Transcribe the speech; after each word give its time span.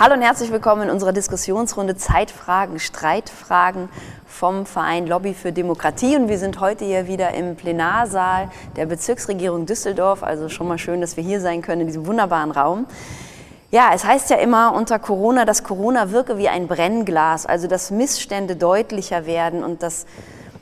Hallo 0.00 0.14
und 0.14 0.22
herzlich 0.22 0.52
willkommen 0.52 0.82
in 0.82 0.90
unserer 0.90 1.12
Diskussionsrunde 1.12 1.96
Zeitfragen, 1.96 2.78
Streitfragen 2.78 3.88
vom 4.28 4.64
Verein 4.64 5.08
Lobby 5.08 5.34
für 5.34 5.50
Demokratie. 5.50 6.14
Und 6.14 6.28
wir 6.28 6.38
sind 6.38 6.60
heute 6.60 6.84
hier 6.84 7.08
wieder 7.08 7.34
im 7.34 7.56
Plenarsaal 7.56 8.48
der 8.76 8.86
Bezirksregierung 8.86 9.66
Düsseldorf. 9.66 10.22
Also 10.22 10.48
schon 10.48 10.68
mal 10.68 10.78
schön, 10.78 11.00
dass 11.00 11.16
wir 11.16 11.24
hier 11.24 11.40
sein 11.40 11.62
können 11.62 11.80
in 11.80 11.86
diesem 11.88 12.06
wunderbaren 12.06 12.52
Raum. 12.52 12.86
Ja, 13.72 13.90
es 13.92 14.04
heißt 14.04 14.30
ja 14.30 14.36
immer 14.36 14.72
unter 14.72 15.00
Corona, 15.00 15.44
dass 15.44 15.64
Corona 15.64 16.12
wirke 16.12 16.38
wie 16.38 16.48
ein 16.48 16.68
Brennglas, 16.68 17.44
also 17.44 17.66
dass 17.66 17.90
Missstände 17.90 18.54
deutlicher 18.54 19.26
werden 19.26 19.64
und 19.64 19.82
dass 19.82 20.06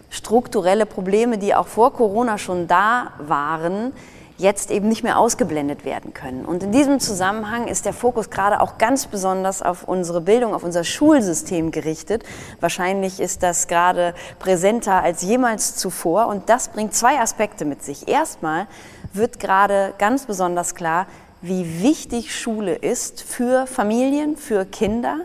strukturelle 0.09 0.87
Probleme, 0.87 1.37
die 1.37 1.55
auch 1.55 1.67
vor 1.67 1.93
Corona 1.93 2.39
schon 2.39 2.69
da 2.69 3.11
waren, 3.19 3.93
jetzt 4.39 4.71
eben 4.71 4.89
nicht 4.89 5.03
mehr 5.03 5.19
ausgeblendet 5.19 5.85
werden 5.85 6.13
können. 6.13 6.45
Und 6.45 6.63
in 6.63 6.73
diesem 6.73 7.01
Zusammenhang 7.01 7.69
ist 7.69 7.87
der 7.87 7.93
Fokus 7.93 8.31
gerade 8.31 8.61
auch 8.61 8.79
ganz 8.79 9.07
besonders 9.07 9.63
auf 9.63 9.85
unsere 9.85 10.21
Bildung, 10.21 10.55
auf 10.55 10.63
unser 10.63 10.85
Schulsystem 10.85 11.71
gerichtet. 11.71 12.25
Wahrscheinlich 12.61 13.21
ist 13.21 13.43
das 13.43 13.67
gerade 13.67 14.15
präsenter 14.39 15.03
als 15.03 15.23
jemals 15.23 15.77
zuvor 15.77 16.27
und 16.27 16.49
das 16.49 16.69
bringt 16.69 16.95
zwei 16.95 17.19
Aspekte 17.19 17.65
mit 17.65 17.83
sich. 17.83 18.09
Erstmal 18.09 18.67
wird 19.13 19.41
gerade 19.41 19.95
ganz 19.99 20.27
besonders 20.27 20.75
klar, 20.75 21.07
wie 21.41 21.83
wichtig 21.83 22.35
Schule 22.35 22.75
ist 22.75 23.23
für 23.23 23.67
Familien, 23.67 24.37
für 24.37 24.65
Kinder. 24.65 25.19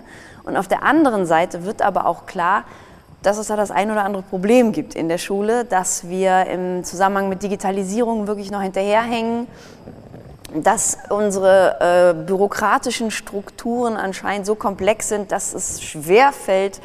Und 0.44 0.58
auf 0.58 0.68
der 0.68 0.84
anderen 0.84 1.26
Seite 1.26 1.66
wird 1.66 1.82
aber 1.82 2.06
auch 2.06 2.26
klar, 2.26 2.64
dass 3.22 3.38
es 3.38 3.48
da 3.48 3.56
das 3.56 3.72
ein 3.72 3.92
oder 3.92 4.04
andere 4.04 4.24
Problem 4.24 4.72
gibt 4.72 4.96
in 4.96 5.08
der 5.08 5.18
Schule, 5.18 5.66
dass 5.66 6.10
wir 6.10 6.48
im 6.48 6.84
Zusammenhang 6.84 7.30
mit 7.30 7.44
Digitalisierung 7.44 8.28
wirklich 8.28 8.52
noch 8.52 8.62
hinterherhängen, 8.62 9.48
dass 10.54 10.98
unsere 11.10 12.16
äh, 12.20 12.26
bürokratischen 12.26 13.12
Strukturen 13.12 13.96
anscheinend 13.96 14.46
so 14.46 14.56
komplex 14.56 15.08
sind, 15.08 15.32
dass 15.32 15.54
es 15.54 15.82
schwer 15.82 16.34
fällt, 16.34 16.82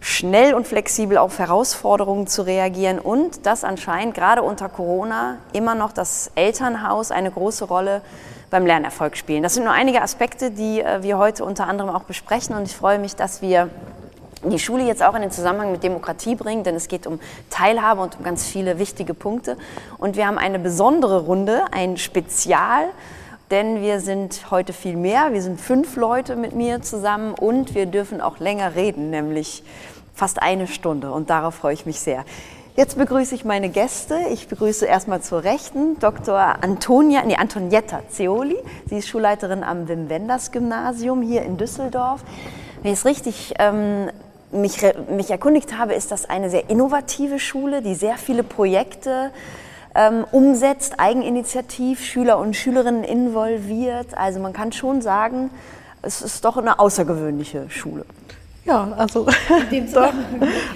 schnell 0.00 0.54
und 0.54 0.66
flexibel 0.66 1.18
auf 1.18 1.38
Herausforderungen 1.38 2.26
zu 2.26 2.42
reagieren 2.42 2.98
und 2.98 3.46
dass 3.46 3.64
anscheinend 3.64 4.14
gerade 4.14 4.42
unter 4.42 4.68
Corona 4.68 5.38
immer 5.52 5.74
noch 5.74 5.92
das 5.92 6.30
Elternhaus 6.34 7.10
eine 7.10 7.30
große 7.30 7.64
Rolle 7.64 8.02
beim 8.50 8.66
Lernerfolg 8.66 9.16
spielen. 9.16 9.42
Das 9.42 9.54
sind 9.54 9.64
nur 9.64 9.72
einige 9.72 10.02
Aspekte, 10.02 10.50
die 10.50 10.80
äh, 10.80 11.02
wir 11.02 11.18
heute 11.18 11.44
unter 11.44 11.66
anderem 11.66 11.90
auch 11.90 12.04
besprechen 12.04 12.56
und 12.56 12.64
ich 12.64 12.76
freue 12.76 12.98
mich, 12.98 13.14
dass 13.14 13.42
wir 13.42 13.68
die 14.50 14.58
Schule 14.58 14.84
jetzt 14.84 15.02
auch 15.02 15.14
in 15.14 15.22
den 15.22 15.30
Zusammenhang 15.30 15.72
mit 15.72 15.82
Demokratie 15.82 16.34
bringen, 16.34 16.64
denn 16.64 16.74
es 16.74 16.88
geht 16.88 17.06
um 17.06 17.20
Teilhabe 17.50 18.00
und 18.02 18.18
um 18.18 18.24
ganz 18.24 18.44
viele 18.44 18.78
wichtige 18.78 19.14
Punkte. 19.14 19.56
Und 19.98 20.16
wir 20.16 20.26
haben 20.26 20.38
eine 20.38 20.58
besondere 20.58 21.20
Runde, 21.20 21.64
ein 21.72 21.96
Spezial, 21.96 22.88
denn 23.50 23.80
wir 23.80 24.00
sind 24.00 24.50
heute 24.50 24.72
viel 24.72 24.96
mehr. 24.96 25.32
Wir 25.32 25.42
sind 25.42 25.60
fünf 25.60 25.96
Leute 25.96 26.36
mit 26.36 26.54
mir 26.54 26.82
zusammen 26.82 27.34
und 27.34 27.74
wir 27.74 27.86
dürfen 27.86 28.20
auch 28.20 28.38
länger 28.38 28.74
reden, 28.74 29.10
nämlich 29.10 29.62
fast 30.14 30.42
eine 30.42 30.66
Stunde. 30.66 31.12
Und 31.12 31.30
darauf 31.30 31.54
freue 31.54 31.74
ich 31.74 31.86
mich 31.86 32.00
sehr. 32.00 32.24
Jetzt 32.76 32.98
begrüße 32.98 33.34
ich 33.34 33.46
meine 33.46 33.70
Gäste. 33.70 34.18
Ich 34.32 34.48
begrüße 34.48 34.84
erstmal 34.84 35.22
zur 35.22 35.44
Rechten 35.44 35.98
Dr. 35.98 36.38
Antonia, 36.38 37.22
nee, 37.24 37.36
Antonietta 37.36 38.02
Zeoli. 38.10 38.58
Sie 38.90 38.98
ist 38.98 39.08
Schulleiterin 39.08 39.64
am 39.64 39.88
Wim 39.88 40.10
Wenders 40.10 40.52
Gymnasium 40.52 41.22
hier 41.22 41.42
in 41.42 41.56
Düsseldorf. 41.56 42.22
Ich 42.82 42.92
es 42.92 43.04
richtig 43.06 43.54
ähm, 43.58 44.10
mich, 44.52 44.78
mich 45.10 45.30
erkundigt 45.30 45.76
habe, 45.76 45.94
ist 45.94 46.12
das 46.12 46.28
eine 46.28 46.50
sehr 46.50 46.70
innovative 46.70 47.38
Schule, 47.38 47.82
die 47.82 47.94
sehr 47.94 48.16
viele 48.16 48.42
Projekte 48.42 49.30
ähm, 49.94 50.24
umsetzt, 50.30 50.98
eigeninitiativ, 50.98 52.04
Schüler 52.04 52.38
und 52.38 52.54
Schülerinnen 52.54 53.04
involviert. 53.04 54.16
Also 54.16 54.40
man 54.40 54.52
kann 54.52 54.72
schon 54.72 55.00
sagen, 55.02 55.50
es 56.02 56.22
ist 56.22 56.44
doch 56.44 56.56
eine 56.56 56.78
außergewöhnliche 56.78 57.68
Schule. 57.70 58.04
Ja, 58.66 58.88
also 58.96 59.26
doch, 59.94 60.12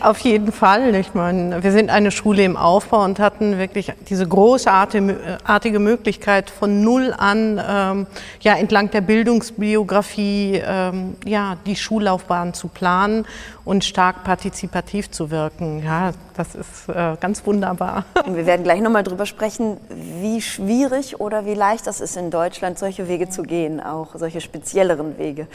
auf 0.01 0.19
jeden 0.21 0.53
Fall. 0.53 0.95
Ich 0.95 1.12
meine, 1.15 1.61
wir 1.61 1.73
sind 1.73 1.91
eine 1.91 2.12
Schule 2.12 2.45
im 2.45 2.56
Aufbau 2.56 3.03
und 3.03 3.19
hatten 3.19 3.59
wirklich 3.59 3.93
diese 4.09 4.28
großartige 4.28 5.78
Möglichkeit 5.81 6.50
von 6.50 6.83
null 6.83 7.12
an, 7.17 7.61
ähm, 7.69 8.06
ja, 8.43 8.55
entlang 8.55 8.91
der 8.93 9.00
Bildungsbiografie, 9.00 10.62
ähm, 10.65 11.17
ja, 11.27 11.56
die 11.67 11.75
Schullaufbahn 11.75 12.55
zu 12.55 12.69
planen 12.69 13.27
und 13.65 13.84
stark 13.84 14.23
partizipativ 14.23 15.11
zu 15.11 15.33
wirken. 15.33 15.83
Ja, 15.84 16.12
das 16.37 16.55
ist 16.55 16.89
äh, 16.89 17.17
ganz 17.21 17.45
wunderbar. 17.45 18.05
Und 18.25 18.37
wir 18.37 18.47
werden 18.47 18.62
gleich 18.62 18.81
nochmal 18.81 19.03
drüber 19.03 19.27
sprechen, 19.27 19.79
wie 20.21 20.41
schwierig 20.41 21.19
oder 21.19 21.45
wie 21.45 21.55
leicht 21.55 21.89
das 21.89 22.00
ist 22.00 22.17
in 22.17 22.31
Deutschland, 22.31 22.79
solche 22.79 23.09
Wege 23.09 23.29
zu 23.29 23.43
gehen, 23.43 23.81
auch 23.81 24.15
solche 24.15 24.41
spezielleren 24.41 25.19
Wege. 25.19 25.49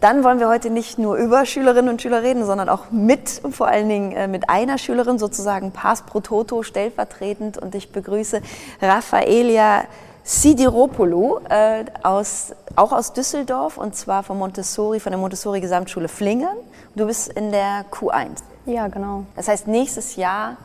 Dann 0.00 0.24
wollen 0.24 0.40
wir 0.40 0.48
heute 0.48 0.68
nicht 0.68 0.98
nur 0.98 1.16
über 1.16 1.46
Schülerinnen 1.46 1.90
und 1.90 2.02
Schüler 2.02 2.22
reden, 2.22 2.44
sondern 2.44 2.68
auch 2.68 2.90
mit, 2.90 3.40
vor 3.50 3.66
allen 3.66 3.88
Dingen 3.88 4.12
äh, 4.12 4.28
mit 4.28 4.50
einer 4.50 4.76
Schülerin, 4.76 5.18
sozusagen 5.18 5.72
Pass 5.72 6.02
pro 6.02 6.20
Toto 6.20 6.62
stellvertretend. 6.62 7.56
Und 7.56 7.74
ich 7.74 7.92
begrüße 7.92 8.42
Raffaelia 8.82 9.84
Sidiropoulou, 10.22 11.38
äh, 11.48 11.84
aus, 12.02 12.52
auch 12.74 12.92
aus 12.92 13.12
Düsseldorf, 13.12 13.78
und 13.78 13.94
zwar 13.94 14.22
von 14.22 14.36
Montessori, 14.38 15.00
von 15.00 15.12
der 15.12 15.20
Montessori 15.20 15.60
Gesamtschule 15.60 16.08
Flingern. 16.08 16.56
Du 16.94 17.06
bist 17.06 17.28
in 17.28 17.52
der 17.52 17.86
Q1. 17.90 18.42
Ja, 18.66 18.88
genau. 18.88 19.24
Das 19.36 19.48
heißt, 19.48 19.68
nächstes 19.68 20.16
Jahr 20.16 20.56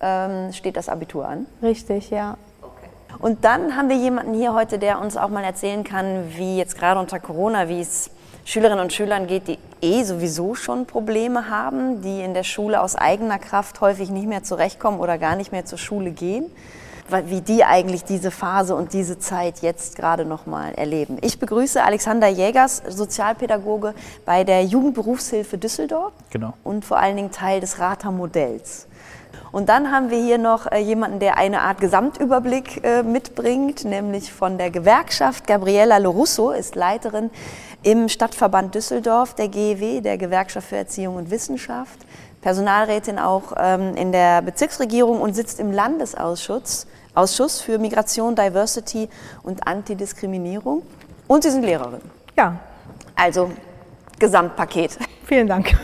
ähm, 0.00 0.52
steht 0.52 0.76
das 0.76 0.88
Abitur 0.88 1.26
an. 1.26 1.46
Richtig, 1.62 2.10
ja. 2.10 2.36
Und 3.18 3.44
dann 3.44 3.74
haben 3.74 3.88
wir 3.88 3.96
jemanden 3.96 4.34
hier 4.34 4.52
heute, 4.52 4.78
der 4.78 5.00
uns 5.00 5.16
auch 5.16 5.30
mal 5.30 5.42
erzählen 5.42 5.82
kann, 5.82 6.24
wie 6.36 6.58
jetzt 6.58 6.78
gerade 6.78 7.00
unter 7.00 7.18
Corona, 7.18 7.68
wie 7.68 7.80
es 7.80 8.10
Schülerinnen 8.46 8.78
und 8.78 8.92
Schülern 8.92 9.26
geht, 9.26 9.48
die 9.48 9.58
eh 9.82 10.04
sowieso 10.04 10.54
schon 10.54 10.86
Probleme 10.86 11.50
haben, 11.50 12.00
die 12.00 12.20
in 12.20 12.32
der 12.32 12.44
Schule 12.44 12.80
aus 12.80 12.94
eigener 12.94 13.40
Kraft 13.40 13.80
häufig 13.80 14.08
nicht 14.08 14.28
mehr 14.28 14.44
zurechtkommen 14.44 15.00
oder 15.00 15.18
gar 15.18 15.34
nicht 15.34 15.50
mehr 15.50 15.64
zur 15.64 15.78
Schule 15.78 16.12
gehen, 16.12 16.46
wie 17.24 17.40
die 17.40 17.64
eigentlich 17.64 18.04
diese 18.04 18.30
Phase 18.30 18.76
und 18.76 18.92
diese 18.92 19.18
Zeit 19.18 19.62
jetzt 19.62 19.96
gerade 19.96 20.24
noch 20.24 20.46
mal 20.46 20.72
erleben. 20.74 21.18
Ich 21.22 21.40
begrüße 21.40 21.82
Alexander 21.82 22.28
Jägers, 22.28 22.84
Sozialpädagoge 22.88 23.94
bei 24.24 24.44
der 24.44 24.62
Jugendberufshilfe 24.62 25.58
Düsseldorf 25.58 26.12
genau. 26.30 26.54
und 26.62 26.84
vor 26.84 26.98
allen 26.98 27.16
Dingen 27.16 27.32
Teil 27.32 27.58
des 27.58 27.80
Rata-Modells. 27.80 28.86
Und 29.50 29.68
dann 29.68 29.90
haben 29.90 30.10
wir 30.10 30.22
hier 30.22 30.38
noch 30.38 30.70
äh, 30.70 30.78
jemanden, 30.78 31.18
der 31.18 31.36
eine 31.36 31.62
Art 31.62 31.80
Gesamtüberblick 31.80 32.84
äh, 32.84 33.02
mitbringt, 33.02 33.84
nämlich 33.84 34.32
von 34.32 34.58
der 34.58 34.70
Gewerkschaft. 34.70 35.46
Gabriella 35.46 35.98
Lorusso 35.98 36.50
ist 36.50 36.74
Leiterin 36.74 37.30
im 37.86 38.08
Stadtverband 38.08 38.74
Düsseldorf, 38.74 39.34
der 39.34 39.46
GEW, 39.46 40.00
der 40.00 40.18
Gewerkschaft 40.18 40.70
für 40.70 40.76
Erziehung 40.76 41.14
und 41.14 41.30
Wissenschaft. 41.30 42.00
Personalrätin 42.40 43.20
auch 43.20 43.52
ähm, 43.56 43.94
in 43.94 44.10
der 44.10 44.42
Bezirksregierung 44.42 45.20
und 45.20 45.34
sitzt 45.34 45.60
im 45.60 45.70
Landesausschuss 45.70 46.88
Ausschuss 47.14 47.60
für 47.60 47.78
Migration, 47.78 48.34
Diversity 48.34 49.08
und 49.44 49.68
Antidiskriminierung. 49.68 50.82
Und 51.28 51.44
Sie 51.44 51.50
sind 51.50 51.62
Lehrerin. 51.62 52.00
Ja. 52.36 52.58
Also 53.14 53.52
Gesamtpaket. 54.18 54.98
Vielen 55.24 55.46
Dank. 55.46 55.78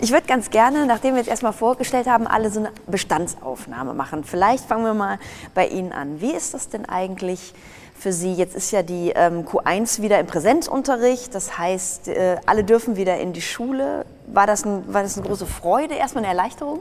Ich 0.00 0.12
würde 0.12 0.26
ganz 0.26 0.50
gerne, 0.50 0.86
nachdem 0.86 1.14
wir 1.14 1.20
jetzt 1.20 1.30
erstmal 1.30 1.52
vorgestellt 1.52 2.06
haben, 2.06 2.26
alle 2.26 2.50
so 2.50 2.60
eine 2.60 2.72
Bestandsaufnahme 2.86 3.94
machen. 3.94 4.22
Vielleicht 4.22 4.66
fangen 4.66 4.84
wir 4.84 4.94
mal 4.94 5.18
bei 5.54 5.66
Ihnen 5.66 5.92
an. 5.92 6.20
Wie 6.20 6.32
ist 6.32 6.52
das 6.52 6.68
denn 6.68 6.84
eigentlich 6.86 7.54
für 7.94 8.12
Sie? 8.12 8.34
Jetzt 8.34 8.54
ist 8.54 8.70
ja 8.70 8.82
die 8.82 9.10
ähm, 9.14 9.46
Q1 9.46 10.02
wieder 10.02 10.20
im 10.20 10.26
Präsenzunterricht. 10.26 11.34
Das 11.34 11.58
heißt, 11.58 12.08
äh, 12.08 12.36
alle 12.46 12.64
dürfen 12.64 12.96
wieder 12.96 13.18
in 13.18 13.32
die 13.32 13.40
Schule. 13.40 14.04
War 14.26 14.46
das, 14.46 14.64
ein, 14.64 14.92
war 14.92 15.02
das 15.02 15.16
eine 15.16 15.26
große 15.26 15.46
Freude, 15.46 15.94
erstmal 15.94 16.24
eine 16.24 16.32
Erleichterung? 16.32 16.80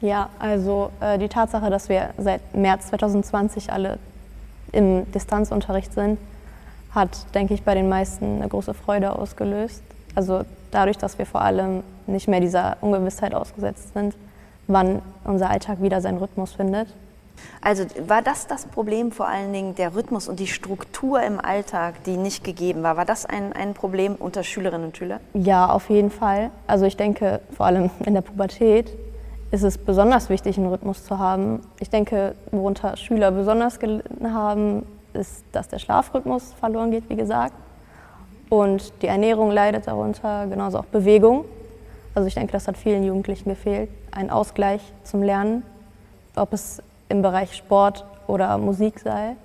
Ja, 0.00 0.28
also 0.38 0.90
äh, 1.00 1.18
die 1.18 1.28
Tatsache, 1.28 1.70
dass 1.70 1.88
wir 1.88 2.10
seit 2.18 2.54
März 2.54 2.88
2020 2.88 3.72
alle 3.72 3.98
im 4.72 5.10
Distanzunterricht 5.12 5.92
sind, 5.92 6.18
hat, 6.90 7.34
denke 7.34 7.54
ich, 7.54 7.62
bei 7.62 7.74
den 7.74 7.88
meisten 7.88 8.36
eine 8.36 8.48
große 8.48 8.74
Freude 8.74 9.18
ausgelöst. 9.18 9.82
Also 10.14 10.44
dadurch, 10.70 10.98
dass 10.98 11.18
wir 11.18 11.26
vor 11.26 11.42
allem 11.42 11.82
nicht 12.06 12.28
mehr 12.28 12.40
dieser 12.40 12.76
Ungewissheit 12.80 13.34
ausgesetzt 13.34 13.94
sind, 13.94 14.16
wann 14.66 15.02
unser 15.24 15.50
Alltag 15.50 15.80
wieder 15.80 16.00
seinen 16.00 16.18
Rhythmus 16.18 16.52
findet. 16.52 16.88
Also 17.60 17.84
war 18.06 18.22
das 18.22 18.46
das 18.46 18.66
Problem 18.66 19.12
vor 19.12 19.28
allen 19.28 19.52
Dingen, 19.52 19.74
der 19.74 19.94
Rhythmus 19.94 20.28
und 20.28 20.40
die 20.40 20.46
Struktur 20.46 21.22
im 21.22 21.40
Alltag, 21.40 22.04
die 22.04 22.16
nicht 22.16 22.44
gegeben 22.44 22.82
war? 22.82 22.96
War 22.96 23.04
das 23.04 23.26
ein, 23.26 23.52
ein 23.52 23.74
Problem 23.74 24.14
unter 24.16 24.42
Schülerinnen 24.42 24.86
und 24.86 24.96
Schülern? 24.96 25.20
Ja, 25.34 25.68
auf 25.68 25.90
jeden 25.90 26.10
Fall. 26.10 26.50
Also 26.66 26.84
ich 26.86 26.96
denke, 26.96 27.40
vor 27.56 27.66
allem 27.66 27.90
in 28.04 28.14
der 28.14 28.20
Pubertät 28.22 28.96
ist 29.50 29.62
es 29.62 29.78
besonders 29.78 30.28
wichtig, 30.28 30.58
einen 30.58 30.68
Rhythmus 30.68 31.04
zu 31.04 31.18
haben. 31.18 31.60
Ich 31.80 31.90
denke, 31.90 32.34
worunter 32.50 32.96
Schüler 32.96 33.30
besonders 33.30 33.78
gelitten 33.78 34.32
haben, 34.32 34.84
ist, 35.12 35.44
dass 35.52 35.68
der 35.68 35.78
Schlafrhythmus 35.78 36.52
verloren 36.54 36.90
geht, 36.90 37.08
wie 37.08 37.16
gesagt. 37.16 37.54
Und 38.48 38.92
die 39.02 39.06
Ernährung 39.08 39.50
leidet 39.50 39.86
darunter, 39.86 40.46
genauso 40.46 40.78
auch 40.78 40.84
Bewegung. 40.84 41.44
Also 42.14 42.28
ich 42.28 42.34
denke, 42.34 42.52
das 42.52 42.68
hat 42.68 42.76
vielen 42.76 43.02
Jugendlichen 43.04 43.48
gefehlt. 43.48 43.90
Ein 44.10 44.30
Ausgleich 44.30 44.80
zum 45.02 45.22
Lernen, 45.22 45.62
ob 46.34 46.52
es 46.52 46.82
im 47.08 47.22
Bereich 47.22 47.54
Sport 47.54 48.04
oder 48.26 48.58
Musik 48.58 49.00
sei. 49.00 49.36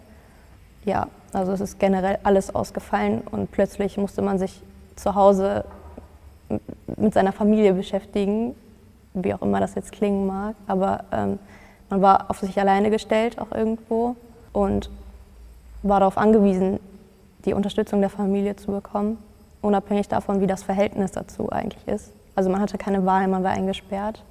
Ja, 0.85 1.07
also 1.33 1.51
es 1.51 1.61
ist 1.61 1.79
generell 1.79 2.19
alles 2.23 2.53
ausgefallen 2.53 3.21
und 3.31 3.51
plötzlich 3.51 3.97
musste 3.97 4.21
man 4.21 4.39
sich 4.39 4.61
zu 4.95 5.15
Hause 5.15 5.65
mit 6.97 7.13
seiner 7.13 7.31
Familie 7.31 7.73
beschäftigen, 7.73 8.55
wie 9.13 9.33
auch 9.33 9.41
immer 9.41 9.59
das 9.59 9.75
jetzt 9.75 9.91
klingen 9.91 10.25
mag. 10.27 10.55
Aber 10.67 11.05
ähm, 11.11 11.39
man 11.89 12.01
war 12.01 12.29
auf 12.29 12.39
sich 12.39 12.59
alleine 12.59 12.89
gestellt 12.89 13.39
auch 13.39 13.51
irgendwo 13.51 14.15
und 14.53 14.89
war 15.83 15.99
darauf 15.99 16.17
angewiesen, 16.17 16.79
die 17.45 17.53
Unterstützung 17.53 18.01
der 18.01 18.09
Familie 18.09 18.55
zu 18.55 18.71
bekommen, 18.71 19.17
unabhängig 19.61 20.07
davon, 20.07 20.41
wie 20.41 20.47
das 20.47 20.63
Verhältnis 20.63 21.11
dazu 21.11 21.51
eigentlich 21.51 21.87
ist. 21.87 22.11
Also 22.35 22.49
man 22.49 22.61
hatte 22.61 22.77
keine 22.77 23.05
Wahl, 23.05 23.27
man 23.27 23.43
war 23.43 23.51
eingesperrt. 23.51 24.23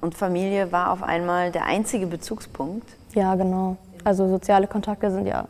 Und 0.00 0.14
Familie 0.14 0.72
war 0.72 0.92
auf 0.92 1.02
einmal 1.02 1.50
der 1.50 1.64
einzige 1.64 2.06
Bezugspunkt? 2.06 2.88
Ja, 3.14 3.34
genau. 3.34 3.76
Also 4.04 4.28
soziale 4.28 4.66
Kontakte 4.66 5.10
sind 5.10 5.26
ja 5.26 5.48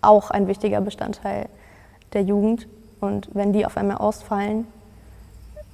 auch 0.00 0.30
ein 0.30 0.46
wichtiger 0.46 0.80
Bestandteil 0.80 1.48
der 2.12 2.22
Jugend. 2.22 2.68
Und 3.00 3.28
wenn 3.32 3.52
die 3.52 3.66
auf 3.66 3.76
einmal 3.76 3.98
ausfallen, 3.98 4.66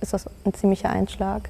ist 0.01 0.13
das 0.13 0.27
ein 0.45 0.55
ziemlicher 0.55 0.91
Einschlag. 0.91 1.49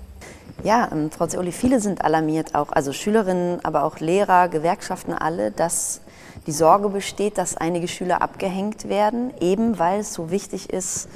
Ja, 0.62 0.88
ähm, 0.92 1.10
Frau 1.10 1.26
Zeoli, 1.26 1.52
viele 1.52 1.80
sind 1.80 2.04
alarmiert, 2.04 2.54
auch 2.54 2.72
also 2.72 2.92
Schülerinnen, 2.92 3.64
aber 3.64 3.84
auch 3.84 3.98
Lehrer, 3.98 4.48
Gewerkschaften 4.48 5.12
alle, 5.12 5.50
dass 5.50 6.00
die 6.46 6.52
Sorge 6.52 6.88
besteht, 6.88 7.38
dass 7.38 7.56
einige 7.56 7.88
Schüler 7.88 8.22
abgehängt 8.22 8.88
werden, 8.88 9.32
eben 9.40 9.78
weil 9.78 10.00
es 10.00 10.12
so 10.12 10.30
wichtig 10.30 10.70
ist, 10.70 11.08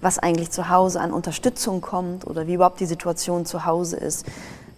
was 0.00 0.18
eigentlich 0.18 0.50
zu 0.50 0.68
Hause 0.68 1.00
an 1.00 1.12
Unterstützung 1.12 1.80
kommt 1.80 2.26
oder 2.26 2.46
wie 2.46 2.54
überhaupt 2.54 2.80
die 2.80 2.86
Situation 2.86 3.46
zu 3.46 3.64
Hause 3.64 3.96
ist. 3.96 4.26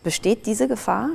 Besteht 0.02 0.46
diese 0.46 0.68
Gefahr 0.68 1.10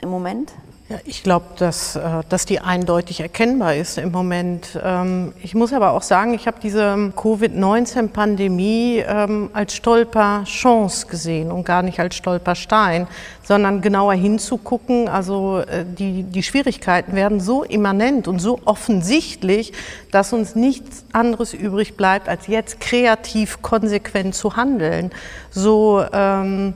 im 0.00 0.08
Moment? 0.08 0.52
Ja, 0.88 0.98
ich 1.04 1.24
glaube, 1.24 1.46
dass, 1.58 1.96
äh, 1.96 2.22
dass 2.28 2.46
die 2.46 2.60
eindeutig 2.60 3.18
erkennbar 3.18 3.74
ist 3.74 3.98
im 3.98 4.12
Moment. 4.12 4.78
Ähm, 4.80 5.32
ich 5.42 5.56
muss 5.56 5.72
aber 5.72 5.90
auch 5.90 6.02
sagen, 6.02 6.32
ich 6.32 6.46
habe 6.46 6.58
diese 6.62 7.12
Covid-19-Pandemie 7.16 9.02
ähm, 9.04 9.50
als 9.52 9.74
Stolperchance 9.74 11.08
gesehen 11.08 11.50
und 11.50 11.64
gar 11.64 11.82
nicht 11.82 11.98
als 11.98 12.14
Stolperstein, 12.14 13.08
sondern 13.42 13.80
genauer 13.80 14.14
hinzugucken. 14.14 15.08
Also 15.08 15.58
äh, 15.58 15.84
die, 15.84 16.22
die 16.22 16.44
Schwierigkeiten 16.44 17.16
werden 17.16 17.40
so 17.40 17.64
immanent 17.64 18.28
und 18.28 18.38
so 18.38 18.60
offensichtlich, 18.64 19.72
dass 20.12 20.32
uns 20.32 20.54
nichts 20.54 21.04
anderes 21.10 21.52
übrig 21.52 21.96
bleibt, 21.96 22.28
als 22.28 22.46
jetzt 22.46 22.78
kreativ 22.78 23.60
konsequent 23.60 24.36
zu 24.36 24.54
handeln. 24.54 25.10
So 25.50 26.04
ähm, 26.12 26.74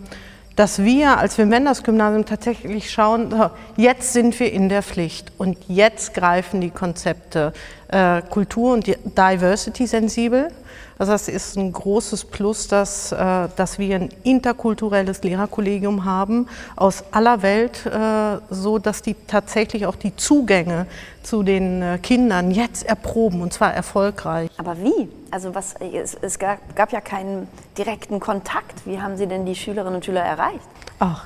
dass 0.61 0.85
wir 0.85 1.17
als 1.17 1.39
Wim-Wenders-Gymnasium 1.39 2.27
tatsächlich 2.27 2.91
schauen, 2.91 3.35
jetzt 3.79 4.13
sind 4.13 4.39
wir 4.39 4.53
in 4.53 4.69
der 4.69 4.83
Pflicht 4.83 5.33
und 5.39 5.57
jetzt 5.69 6.13
greifen 6.13 6.61
die 6.61 6.69
Konzepte 6.69 7.55
äh, 7.89 8.21
Kultur 8.21 8.75
und 8.75 8.87
Diversity 8.87 9.87
sensibel. 9.87 10.51
Also 10.99 11.13
das 11.13 11.29
ist 11.29 11.57
ein 11.57 11.73
großes 11.73 12.27
Plus, 12.27 12.69
dass, 12.69 13.11
äh, 13.13 13.49
dass 13.57 13.79
wir 13.79 13.97
ein 13.97 14.11
interkulturelles 14.23 15.23
Lehrerkollegium 15.23 16.05
haben 16.05 16.47
aus 16.77 17.05
aller 17.11 17.41
Welt, 17.41 17.87
äh, 17.87 18.39
so 18.51 18.79
dass 18.79 19.01
die 19.01 19.17
tatsächlich 19.27 19.87
auch 19.87 19.97
die 19.97 20.15
Zugänge 20.17 20.87
zu 21.23 21.43
den 21.43 21.81
äh, 21.81 21.99
Kindern 22.03 22.51
jetzt 22.51 22.85
erproben 22.87 23.41
und 23.41 23.53
zwar 23.53 23.73
erfolgreich. 23.73 24.51
Aber 24.59 24.77
wie? 24.79 25.09
Also 25.31 25.55
was, 25.55 25.75
es, 25.81 26.17
es 26.21 26.39
gab, 26.39 26.59
gab 26.77 26.93
ja 26.93 27.01
keinen 27.01 27.49
direkten 27.79 28.21
Kontakt. 28.21 28.85
Wie 28.85 29.01
haben 29.01 29.17
Sie 29.17 29.27
denn 29.27 29.47
die 29.47 29.55
Schülerinnen 29.55 29.95
und 29.95 30.05
Schüler 30.05 30.23
erreicht? 30.23 30.61
Ach, 30.99 31.25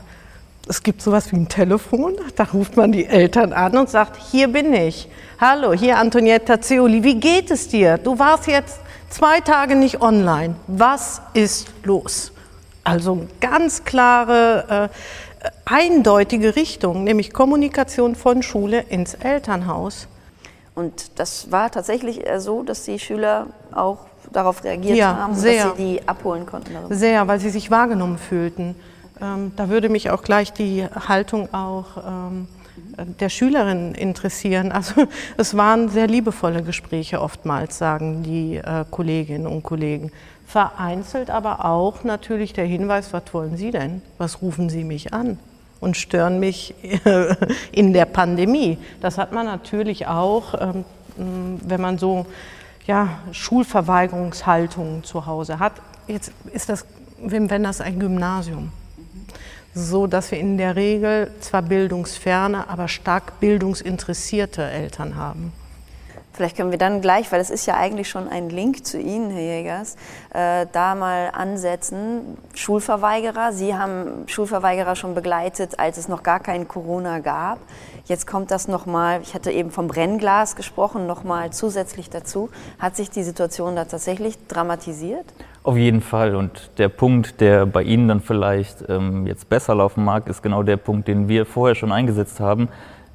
es 0.68 0.82
gibt 0.82 1.02
sowas 1.02 1.30
wie 1.32 1.36
ein 1.36 1.48
Telefon, 1.48 2.16
da 2.36 2.44
ruft 2.44 2.76
man 2.76 2.92
die 2.92 3.06
Eltern 3.06 3.52
an 3.52 3.76
und 3.76 3.90
sagt, 3.90 4.16
hier 4.30 4.48
bin 4.48 4.72
ich. 4.72 5.08
Hallo, 5.40 5.72
hier 5.72 5.98
Antonietta 5.98 6.60
Zeoli, 6.60 7.02
wie 7.02 7.20
geht 7.20 7.50
es 7.50 7.68
dir? 7.68 7.98
Du 7.98 8.18
warst 8.18 8.46
jetzt 8.46 8.78
zwei 9.14 9.40
Tage 9.40 9.76
nicht 9.76 10.02
online. 10.02 10.56
Was 10.66 11.22
ist 11.34 11.68
los? 11.84 12.32
Also 12.82 13.28
ganz 13.40 13.84
klare, 13.84 14.90
äh, 14.90 15.48
eindeutige 15.64 16.56
Richtung, 16.56 17.04
nämlich 17.04 17.32
Kommunikation 17.32 18.16
von 18.16 18.42
Schule 18.42 18.80
ins 18.80 19.14
Elternhaus. 19.14 20.08
Und 20.74 21.18
das 21.18 21.52
war 21.52 21.70
tatsächlich 21.70 22.24
so, 22.38 22.64
dass 22.64 22.82
die 22.84 22.98
Schüler 22.98 23.46
auch 23.72 23.98
darauf 24.32 24.64
reagiert 24.64 24.96
ja, 24.96 25.16
haben, 25.16 25.34
sehr. 25.34 25.68
dass 25.68 25.76
sie 25.76 25.98
die 26.00 26.08
abholen 26.08 26.44
konnten. 26.44 26.74
Darüber. 26.74 26.94
Sehr, 26.94 27.28
weil 27.28 27.38
sie 27.38 27.50
sich 27.50 27.70
wahrgenommen 27.70 28.18
fühlten. 28.18 28.74
Ähm, 29.22 29.52
da 29.54 29.68
würde 29.68 29.88
mich 29.88 30.10
auch 30.10 30.22
gleich 30.22 30.52
die 30.52 30.84
Haltung 31.08 31.54
auch 31.54 31.96
ähm, 32.04 32.48
der 33.20 33.28
Schülerin 33.28 33.94
interessieren. 33.94 34.72
Also 34.72 35.06
es 35.36 35.56
waren 35.56 35.88
sehr 35.88 36.06
liebevolle 36.06 36.62
Gespräche 36.62 37.20
oftmals, 37.20 37.78
sagen 37.78 38.22
die 38.22 38.56
äh, 38.56 38.84
Kolleginnen 38.90 39.46
und 39.46 39.62
Kollegen. 39.62 40.12
Vereinzelt 40.46 41.30
aber 41.30 41.64
auch 41.64 42.04
natürlich 42.04 42.52
der 42.52 42.66
Hinweis, 42.66 43.12
was 43.12 43.22
wollen 43.32 43.56
Sie 43.56 43.70
denn? 43.70 44.02
Was 44.18 44.42
rufen 44.42 44.68
Sie 44.68 44.84
mich 44.84 45.12
an? 45.12 45.38
Und 45.80 45.96
stören 45.96 46.38
mich 46.38 46.74
in 47.72 47.92
der 47.92 48.06
Pandemie. 48.06 48.78
Das 49.00 49.18
hat 49.18 49.32
man 49.32 49.46
natürlich 49.46 50.06
auch, 50.06 50.54
ähm, 50.54 50.84
wenn 51.16 51.80
man 51.80 51.98
so 51.98 52.26
ja, 52.86 53.18
Schulverweigerungshaltungen 53.32 55.04
zu 55.04 55.26
Hause 55.26 55.58
hat. 55.58 55.72
Jetzt 56.06 56.32
ist 56.52 56.68
das 56.68 56.84
Wim 57.18 57.50
Wenders 57.50 57.80
ein 57.80 57.98
Gymnasium 57.98 58.70
so 59.74 60.06
dass 60.06 60.30
wir 60.30 60.38
in 60.38 60.56
der 60.56 60.76
Regel 60.76 61.30
zwar 61.40 61.62
bildungsferne, 61.62 62.68
aber 62.68 62.88
stark 62.88 63.40
bildungsinteressierte 63.40 64.62
Eltern 64.62 65.16
haben. 65.16 65.52
Vielleicht 66.34 66.56
können 66.56 66.72
wir 66.72 66.78
dann 66.78 67.00
gleich, 67.00 67.30
weil 67.30 67.40
es 67.40 67.48
ist 67.48 67.64
ja 67.66 67.76
eigentlich 67.76 68.08
schon 68.08 68.28
ein 68.28 68.50
Link 68.50 68.84
zu 68.84 68.98
Ihnen, 68.98 69.30
Herr 69.30 69.40
Jägers, 69.40 69.94
äh, 70.34 70.66
da 70.72 70.96
mal 70.96 71.30
ansetzen. 71.32 72.36
Schulverweigerer, 72.54 73.52
Sie 73.52 73.76
haben 73.76 74.24
Schulverweigerer 74.26 74.96
schon 74.96 75.14
begleitet, 75.14 75.78
als 75.78 75.96
es 75.96 76.08
noch 76.08 76.24
gar 76.24 76.40
kein 76.40 76.66
Corona 76.66 77.20
gab. 77.20 77.58
Jetzt 78.06 78.26
kommt 78.26 78.50
das 78.50 78.66
nochmal, 78.66 79.20
ich 79.22 79.34
hatte 79.34 79.52
eben 79.52 79.70
vom 79.70 79.86
Brennglas 79.86 80.56
gesprochen, 80.56 81.06
nochmal 81.06 81.52
zusätzlich 81.52 82.10
dazu. 82.10 82.50
Hat 82.80 82.96
sich 82.96 83.10
die 83.10 83.22
Situation 83.22 83.76
da 83.76 83.84
tatsächlich 83.84 84.36
dramatisiert? 84.48 85.26
Auf 85.64 85.78
jeden 85.78 86.02
Fall. 86.02 86.36
Und 86.36 86.70
der 86.76 86.90
Punkt, 86.90 87.40
der 87.40 87.64
bei 87.64 87.82
Ihnen 87.82 88.06
dann 88.06 88.20
vielleicht 88.20 88.84
ähm, 88.86 89.26
jetzt 89.26 89.48
besser 89.48 89.74
laufen 89.74 90.04
mag, 90.04 90.28
ist 90.28 90.42
genau 90.42 90.62
der 90.62 90.76
Punkt, 90.76 91.08
den 91.08 91.26
wir 91.26 91.46
vorher 91.46 91.74
schon 91.74 91.90
eingesetzt 91.90 92.38
haben, 92.38 92.68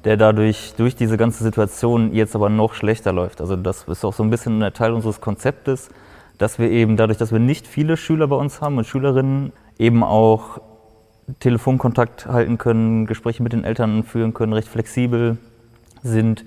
der 0.04 0.16
dadurch 0.16 0.74
durch 0.76 0.96
diese 0.96 1.16
ganze 1.16 1.44
Situation 1.44 2.12
jetzt 2.12 2.34
aber 2.34 2.48
noch 2.48 2.74
schlechter 2.74 3.12
läuft. 3.12 3.40
Also 3.40 3.54
das 3.54 3.84
ist 3.84 4.04
auch 4.04 4.12
so 4.12 4.24
ein 4.24 4.30
bisschen 4.30 4.60
ein 4.60 4.72
Teil 4.72 4.92
unseres 4.92 5.20
Konzeptes, 5.20 5.90
dass 6.38 6.58
wir 6.58 6.68
eben 6.72 6.96
dadurch, 6.96 7.18
dass 7.18 7.30
wir 7.30 7.38
nicht 7.38 7.68
viele 7.68 7.96
Schüler 7.96 8.26
bei 8.26 8.36
uns 8.36 8.60
haben 8.60 8.78
und 8.78 8.86
Schülerinnen, 8.86 9.52
eben 9.78 10.02
auch 10.02 10.60
Telefonkontakt 11.38 12.26
halten 12.26 12.58
können, 12.58 13.06
Gespräche 13.06 13.44
mit 13.44 13.52
den 13.52 13.62
Eltern 13.62 14.02
führen 14.02 14.34
können, 14.34 14.54
recht 14.54 14.68
flexibel 14.68 15.38
sind 16.02 16.44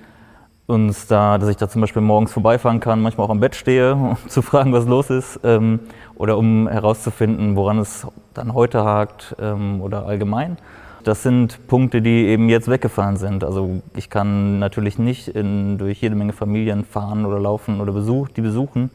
uns 0.67 1.07
da, 1.07 1.37
dass 1.37 1.49
ich 1.49 1.57
da 1.57 1.67
zum 1.67 1.81
Beispiel 1.81 2.01
morgens 2.01 2.31
vorbeifahren 2.31 2.79
kann, 2.79 3.01
manchmal 3.01 3.27
auch 3.27 3.31
am 3.31 3.39
Bett 3.39 3.55
stehe, 3.55 3.93
um 3.95 4.17
zu 4.27 4.41
fragen, 4.41 4.73
was 4.73 4.85
los 4.85 5.09
ist, 5.09 5.39
ähm, 5.43 5.79
oder 6.15 6.37
um 6.37 6.67
herauszufinden, 6.67 7.55
woran 7.55 7.79
es 7.79 8.07
dann 8.33 8.53
heute 8.53 8.83
hakt 8.83 9.35
ähm, 9.39 9.81
oder 9.81 10.05
allgemein. 10.05 10.57
Das 11.03 11.21
sind 11.21 11.67
Punkte, 11.67 12.01
die 12.01 12.27
eben 12.27 12.47
jetzt 12.47 12.69
weggefahren 12.69 13.17
sind. 13.17 13.43
Also 13.43 13.81
ich 13.93 14.09
kann 14.09 14.59
natürlich 14.59 14.97
nicht 14.97 15.27
in, 15.27 15.77
durch 15.77 16.01
jede 16.01 16.15
Menge 16.15 16.31
Familien 16.31 16.85
fahren 16.85 17.25
oder 17.25 17.39
laufen 17.39 17.81
oder 17.81 17.91
besuch, 17.91 18.29
die 18.29 18.39
besuchen, 18.39 18.89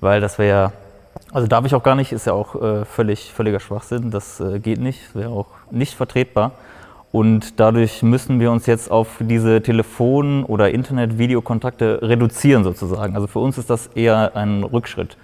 weil 0.00 0.20
das 0.20 0.38
wäre 0.38 0.48
ja, 0.48 0.72
also 1.32 1.46
darf 1.46 1.64
ich 1.64 1.74
auch 1.76 1.84
gar 1.84 1.94
nicht, 1.94 2.10
ist 2.10 2.26
ja 2.26 2.32
auch 2.32 2.60
äh, 2.60 2.84
völlig, 2.84 3.32
völliger 3.32 3.60
Schwachsinn, 3.60 4.10
das 4.10 4.40
äh, 4.40 4.58
geht 4.58 4.80
nicht, 4.80 5.14
wäre 5.14 5.30
auch 5.30 5.46
nicht 5.70 5.94
vertretbar. 5.94 6.52
Und 7.14 7.60
dadurch 7.60 8.02
müssen 8.02 8.40
wir 8.40 8.50
uns 8.50 8.66
jetzt 8.66 8.90
auf 8.90 9.18
diese 9.20 9.62
Telefon- 9.62 10.42
oder 10.42 10.72
Internet-Videokontakte 10.72 12.00
reduzieren 12.02 12.64
sozusagen. 12.64 13.14
Also 13.14 13.28
für 13.28 13.38
uns 13.38 13.56
ist 13.56 13.70
das 13.70 13.86
eher 13.94 14.34
ein 14.34 14.64
Rückschritt. 14.64 15.16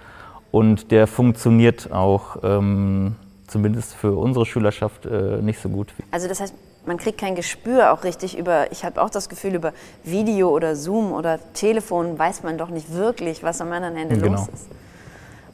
Und 0.51 0.91
der 0.91 1.05
funktioniert 1.05 1.91
auch 1.91 2.37
ähm, 2.43 3.17
zumindest 3.45 3.93
für 3.93 4.13
unsere 4.13 4.45
Schülerschaft 4.45 5.05
äh, 5.05 5.41
nicht 5.41 5.59
so 5.59 5.67
gut. 5.67 5.93
Also 6.11 6.29
das 6.29 6.39
heißt, 6.39 6.53
man 6.85 6.95
kriegt 6.95 7.17
kein 7.17 7.35
Gespür 7.35 7.91
auch 7.91 8.05
richtig 8.05 8.37
über, 8.37 8.71
ich 8.71 8.85
habe 8.85 9.01
auch 9.01 9.09
das 9.09 9.27
Gefühl, 9.27 9.55
über 9.55 9.73
Video 10.05 10.47
oder 10.47 10.77
Zoom 10.77 11.11
oder 11.11 11.39
Telefon 11.53 12.17
weiß 12.17 12.43
man 12.43 12.57
doch 12.57 12.69
nicht 12.69 12.93
wirklich, 12.93 13.43
was 13.43 13.59
am 13.59 13.69
anderen 13.73 13.97
Ende 13.97 14.15
genau. 14.17 14.37
los 14.37 14.47
ist. 14.47 14.67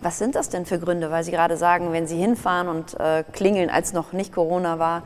Was 0.01 0.19
sind 0.19 0.35
das 0.35 0.49
denn 0.49 0.67
für 0.67 0.77
Gründe? 0.77 1.09
Weil 1.09 1.23
Sie 1.23 1.31
gerade 1.31 1.57
sagen, 1.57 1.93
wenn 1.93 2.05
Sie 2.05 2.17
hinfahren 2.17 2.67
und 2.67 2.93
äh, 2.99 3.23
klingeln, 3.33 3.71
als 3.71 3.93
noch 3.93 4.13
nicht 4.13 4.31
Corona 4.31 4.77
war, 4.77 5.01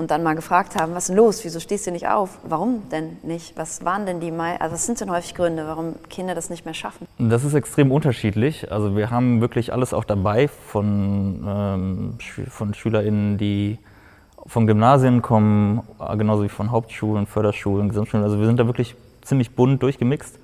und 0.00 0.10
dann 0.10 0.22
mal 0.22 0.34
gefragt 0.34 0.76
haben, 0.80 0.94
was 0.94 1.04
ist 1.04 1.08
denn 1.10 1.16
los, 1.16 1.44
wieso 1.44 1.60
stehst 1.60 1.86
du 1.86 1.90
nicht 1.90 2.08
auf? 2.08 2.38
Warum 2.42 2.88
denn 2.88 3.18
nicht? 3.22 3.52
Was 3.58 3.84
waren 3.84 4.06
denn 4.06 4.18
die, 4.18 4.32
also 4.32 4.72
was 4.72 4.86
sind 4.86 4.98
denn 4.98 5.10
häufig 5.10 5.34
Gründe, 5.34 5.66
warum 5.66 5.96
Kinder 6.08 6.34
das 6.34 6.48
nicht 6.48 6.64
mehr 6.64 6.72
schaffen? 6.72 7.06
Das 7.18 7.44
ist 7.44 7.52
extrem 7.52 7.92
unterschiedlich. 7.92 8.72
Also 8.72 8.96
wir 8.96 9.10
haben 9.10 9.42
wirklich 9.42 9.74
alles 9.74 9.92
auch 9.92 10.04
dabei 10.04 10.48
von, 10.48 11.44
ähm, 11.46 12.14
von 12.48 12.72
SchülerInnen, 12.72 13.36
die 13.36 13.78
von 14.46 14.66
Gymnasien 14.66 15.20
kommen, 15.20 15.82
genauso 16.16 16.44
wie 16.44 16.48
von 16.48 16.70
Hauptschulen, 16.70 17.26
Förderschulen, 17.26 17.90
Gesamtschulen. 17.90 18.24
Also 18.24 18.38
wir 18.38 18.46
sind 18.46 18.58
da 18.58 18.64
wirklich 18.64 18.94
ziemlich 19.20 19.54
bunt 19.54 19.82
durchgemixt. 19.82 20.38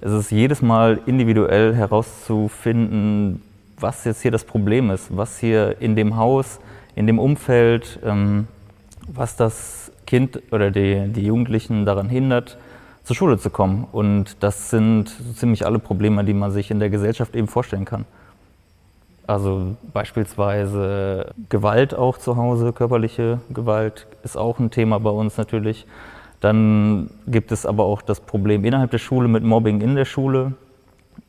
Es 0.00 0.12
ist 0.12 0.30
jedes 0.30 0.62
Mal 0.62 1.00
individuell 1.06 1.74
herauszufinden, 1.74 3.42
was 3.76 4.04
jetzt 4.04 4.22
hier 4.22 4.30
das 4.30 4.44
Problem 4.44 4.88
ist, 4.90 5.08
was 5.16 5.36
hier 5.40 5.80
in 5.80 5.96
dem 5.96 6.16
Haus, 6.16 6.60
in 6.94 7.08
dem 7.08 7.18
Umfeld, 7.18 7.98
ähm, 8.04 8.46
was 9.14 9.36
das 9.36 9.92
Kind 10.06 10.40
oder 10.52 10.70
die, 10.70 11.08
die 11.08 11.26
Jugendlichen 11.26 11.84
daran 11.84 12.08
hindert, 12.08 12.58
zur 13.04 13.16
Schule 13.16 13.38
zu 13.38 13.50
kommen. 13.50 13.86
Und 13.90 14.42
das 14.42 14.70
sind 14.70 15.08
so 15.08 15.32
ziemlich 15.32 15.66
alle 15.66 15.78
Probleme, 15.78 16.24
die 16.24 16.34
man 16.34 16.50
sich 16.50 16.70
in 16.70 16.80
der 16.80 16.90
Gesellschaft 16.90 17.34
eben 17.34 17.48
vorstellen 17.48 17.84
kann. 17.84 18.04
Also 19.26 19.76
beispielsweise 19.92 21.32
Gewalt 21.48 21.94
auch 21.94 22.18
zu 22.18 22.36
Hause, 22.36 22.72
körperliche 22.72 23.40
Gewalt 23.50 24.06
ist 24.24 24.36
auch 24.36 24.58
ein 24.58 24.70
Thema 24.70 24.98
bei 24.98 25.10
uns 25.10 25.36
natürlich. 25.36 25.86
Dann 26.40 27.10
gibt 27.26 27.52
es 27.52 27.66
aber 27.66 27.84
auch 27.84 28.02
das 28.02 28.20
Problem 28.20 28.64
innerhalb 28.64 28.90
der 28.90 28.98
Schule 28.98 29.28
mit 29.28 29.44
Mobbing 29.44 29.82
in 29.82 29.94
der 29.94 30.04
Schule. 30.06 30.54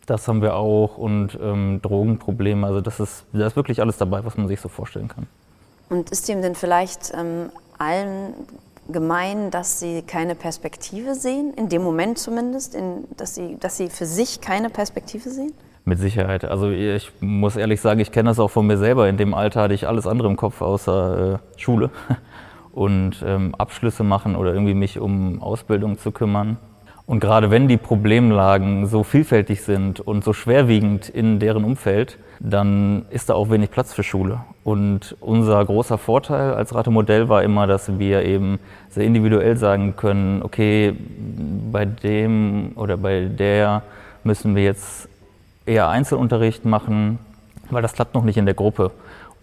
Das 0.07 0.27
haben 0.27 0.41
wir 0.41 0.55
auch 0.55 0.97
und 0.97 1.37
ähm, 1.41 1.79
Drogenprobleme. 1.81 2.65
Also 2.65 2.81
das 2.81 2.99
ist, 2.99 3.25
da 3.33 3.45
ist 3.45 3.55
wirklich 3.55 3.81
alles 3.81 3.97
dabei, 3.97 4.25
was 4.25 4.35
man 4.35 4.47
sich 4.47 4.59
so 4.59 4.69
vorstellen 4.69 5.07
kann. 5.07 5.27
Und 5.89 6.09
ist 6.09 6.27
ihm 6.29 6.41
denn 6.41 6.55
vielleicht 6.55 7.11
ähm, 7.13 7.49
allen 7.81 8.33
gemein, 8.89 9.51
dass 9.51 9.79
sie 9.79 10.03
keine 10.03 10.35
Perspektive 10.35 11.15
sehen, 11.15 11.53
in 11.55 11.69
dem 11.69 11.83
Moment 11.83 12.17
zumindest, 12.17 12.75
in, 12.75 13.05
dass, 13.17 13.35
sie, 13.35 13.57
dass 13.59 13.77
sie 13.77 13.89
für 13.89 14.05
sich 14.05 14.41
keine 14.41 14.69
Perspektive 14.69 15.29
sehen? 15.29 15.53
Mit 15.83 15.99
Sicherheit. 15.99 16.45
Also 16.45 16.69
ich 16.69 17.11
muss 17.21 17.55
ehrlich 17.55 17.81
sagen, 17.81 17.99
ich 17.99 18.11
kenne 18.11 18.29
das 18.29 18.39
auch 18.39 18.49
von 18.49 18.67
mir 18.67 18.77
selber. 18.77 19.09
In 19.09 19.17
dem 19.17 19.33
Alter 19.33 19.63
hatte 19.63 19.73
ich 19.73 19.87
alles 19.87 20.05
andere 20.05 20.27
im 20.27 20.35
Kopf 20.35 20.61
außer 20.61 21.33
äh, 21.35 21.59
Schule 21.59 21.89
und 22.71 23.23
ähm, 23.25 23.55
Abschlüsse 23.55 24.03
machen 24.03 24.35
oder 24.35 24.53
irgendwie 24.53 24.75
mich 24.75 24.99
um 24.99 25.41
Ausbildung 25.41 25.97
zu 25.97 26.11
kümmern. 26.11 26.57
Und 27.07 27.19
gerade 27.19 27.49
wenn 27.49 27.67
die 27.67 27.77
Problemlagen 27.77 28.85
so 28.85 29.03
vielfältig 29.03 29.63
sind 29.63 29.99
und 29.99 30.23
so 30.23 30.33
schwerwiegend 30.33 31.09
in 31.09 31.39
deren 31.39 31.63
Umfeld, 31.63 32.19
dann 32.43 33.05
ist 33.11 33.29
da 33.29 33.35
auch 33.35 33.49
wenig 33.49 33.69
Platz 33.69 33.93
für 33.93 34.03
Schule. 34.03 34.39
Und 34.63 35.15
unser 35.19 35.63
großer 35.63 35.97
Vorteil 35.97 36.53
als 36.53 36.73
Ratemodell 36.73 37.29
war 37.29 37.43
immer, 37.43 37.67
dass 37.67 37.99
wir 37.99 38.25
eben 38.25 38.59
sehr 38.89 39.05
individuell 39.05 39.57
sagen 39.57 39.95
können, 39.95 40.41
okay, 40.41 40.95
bei 41.71 41.85
dem 41.85 42.71
oder 42.75 42.97
bei 42.97 43.25
der 43.25 43.83
müssen 44.23 44.55
wir 44.55 44.63
jetzt 44.63 45.07
eher 45.65 45.89
Einzelunterricht 45.89 46.65
machen, 46.65 47.19
weil 47.69 47.83
das 47.83 47.93
klappt 47.93 48.15
noch 48.15 48.23
nicht 48.23 48.37
in 48.37 48.45
der 48.45 48.55
Gruppe. 48.55 48.91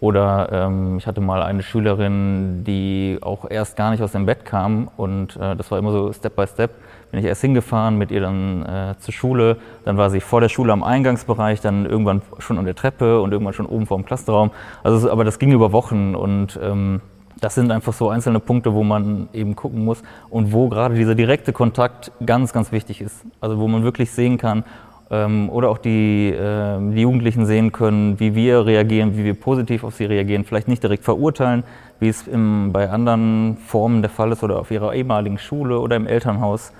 Oder 0.01 0.49
ähm, 0.51 0.97
ich 0.97 1.07
hatte 1.07 1.21
mal 1.21 1.41
eine 1.41 1.63
Schülerin, 1.63 2.63
die 2.65 3.17
auch 3.21 3.49
erst 3.49 3.75
gar 3.75 3.91
nicht 3.91 4.01
aus 4.01 4.13
dem 4.13 4.25
Bett 4.25 4.45
kam 4.45 4.89
und 4.97 5.35
äh, 5.37 5.55
das 5.55 5.71
war 5.71 5.79
immer 5.79 5.91
so 5.91 6.13
Step 6.13 6.35
by 6.35 6.47
Step. 6.47 6.71
Bin 7.11 7.19
ich 7.19 7.25
erst 7.25 7.41
hingefahren 7.41 7.97
mit 7.97 8.11
ihr 8.11 8.21
dann 8.21 8.63
äh, 8.65 8.95
zur 8.99 9.13
Schule, 9.13 9.57
dann 9.83 9.97
war 9.97 10.09
sie 10.09 10.19
vor 10.19 10.41
der 10.41 10.49
Schule 10.49 10.71
am 10.71 10.83
Eingangsbereich, 10.83 11.59
dann 11.59 11.85
irgendwann 11.85 12.21
schon 12.37 12.57
an 12.57 12.65
der 12.65 12.75
Treppe 12.75 13.21
und 13.21 13.31
irgendwann 13.31 13.53
schon 13.53 13.65
oben 13.65 13.87
vor 13.87 13.97
dem 13.97 14.05
Klassenraum. 14.05 14.51
Also, 14.83 15.09
aber 15.09 15.23
das 15.23 15.39
ging 15.39 15.51
über 15.51 15.71
Wochen 15.71 16.13
und 16.13 16.59
ähm, 16.61 17.01
das 17.41 17.55
sind 17.55 17.71
einfach 17.71 17.93
so 17.93 18.09
einzelne 18.09 18.39
Punkte, 18.39 18.73
wo 18.73 18.83
man 18.83 19.29
eben 19.33 19.55
gucken 19.55 19.85
muss 19.85 20.03
und 20.29 20.51
wo 20.51 20.69
gerade 20.69 20.95
dieser 20.95 21.15
direkte 21.15 21.53
Kontakt 21.53 22.11
ganz, 22.25 22.53
ganz 22.53 22.71
wichtig 22.71 23.01
ist. 23.01 23.25
Also 23.41 23.59
wo 23.59 23.67
man 23.67 23.83
wirklich 23.83 24.11
sehen 24.11 24.37
kann, 24.37 24.63
ähm, 25.11 25.49
oder 25.49 25.69
auch 25.69 25.77
die, 25.77 26.29
äh, 26.29 26.77
die 26.91 27.01
Jugendlichen 27.01 27.45
sehen 27.45 27.71
können, 27.71 28.19
wie 28.19 28.35
wir 28.35 28.65
reagieren, 28.65 29.17
wie 29.17 29.23
wir 29.23 29.33
positiv 29.33 29.83
auf 29.83 29.95
sie 29.95 30.05
reagieren, 30.05 30.43
vielleicht 30.45 30.67
nicht 30.67 30.83
direkt 30.83 31.03
verurteilen, 31.03 31.63
wie 31.99 32.09
es 32.09 32.27
im, 32.27 32.71
bei 32.71 32.89
anderen 32.89 33.57
Formen 33.57 34.01
der 34.01 34.11
Fall 34.11 34.31
ist 34.31 34.43
oder 34.43 34.59
auf 34.59 34.71
ihrer 34.71 34.93
ehemaligen 34.93 35.37
Schule 35.37 35.79
oder 35.79 35.95
im 35.95 36.07
Elternhaus. 36.07 36.73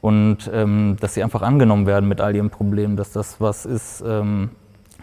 Und 0.00 0.50
ähm, 0.52 0.96
dass 1.00 1.14
sie 1.14 1.22
einfach 1.22 1.42
angenommen 1.42 1.86
werden 1.86 2.08
mit 2.08 2.20
all 2.20 2.34
ihren 2.34 2.50
Problemen, 2.50 2.96
dass 2.96 3.12
das 3.12 3.40
was 3.40 3.66
ist, 3.66 4.02
ähm, 4.06 4.50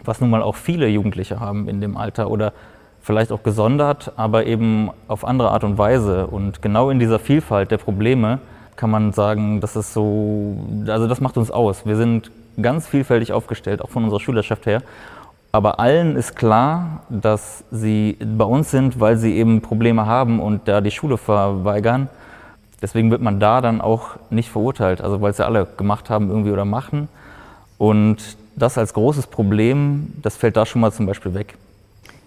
was 0.04 0.20
nun 0.20 0.30
mal 0.30 0.42
auch 0.42 0.56
viele 0.56 0.88
Jugendliche 0.88 1.38
haben 1.40 1.68
in 1.68 1.80
dem 1.80 1.96
Alter 1.96 2.30
oder 2.30 2.52
vielleicht 3.00 3.30
auch 3.30 3.42
gesondert, 3.42 4.12
aber 4.16 4.46
eben 4.46 4.90
auf 5.06 5.24
andere 5.24 5.50
Art 5.50 5.64
und 5.64 5.78
Weise. 5.78 6.26
Und 6.26 6.62
genau 6.62 6.90
in 6.90 6.98
dieser 6.98 7.18
Vielfalt 7.18 7.70
der 7.70 7.78
Probleme 7.78 8.40
kann 8.74 8.90
man 8.90 9.12
sagen, 9.12 9.60
das 9.60 9.76
ist 9.76 9.92
so, 9.92 10.56
also 10.86 11.06
das 11.06 11.20
macht 11.20 11.36
uns 11.36 11.50
aus. 11.50 11.86
Wir 11.86 11.96
sind 11.96 12.30
ganz 12.60 12.86
vielfältig 12.86 13.32
aufgestellt, 13.32 13.82
auch 13.82 13.90
von 13.90 14.04
unserer 14.04 14.20
Schülerschaft 14.20 14.66
her. 14.66 14.82
Aber 15.52 15.78
allen 15.80 16.16
ist 16.16 16.36
klar, 16.36 17.02
dass 17.08 17.64
sie 17.70 18.18
bei 18.20 18.44
uns 18.44 18.70
sind, 18.70 19.00
weil 19.00 19.16
sie 19.16 19.36
eben 19.36 19.62
Probleme 19.62 20.04
haben 20.04 20.40
und 20.40 20.68
da 20.68 20.80
die 20.80 20.90
Schule 20.90 21.16
verweigern. 21.16 22.08
Deswegen 22.82 23.10
wird 23.10 23.22
man 23.22 23.40
da 23.40 23.60
dann 23.60 23.80
auch 23.80 24.16
nicht 24.30 24.50
verurteilt, 24.50 25.00
also 25.00 25.20
weil 25.20 25.30
es 25.30 25.38
ja 25.38 25.46
alle 25.46 25.66
gemacht 25.76 26.10
haben 26.10 26.28
irgendwie 26.28 26.50
oder 26.50 26.64
machen. 26.64 27.08
Und 27.78 28.36
das 28.54 28.78
als 28.78 28.94
großes 28.94 29.26
Problem, 29.26 30.12
das 30.22 30.36
fällt 30.36 30.56
da 30.56 30.66
schon 30.66 30.80
mal 30.80 30.92
zum 30.92 31.06
Beispiel 31.06 31.34
weg. 31.34 31.56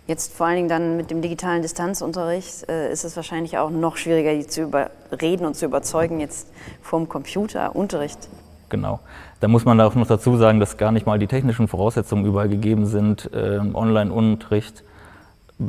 Jetzt 0.08 0.34
vor 0.36 0.48
allen 0.48 0.56
Dingen 0.56 0.70
dann 0.70 0.98
mit 0.98 1.12
dem 1.12 1.22
digitalen 1.22 1.62
Distanzunterricht 1.62 2.68
äh, 2.68 2.92
ist 2.92 3.04
es 3.04 3.16
wahrscheinlich 3.16 3.60
auch 3.60 3.70
noch 3.70 3.96
schwieriger, 3.96 4.34
die 4.34 4.48
zu 4.48 4.64
überreden 4.64 5.46
und 5.46 5.56
zu 5.56 5.66
überzeugen, 5.66 6.20
jetzt 6.20 6.48
vom 6.82 7.08
Computerunterricht 7.08 8.28
Genau. 8.70 9.00
Da 9.40 9.48
muss 9.48 9.66
man 9.66 9.82
auch 9.82 9.96
noch 9.96 10.08
dazu 10.08 10.38
sagen, 10.38 10.60
dass 10.60 10.78
gar 10.78 10.92
nicht 10.92 11.06
mal 11.06 11.20
die 11.20 11.28
technischen 11.28 11.68
Voraussetzungen 11.68 12.26
überall 12.26 12.50
gegeben 12.50 12.86
sind, 12.86 13.30
äh, 13.34 13.60
Online-Unterricht 13.74 14.84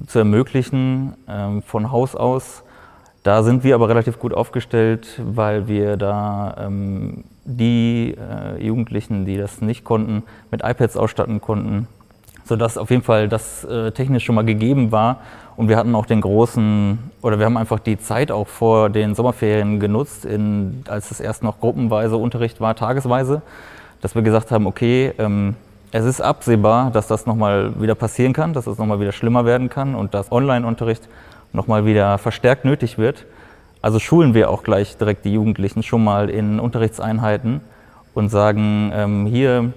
zu 0.07 0.19
ermöglichen 0.19 1.15
äh, 1.27 1.61
von 1.63 1.91
Haus 1.91 2.15
aus. 2.15 2.63
Da 3.23 3.43
sind 3.43 3.65
wir 3.65 3.75
aber 3.75 3.89
relativ 3.89 4.19
gut 4.19 4.33
aufgestellt, 4.33 5.21
weil 5.23 5.69
wir 5.69 5.99
da 5.99 6.57
ähm, 6.59 7.25
die 7.45 8.17
äh, 8.17 8.65
Jugendlichen, 8.65 9.27
die 9.27 9.37
das 9.37 9.61
nicht 9.61 9.85
konnten, 9.85 10.23
mit 10.51 10.63
iPads 10.65 10.97
ausstatten 10.97 11.43
konnten, 11.43 11.87
sodass 12.45 12.79
auf 12.79 12.89
jeden 12.89 13.03
Fall 13.03 13.29
das 13.29 13.65
äh, 13.65 13.93
technisch 13.93 14.25
schon 14.25 14.37
mal 14.37 14.45
gegeben 14.45 14.91
war. 14.91 15.19
Und 15.59 15.69
wir 15.69 15.77
hatten 15.77 15.95
auch 15.95 16.07
den 16.07 16.23
großen, 16.23 16.99
oder 17.21 17.39
wir 17.39 17.45
haben 17.45 17.59
einfach 17.59 17.79
die 17.79 17.99
Zeit 17.99 18.33
auch 18.33 18.49
vor 18.49 18.89
den 18.89 19.15
Sommerferien 19.15 19.81
genutzt, 19.81 20.25
in, 20.25 20.83
als 20.89 21.11
es 21.11 21.21
erst 21.21 21.43
noch 21.43 21.61
gruppenweise 21.61 22.17
Unterricht 22.17 22.59
war, 22.63 22.75
tagesweise, 22.75 23.43
dass 24.01 24.15
wir 24.15 24.23
gesagt 24.23 24.51
haben, 24.51 24.67
okay, 24.67 25.13
ähm, 25.19 25.57
es 25.93 26.07
ist 26.07 26.23
absehbar, 26.23 26.91
dass 26.91 27.07
das 27.09 27.27
nochmal 27.27 27.79
wieder 27.79 27.95
passieren 27.95 28.33
kann, 28.33 28.55
dass 28.55 28.67
es 28.67 28.79
nochmal 28.79 29.01
wieder 29.01 29.13
schlimmer 29.13 29.45
werden 29.45 29.69
kann 29.69 29.95
und 29.95 30.15
dass 30.15 30.33
Online-Unterricht 30.33 31.07
nochmal 31.53 31.85
wieder 31.85 32.19
verstärkt 32.19 32.65
nötig 32.65 32.99
wird. 32.99 33.27
Also 33.83 33.99
schulen 33.99 34.35
wir 34.35 34.51
auch 34.51 34.63
gleich 34.63 34.97
direkt 34.97 35.25
die 35.25 35.33
Jugendlichen 35.33 35.83
schon 35.83 36.05
mal 36.05 36.29
in 36.29 36.61
Unterrichtseinheiten 36.61 37.61
und 38.15 38.29
sagen, 38.29 38.93
ähm, 38.95 39.27
hier, 39.27 39.73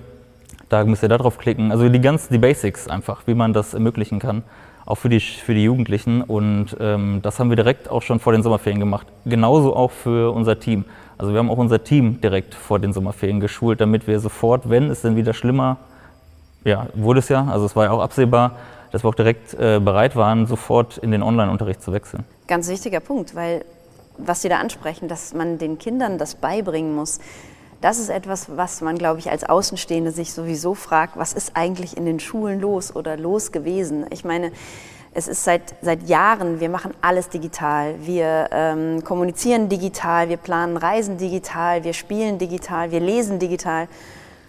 da 0.70 0.84
müsst 0.84 1.03
ihr 1.03 1.10
da 1.10 1.18
drauf 1.18 1.38
klicken. 1.38 1.72
Also 1.72 1.88
die 1.88 2.01
ganzen, 2.01 2.34
die 2.34 2.39
Basics 2.39 2.88
einfach, 2.88 3.24
wie 3.25 3.34
man 3.34 3.53
das 3.53 3.74
ermöglichen 3.74 4.20
kann 4.20 4.44
auch 4.86 4.96
für 4.96 5.10
die, 5.10 5.20
für 5.20 5.53
die 5.53 5.63
Jugendlichen. 5.63 6.22
Und 6.22 6.75
ähm, 6.80 7.20
das 7.22 7.39
haben 7.39 7.50
wir 7.50 7.56
direkt 7.56 7.89
auch 7.89 8.01
schon 8.01 8.20
vor 8.20 8.34
den 8.34 8.44
Sommerferien 8.44 8.80
gemacht. 8.80 9.08
Genauso 9.25 9.75
auch 9.75 9.92
für 9.92 10.34
unser 10.34 10.60
Team. 10.60 10.86
Also 11.18 11.32
wir 11.32 11.39
haben 11.39 11.50
auch 11.50 11.58
unser 11.58 11.84
Team 11.84 12.20
direkt 12.22 12.53
vor 12.56 12.80
den 12.80 12.92
Sommerferien 12.92 13.39
geschult, 13.39 13.80
damit 13.80 14.08
wir 14.08 14.20
sofort, 14.20 14.70
wenn 14.70 14.89
es 14.89 15.01
dann 15.01 15.15
wieder 15.15 15.34
schlimmer, 15.34 15.77
ja, 16.65 16.88
wurde 16.94 17.20
es 17.20 17.30
ja, 17.30 17.46
also 17.46 17.65
es 17.65 17.75
war 17.75 17.86
ja 17.86 17.92
auch 17.92 18.01
absehbar, 18.01 18.53
dass 18.94 19.04
wir 19.04 19.10
auch 19.10 19.16
direkt 19.16 19.56
äh, 19.56 19.80
bereit 19.80 20.16
waren, 20.16 20.46
sofort 20.46 21.00
in 21.00 21.12
den 21.12 21.24
Online-Unterricht 21.24 21.82
zu 21.82 21.92
wechseln. 21.92 22.24
Ganz 22.48 22.70
wichtiger 22.70 23.00
Punkt, 23.00 23.36
weil 23.36 23.66
was 24.20 24.44
Sie 24.44 24.50
da 24.50 24.60
ansprechen, 24.60 25.08
dass 25.08 25.34
man 25.34 25.58
den 25.58 25.80
Kindern 25.80 26.20
das 26.20 26.36
beibringen 26.36 26.96
muss, 26.96 27.20
das 27.82 27.98
ist 27.98 28.10
etwas, 28.10 28.56
was 28.56 28.82
man, 28.82 28.98
glaube 28.98 29.20
ich, 29.20 29.32
als 29.32 29.44
Außenstehende 29.44 30.12
sich 30.12 30.32
sowieso 30.32 30.76
fragt, 30.76 31.18
was 31.18 31.34
ist 31.34 31.54
eigentlich 31.56 31.98
in 31.98 32.06
den 32.06 32.20
Schulen 32.20 32.62
los 32.62 32.96
oder 32.96 33.18
los 33.18 33.52
gewesen? 33.52 34.06
Ich 34.12 34.24
meine, 34.24 34.52
es 35.16 35.28
ist 35.28 35.44
seit, 35.44 35.76
seit 35.82 36.08
Jahren, 36.08 36.60
wir 36.60 36.70
machen 36.70 36.94
alles 37.02 37.30
digital. 37.30 37.96
Wir 38.00 38.48
ähm, 38.52 39.04
kommunizieren 39.04 39.70
digital, 39.70 40.30
wir 40.30 40.38
planen 40.38 40.78
Reisen 40.78 41.18
digital, 41.18 41.84
wir 41.84 41.94
spielen 41.94 42.38
digital, 42.38 42.92
wir 42.92 43.00
lesen 43.00 43.40
digital. 43.40 43.88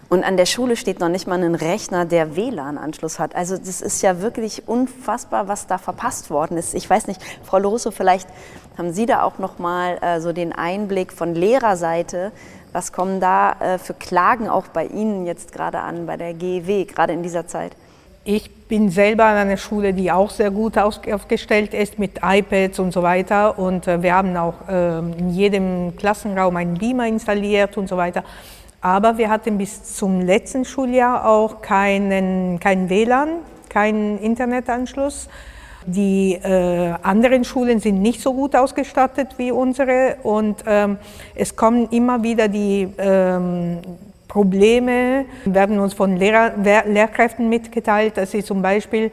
Und 0.07 0.23
an 0.23 0.37
der 0.37 0.45
Schule 0.45 0.75
steht 0.75 0.99
noch 0.99 1.09
nicht 1.09 1.27
mal 1.27 1.41
ein 1.43 1.55
Rechner, 1.55 2.05
der 2.05 2.35
WLAN-Anschluss 2.35 3.17
hat. 3.17 3.35
Also 3.35 3.57
das 3.57 3.81
ist 3.81 4.03
ja 4.03 4.21
wirklich 4.21 4.67
unfassbar, 4.67 5.47
was 5.47 5.65
da 5.65 5.77
verpasst 5.77 6.29
worden 6.29 6.57
ist. 6.57 6.75
Ich 6.75 6.87
weiß 6.87 7.07
nicht, 7.07 7.21
Frau 7.43 7.57
Lorusso, 7.57 7.89
vielleicht 7.89 8.27
haben 8.77 8.93
Sie 8.93 9.07
da 9.07 9.23
auch 9.23 9.39
noch 9.39 9.57
mal 9.57 9.97
äh, 10.01 10.19
so 10.21 10.31
den 10.31 10.53
Einblick 10.53 11.11
von 11.11 11.33
Lehrerseite, 11.33 12.31
was 12.71 12.91
kommen 12.91 13.19
da 13.19 13.53
äh, 13.53 13.77
für 13.77 13.93
Klagen 13.93 14.49
auch 14.49 14.67
bei 14.67 14.85
Ihnen 14.85 15.25
jetzt 15.25 15.53
gerade 15.53 15.79
an, 15.79 16.05
bei 16.05 16.17
der 16.17 16.33
GEW, 16.33 16.85
gerade 16.85 17.13
in 17.13 17.23
dieser 17.23 17.47
Zeit? 17.47 17.71
Ich 18.25 18.67
bin 18.67 18.89
selber 18.89 19.25
an 19.25 19.37
einer 19.37 19.57
Schule, 19.57 19.93
die 19.93 20.11
auch 20.11 20.29
sehr 20.29 20.51
gut 20.51 20.77
aufgestellt 20.77 21.73
ist 21.73 21.99
mit 21.99 22.19
iPads 22.23 22.79
und 22.79 22.91
so 22.91 23.01
weiter. 23.01 23.57
Und 23.57 23.87
äh, 23.87 24.01
wir 24.03 24.13
haben 24.13 24.35
auch 24.35 24.55
ähm, 24.67 25.13
in 25.17 25.29
jedem 25.29 25.95
Klassenraum 25.95 26.55
einen 26.57 26.77
Beamer 26.77 27.07
installiert 27.07 27.77
und 27.77 27.87
so 27.87 27.97
weiter. 27.97 28.23
Aber 28.85 29.17
wir 29.17 29.31
hatten 29.31 29.57
bis 29.57 29.95
zum 29.95 30.21
letzten 30.21 30.63
Schuljahr 30.63 31.27
auch 31.27 31.63
keinen, 31.63 32.59
keinen 32.59 32.87
WLAN, 32.87 33.29
keinen 33.67 34.19
Internetanschluss. 34.19 35.27
Die 35.87 36.33
äh, 36.33 36.93
anderen 37.01 37.45
Schulen 37.45 37.79
sind 37.79 38.03
nicht 38.03 38.21
so 38.21 38.35
gut 38.35 38.55
ausgestattet 38.55 39.29
wie 39.37 39.49
unsere 39.49 40.17
und 40.21 40.57
ähm, 40.67 40.97
es 41.33 41.55
kommen 41.55 41.89
immer 41.89 42.21
wieder 42.21 42.47
die 42.47 42.87
ähm, 42.99 43.79
Probleme, 44.27 45.25
werden 45.45 45.79
uns 45.79 45.95
von 45.95 46.15
Lehrer, 46.15 46.51
Lehrkräften 46.55 47.49
mitgeteilt, 47.49 48.17
dass 48.17 48.29
sie 48.29 48.43
zum 48.43 48.61
Beispiel 48.61 49.09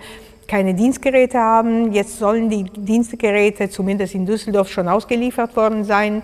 keine 0.48 0.74
Dienstgeräte 0.74 1.38
haben. 1.38 1.94
Jetzt 1.94 2.18
sollen 2.18 2.50
die 2.50 2.64
Dienstgeräte 2.64 3.70
zumindest 3.70 4.14
in 4.14 4.26
Düsseldorf 4.26 4.68
schon 4.68 4.86
ausgeliefert 4.86 5.56
worden 5.56 5.84
sein. 5.84 6.22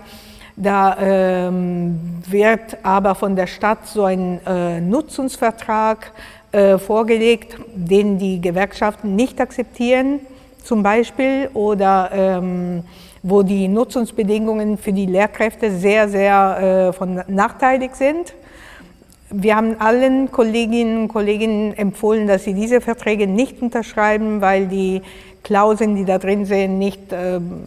Da 0.61 0.97
ähm, 0.99 1.97
wird 2.29 2.83
aber 2.83 3.15
von 3.15 3.33
der 3.37 3.47
Stadt 3.47 3.87
so 3.87 4.03
ein 4.03 4.41
äh, 4.45 4.81
Nutzungsvertrag 4.81 6.11
äh, 6.51 6.77
vorgelegt, 6.77 7.55
den 7.73 8.17
die 8.17 8.41
Gewerkschaften 8.41 9.15
nicht 9.15 9.39
akzeptieren, 9.39 10.19
zum 10.61 10.83
Beispiel, 10.83 11.49
oder 11.53 12.09
ähm, 12.11 12.83
wo 13.23 13.41
die 13.41 13.69
Nutzungsbedingungen 13.69 14.77
für 14.77 14.91
die 14.91 15.05
Lehrkräfte 15.05 15.71
sehr, 15.71 16.09
sehr 16.09 16.89
äh, 16.89 16.93
von 16.93 17.21
nachteilig 17.29 17.95
sind. 17.95 18.33
Wir 19.29 19.55
haben 19.55 19.79
allen 19.79 20.29
Kolleginnen 20.29 21.03
und 21.03 21.07
Kollegen 21.07 21.73
empfohlen, 21.73 22.27
dass 22.27 22.43
sie 22.43 22.53
diese 22.53 22.81
Verträge 22.81 23.27
nicht 23.27 23.61
unterschreiben, 23.61 24.41
weil 24.41 24.67
die 24.67 25.03
Klauseln, 25.41 25.95
die 25.95 26.03
da 26.03 26.17
drin 26.17 26.43
sind, 26.43 26.79
nicht, 26.79 26.99
ähm, 27.13 27.63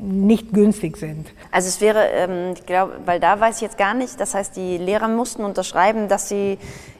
nicht 0.00 0.52
günstig 0.52 0.96
sind. 0.96 1.28
Also 1.50 1.68
es 1.68 1.80
wäre, 1.80 2.06
ähm, 2.14 2.54
ich 2.54 2.66
glaube, 2.66 2.92
weil 3.04 3.20
da 3.20 3.38
weiß 3.38 3.56
ich 3.56 3.62
jetzt 3.62 3.78
gar 3.78 3.94
nicht, 3.94 4.20
das 4.20 4.34
heißt, 4.34 4.56
die 4.56 4.78
Lehrer 4.78 5.08
mussten 5.08 5.44
unterschreiben, 5.44 6.08
dass 6.08 6.28
sie 6.28 6.58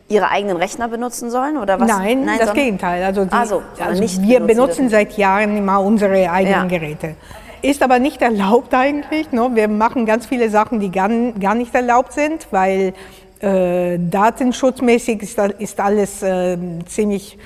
ihre 0.09 0.31
eigenen 0.31 0.57
Rechner 0.57 0.89
benutzen 0.89 1.31
sollen 1.31 1.57
oder 1.57 1.79
was? 1.81 1.89
Nein, 1.89 2.25
Nein 2.25 2.39
das 2.39 2.53
Gegenteil. 2.53 3.03
Also, 3.05 3.25
die, 3.25 3.33
also, 3.33 3.63
also 3.79 4.23
wir 4.23 4.41
benutzen 4.41 4.89
seit 4.89 5.17
Jahren 5.17 5.57
immer 5.57 5.81
unsere 5.81 6.31
eigenen 6.31 6.69
ja. 6.71 6.79
Geräte. 6.79 7.15
Ist 7.63 7.83
aber 7.83 7.99
nicht 7.99 8.21
erlaubt 8.21 8.75
eigentlich. 8.75 9.31
Ne? 9.33 9.51
Wir 9.55 9.69
machen 9.69 10.07
ganz 10.07 10.27
viele 10.27 10.51
Sachen, 10.51 10.81
die 10.81 10.91
gar, 10.91 11.09
gar 11.39 11.55
nicht 11.55 11.75
erlaubt 11.75 12.13
sind, 12.13 12.49
weil 12.51 12.95
äh, 13.41 13.99
datenschutzmäßig 13.99 15.23
ist, 15.23 15.39
ist 15.59 15.81
alles 15.81 16.23
äh, 16.23 16.59
ziemlich 16.87 17.39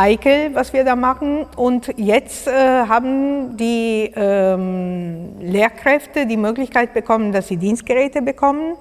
heikel, 0.00 0.54
was 0.54 0.72
wir 0.72 0.84
da 0.84 0.96
machen. 0.96 1.46
Und 1.56 1.92
jetzt 1.96 2.48
äh, 2.48 2.52
haben 2.52 3.56
die 3.56 4.10
ähm, 4.14 5.36
Lehrkräfte 5.40 6.26
die 6.26 6.36
Möglichkeit 6.36 6.94
bekommen, 6.94 7.32
dass 7.32 7.48
sie 7.48 7.56
Dienstgeräte 7.56 8.22
bekommen. 8.22 8.76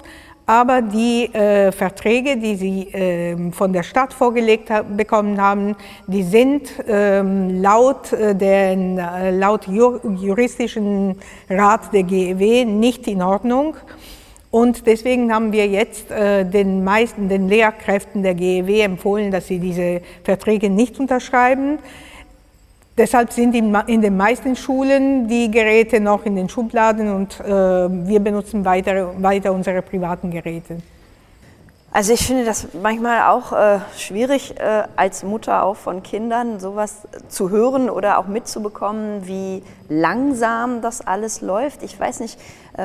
Aber 0.45 0.81
die 0.81 1.25
äh, 1.25 1.71
Verträge, 1.71 2.35
die 2.37 2.55
sie 2.55 2.87
äh, 2.91 3.51
von 3.51 3.71
der 3.71 3.83
Stadt 3.83 4.13
vorgelegt 4.13 4.71
ha 4.71 4.81
bekommen 4.81 5.39
haben, 5.39 5.75
die 6.07 6.23
sind 6.23 6.73
ähm, 6.87 7.61
laut, 7.61 8.11
äh, 8.13 8.33
den, 8.33 8.97
äh, 8.97 9.29
laut 9.29 9.67
juristischen 9.67 11.17
Rat 11.51 11.93
der 11.93 12.01
GEW 12.01 12.65
nicht 12.65 13.07
in 13.07 13.21
Ordnung. 13.21 13.75
Und 14.51 14.87
deswegen 14.87 15.31
haben 15.33 15.51
wir 15.51 15.67
jetzt 15.67 16.09
äh, 16.09 16.43
den 16.43 16.83
meisten, 16.83 17.29
den 17.29 17.47
Lehrkräften 17.49 18.23
der 18.23 18.33
GEW 18.33 18.81
empfohlen, 18.81 19.29
dass 19.29 19.47
sie 19.47 19.59
diese 19.59 20.01
Verträge 20.23 20.71
nicht 20.71 20.99
unterschreiben. 20.99 21.77
Deshalb 22.97 23.31
sind 23.31 23.55
in, 23.55 24.01
den 24.01 24.17
meisten 24.17 24.55
Schulen 24.55 25.27
die 25.27 25.49
Geräte 25.51 26.01
noch 26.01 26.25
in 26.25 26.35
den 26.35 26.49
Schubladen 26.49 27.13
und 27.13 27.39
äh, 27.39 27.47
wir 27.47 28.19
benutzen 28.19 28.65
weiter, 28.65 29.13
weiter 29.21 29.53
unsere 29.53 29.81
privaten 29.81 30.31
Geräte. 30.31 30.77
Also 31.91 32.13
ich 32.13 32.25
finde 32.25 32.43
das 32.43 32.67
manchmal 32.83 33.29
auch 33.29 33.51
äh, 33.51 33.79
schwierig, 33.97 34.55
als 34.95 35.23
Mutter 35.23 35.63
auch 35.63 35.75
von 35.75 36.03
Kindern 36.03 36.59
sowas 36.59 37.07
zu 37.29 37.49
hören 37.49 37.89
oder 37.89 38.19
auch 38.19 38.27
mitzubekommen, 38.27 39.25
wie 39.25 39.63
langsam 39.87 40.81
das 40.81 41.01
alles 41.01 41.41
läuft. 41.41 41.81
Ich 41.83 41.99
weiß 41.99 42.19
nicht, 42.19 42.37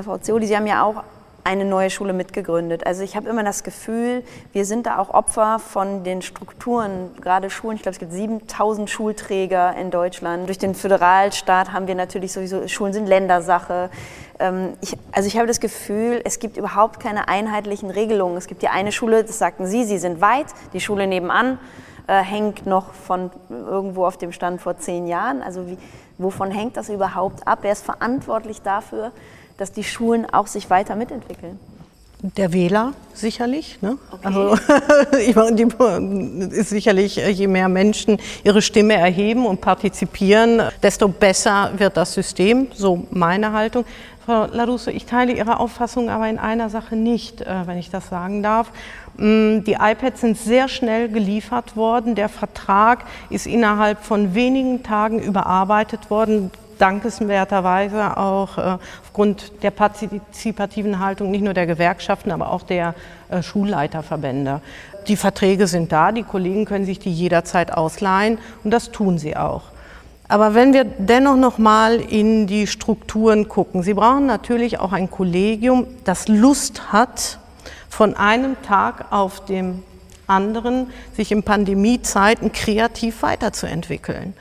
Frau 0.04 0.16
Zioli, 0.16 0.46
Sie 0.46 0.56
haben 0.56 0.66
ja 0.66 0.84
auch 0.84 1.02
eine 1.44 1.64
neue 1.64 1.90
Schule 1.90 2.12
mitgegründet. 2.12 2.86
Also 2.86 3.02
ich 3.02 3.16
habe 3.16 3.28
immer 3.28 3.44
das 3.44 3.62
Gefühl, 3.62 4.22
wir 4.52 4.64
sind 4.64 4.86
da 4.86 4.98
auch 4.98 5.10
Opfer 5.12 5.58
von 5.58 6.02
den 6.02 6.22
Strukturen, 6.22 7.10
gerade 7.20 7.50
Schulen. 7.50 7.76
Ich 7.76 7.82
glaube, 7.82 7.92
es 7.92 7.98
gibt 7.98 8.12
7000 8.12 8.88
Schulträger 8.88 9.76
in 9.76 9.90
Deutschland. 9.90 10.48
Durch 10.48 10.58
den 10.58 10.74
Föderalstaat 10.74 11.72
haben 11.72 11.86
wir 11.86 11.94
natürlich 11.94 12.32
sowieso, 12.32 12.66
Schulen 12.66 12.94
sind 12.94 13.06
Ländersache. 13.06 13.90
Ähm, 14.38 14.74
ich, 14.80 14.96
also 15.12 15.28
ich 15.28 15.36
habe 15.36 15.46
das 15.46 15.60
Gefühl, 15.60 16.20
es 16.24 16.38
gibt 16.38 16.56
überhaupt 16.56 16.98
keine 16.98 17.28
einheitlichen 17.28 17.90
Regelungen. 17.90 18.36
Es 18.36 18.46
gibt 18.46 18.62
die 18.62 18.68
eine 18.68 18.90
Schule, 18.90 19.22
das 19.22 19.38
sagten 19.38 19.66
Sie, 19.66 19.84
Sie 19.84 19.98
sind 19.98 20.20
weit, 20.20 20.46
die 20.72 20.80
Schule 20.80 21.06
nebenan 21.06 21.58
äh, 22.06 22.22
hängt 22.22 22.66
noch 22.66 22.92
von 22.92 23.30
irgendwo 23.50 24.06
auf 24.06 24.16
dem 24.16 24.32
Stand 24.32 24.60
vor 24.60 24.76
zehn 24.78 25.06
Jahren. 25.06 25.42
Also 25.42 25.66
wie, 25.66 25.78
wovon 26.18 26.50
hängt 26.50 26.76
das 26.76 26.88
überhaupt 26.88 27.46
ab? 27.46 27.60
Wer 27.62 27.72
ist 27.72 27.84
verantwortlich 27.84 28.62
dafür? 28.62 29.12
Dass 29.56 29.72
die 29.72 29.84
Schulen 29.84 30.26
auch 30.32 30.46
sich 30.46 30.70
weiter 30.70 30.96
mitentwickeln? 30.96 31.58
Der 32.36 32.54
Wähler 32.54 32.94
sicherlich. 33.12 33.82
Ne? 33.82 33.98
Okay. 34.10 34.26
Also 34.26 34.56
ich 35.18 35.36
meine, 35.36 35.56
die 35.56 36.56
ist 36.56 36.70
sicherlich, 36.70 37.18
äh, 37.18 37.28
je 37.28 37.46
mehr 37.46 37.68
Menschen 37.68 38.18
ihre 38.42 38.62
Stimme 38.62 38.94
erheben 38.94 39.44
und 39.44 39.60
partizipieren, 39.60 40.62
desto 40.82 41.08
besser 41.08 41.72
wird 41.76 41.98
das 41.98 42.14
System. 42.14 42.68
So 42.72 43.06
meine 43.10 43.52
Haltung. 43.52 43.84
Frau 44.24 44.46
Larusso, 44.46 44.90
ich 44.90 45.04
teile 45.04 45.34
Ihre 45.34 45.60
Auffassung 45.60 46.08
aber 46.08 46.26
in 46.30 46.38
einer 46.38 46.70
Sache 46.70 46.96
nicht, 46.96 47.42
äh, 47.42 47.66
wenn 47.66 47.76
ich 47.76 47.90
das 47.90 48.08
sagen 48.08 48.42
darf. 48.42 48.70
Mm, 49.18 49.60
die 49.64 49.74
iPads 49.74 50.22
sind 50.22 50.38
sehr 50.38 50.68
schnell 50.68 51.10
geliefert 51.10 51.76
worden. 51.76 52.14
Der 52.14 52.30
Vertrag 52.30 53.04
ist 53.28 53.46
innerhalb 53.46 54.02
von 54.02 54.34
wenigen 54.34 54.82
Tagen 54.82 55.18
überarbeitet 55.18 56.08
worden 56.08 56.50
dankenswerterweise 56.78 58.16
auch 58.16 58.58
äh, 58.58 58.78
aufgrund 59.02 59.62
der 59.62 59.70
partizipativen 59.70 60.98
Haltung 60.98 61.30
nicht 61.30 61.42
nur 61.42 61.54
der 61.54 61.66
Gewerkschaften, 61.66 62.30
aber 62.30 62.50
auch 62.50 62.62
der 62.62 62.94
äh, 63.28 63.42
Schulleiterverbände. 63.42 64.60
Die 65.08 65.16
Verträge 65.16 65.66
sind 65.66 65.92
da, 65.92 66.12
die 66.12 66.22
Kollegen 66.22 66.64
können 66.64 66.86
sich 66.86 66.98
die 66.98 67.12
jederzeit 67.12 67.72
ausleihen 67.72 68.38
und 68.62 68.70
das 68.70 68.90
tun 68.90 69.18
sie 69.18 69.36
auch. 69.36 69.62
Aber 70.26 70.54
wenn 70.54 70.72
wir 70.72 70.84
dennoch 70.84 71.36
noch 71.36 71.58
mal 71.58 72.00
in 72.00 72.46
die 72.46 72.66
Strukturen 72.66 73.46
gucken, 73.48 73.82
Sie 73.82 73.92
brauchen 73.92 74.24
natürlich 74.24 74.80
auch 74.80 74.92
ein 74.92 75.10
Kollegium, 75.10 75.86
das 76.04 76.28
Lust 76.28 76.92
hat, 76.92 77.38
von 77.90 78.16
einem 78.16 78.56
Tag 78.62 79.12
auf 79.12 79.44
dem 79.44 79.82
anderen 80.26 80.88
sich 81.14 81.30
in 81.30 81.42
Pandemiezeiten 81.42 82.52
kreativ 82.52 83.22
weiterzuentwickeln. 83.22 84.34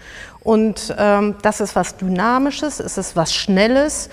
Und 0.44 0.94
ähm, 0.98 1.36
das 1.42 1.62
ist 1.62 1.76
was 1.76 1.98
Dynamisches, 1.98 2.80
es 2.80 2.98
ist 2.98 3.16
was 3.16 3.34
Schnelles. 3.34 4.10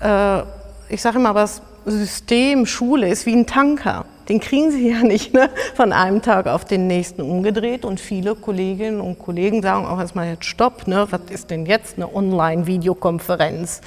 Äh, 0.00 0.42
ich 0.88 1.00
sage 1.00 1.18
immer, 1.18 1.32
das 1.32 1.62
System 1.86 2.66
Schule 2.66 3.08
ist 3.08 3.26
wie 3.26 3.34
ein 3.34 3.46
Tanker. 3.46 4.04
Den 4.28 4.38
kriegen 4.38 4.70
Sie 4.70 4.90
ja 4.92 5.02
nicht 5.02 5.32
ne, 5.32 5.50
von 5.74 5.92
einem 5.92 6.22
Tag 6.22 6.46
auf 6.46 6.64
den 6.64 6.86
nächsten 6.86 7.22
umgedreht. 7.22 7.84
Und 7.84 8.00
viele 8.00 8.34
Kolleginnen 8.34 9.00
und 9.00 9.18
Kollegen 9.18 9.62
sagen 9.62 9.86
auch 9.86 9.98
erstmal 9.98 10.28
jetzt 10.28 10.44
Stopp, 10.44 10.86
ne, 10.86 11.06
was 11.10 11.22
ist 11.30 11.50
denn 11.50 11.66
jetzt 11.66 11.96
eine 11.96 12.14
Online-Videokonferenz? 12.14 13.80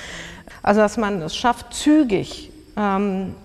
Also 0.63 0.81
dass 0.81 0.97
man 0.97 1.21
es 1.21 1.35
schafft, 1.35 1.73
zügig 1.73 2.51
ähm, 2.75 3.35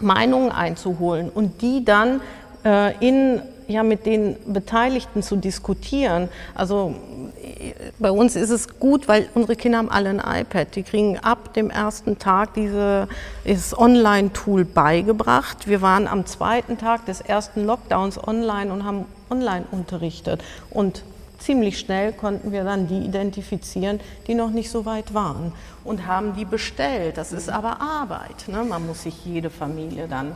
Meinungen 0.00 0.52
einzuholen 0.52 1.28
und 1.28 1.62
die 1.62 1.84
dann 1.84 2.20
äh, 2.64 2.94
in 3.06 3.42
ja, 3.70 3.82
mit 3.82 4.06
den 4.06 4.36
Beteiligten 4.46 5.22
zu 5.22 5.36
diskutieren. 5.36 6.28
Also 6.54 6.94
bei 7.98 8.10
uns 8.10 8.36
ist 8.36 8.50
es 8.50 8.78
gut, 8.78 9.08
weil 9.08 9.28
unsere 9.34 9.56
Kinder 9.56 9.78
haben 9.78 9.90
alle 9.90 10.10
ein 10.10 10.42
iPad. 10.42 10.74
Die 10.74 10.82
kriegen 10.82 11.18
ab 11.18 11.54
dem 11.54 11.70
ersten 11.70 12.18
Tag 12.18 12.54
diese, 12.54 13.08
dieses 13.44 13.76
Online-Tool 13.76 14.64
beigebracht. 14.64 15.68
Wir 15.68 15.82
waren 15.82 16.06
am 16.06 16.26
zweiten 16.26 16.78
Tag 16.78 17.06
des 17.06 17.20
ersten 17.20 17.64
Lockdowns 17.64 18.22
online 18.22 18.72
und 18.72 18.84
haben 18.84 19.04
online 19.30 19.64
unterrichtet. 19.70 20.42
Und 20.70 21.02
ziemlich 21.38 21.78
schnell 21.78 22.12
konnten 22.12 22.52
wir 22.52 22.64
dann 22.64 22.86
die 22.86 22.98
identifizieren, 22.98 24.00
die 24.26 24.34
noch 24.34 24.50
nicht 24.50 24.70
so 24.70 24.84
weit 24.84 25.14
waren 25.14 25.52
und 25.84 26.06
haben 26.06 26.34
die 26.34 26.44
bestellt. 26.44 27.16
Das 27.16 27.32
ist 27.32 27.48
aber 27.48 27.80
Arbeit. 27.80 28.48
Ne? 28.48 28.64
Man 28.64 28.86
muss 28.86 29.02
sich 29.02 29.24
jede 29.24 29.50
Familie 29.50 30.06
dann 30.08 30.32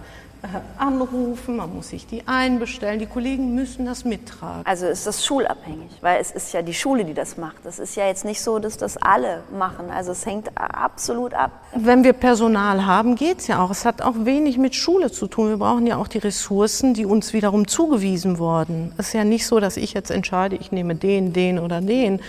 anrufen, 0.79 1.57
man 1.57 1.75
muss 1.75 1.89
sich 1.89 2.07
die 2.07 2.27
einbestellen, 2.27 2.99
die 2.99 3.07
Kollegen 3.07 3.55
müssen 3.55 3.87
das 3.87 4.05
mittragen. 4.05 4.65
Also 4.65 4.87
ist 4.87 5.07
das 5.07 5.25
schulabhängig, 5.25 5.91
weil 6.01 6.21
es 6.21 6.31
ist 6.31 6.53
ja 6.53 6.63
die 6.63 6.75
Schule, 6.75 7.05
die 7.05 7.15
das 7.15 7.37
macht. 7.37 7.65
Es 7.65 7.79
ist 7.79 7.97
ja 7.97 8.07
jetzt 8.07 8.25
nicht 8.25 8.41
so, 8.41 8.59
dass 8.59 8.77
das 8.77 8.97
alle 8.97 9.43
machen. 9.57 9.91
Also 9.91 10.13
es 10.13 10.27
hängt 10.27 10.51
absolut 10.57 11.35
ab. 11.35 11.51
Wenn 11.75 12.05
wir 12.05 12.13
Personal 12.13 12.87
haben, 12.87 13.17
geht 13.17 13.41
es 13.41 13.47
ja 13.47 13.63
auch. 13.63 13.71
Es 13.71 13.85
hat 13.85 14.03
auch 14.03 14.15
wenig 14.19 14.59
mit 14.59 14.75
Schule 14.75 15.11
zu 15.11 15.27
tun. 15.27 15.49
Wir 15.49 15.57
brauchen 15.59 15.87
ja 15.87 15.97
auch 15.97 16.09
die 16.09 16.19
Ressourcen, 16.19 16.95
die 16.95 17.07
uns 17.07 17.33
wiederum 17.33 17.67
zugewiesen 17.67 18.39
wurden. 18.39 18.93
Es 18.99 19.09
ist 19.09 19.13
ja 19.15 19.25
nicht 19.25 19.47
so, 19.47 19.61
dass 19.61 19.77
ich 19.77 19.95
jetzt 19.95 20.11
entscheide, 20.11 20.57
ich 20.57 20.73
nehme 20.73 20.95
den, 20.95 21.33
den 21.33 21.59
oder 21.59 21.81
den. 21.81 22.21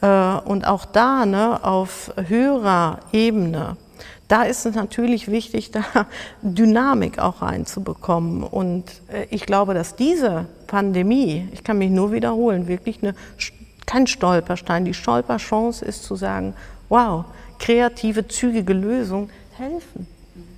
Äh, 0.00 0.06
und 0.44 0.66
auch 0.66 0.84
da 0.84 1.26
ne, 1.26 1.62
auf 1.64 2.12
höherer 2.16 3.00
Ebene 3.12 3.76
da 4.28 4.42
ist 4.42 4.64
es 4.66 4.74
natürlich 4.74 5.30
wichtig, 5.30 5.70
da 5.70 5.82
Dynamik 6.42 7.18
auch 7.18 7.42
reinzubekommen. 7.42 8.42
Und 8.42 8.84
äh, 9.12 9.26
ich 9.30 9.46
glaube, 9.46 9.74
dass 9.74 9.96
diese 9.96 10.46
Pandemie, 10.66 11.48
ich 11.52 11.64
kann 11.64 11.78
mich 11.78 11.90
nur 11.90 12.12
wiederholen, 12.12 12.68
wirklich 12.68 13.02
eine 13.02 13.14
kein 13.86 14.06
Stolperstein. 14.06 14.84
Die 14.84 14.94
Stolperchance 14.94 15.84
ist 15.84 16.04
zu 16.04 16.16
sagen, 16.16 16.54
wow, 16.88 17.24
kreative, 17.58 18.26
zügige 18.26 18.72
Lösungen 18.72 19.30
helfen. 19.56 20.06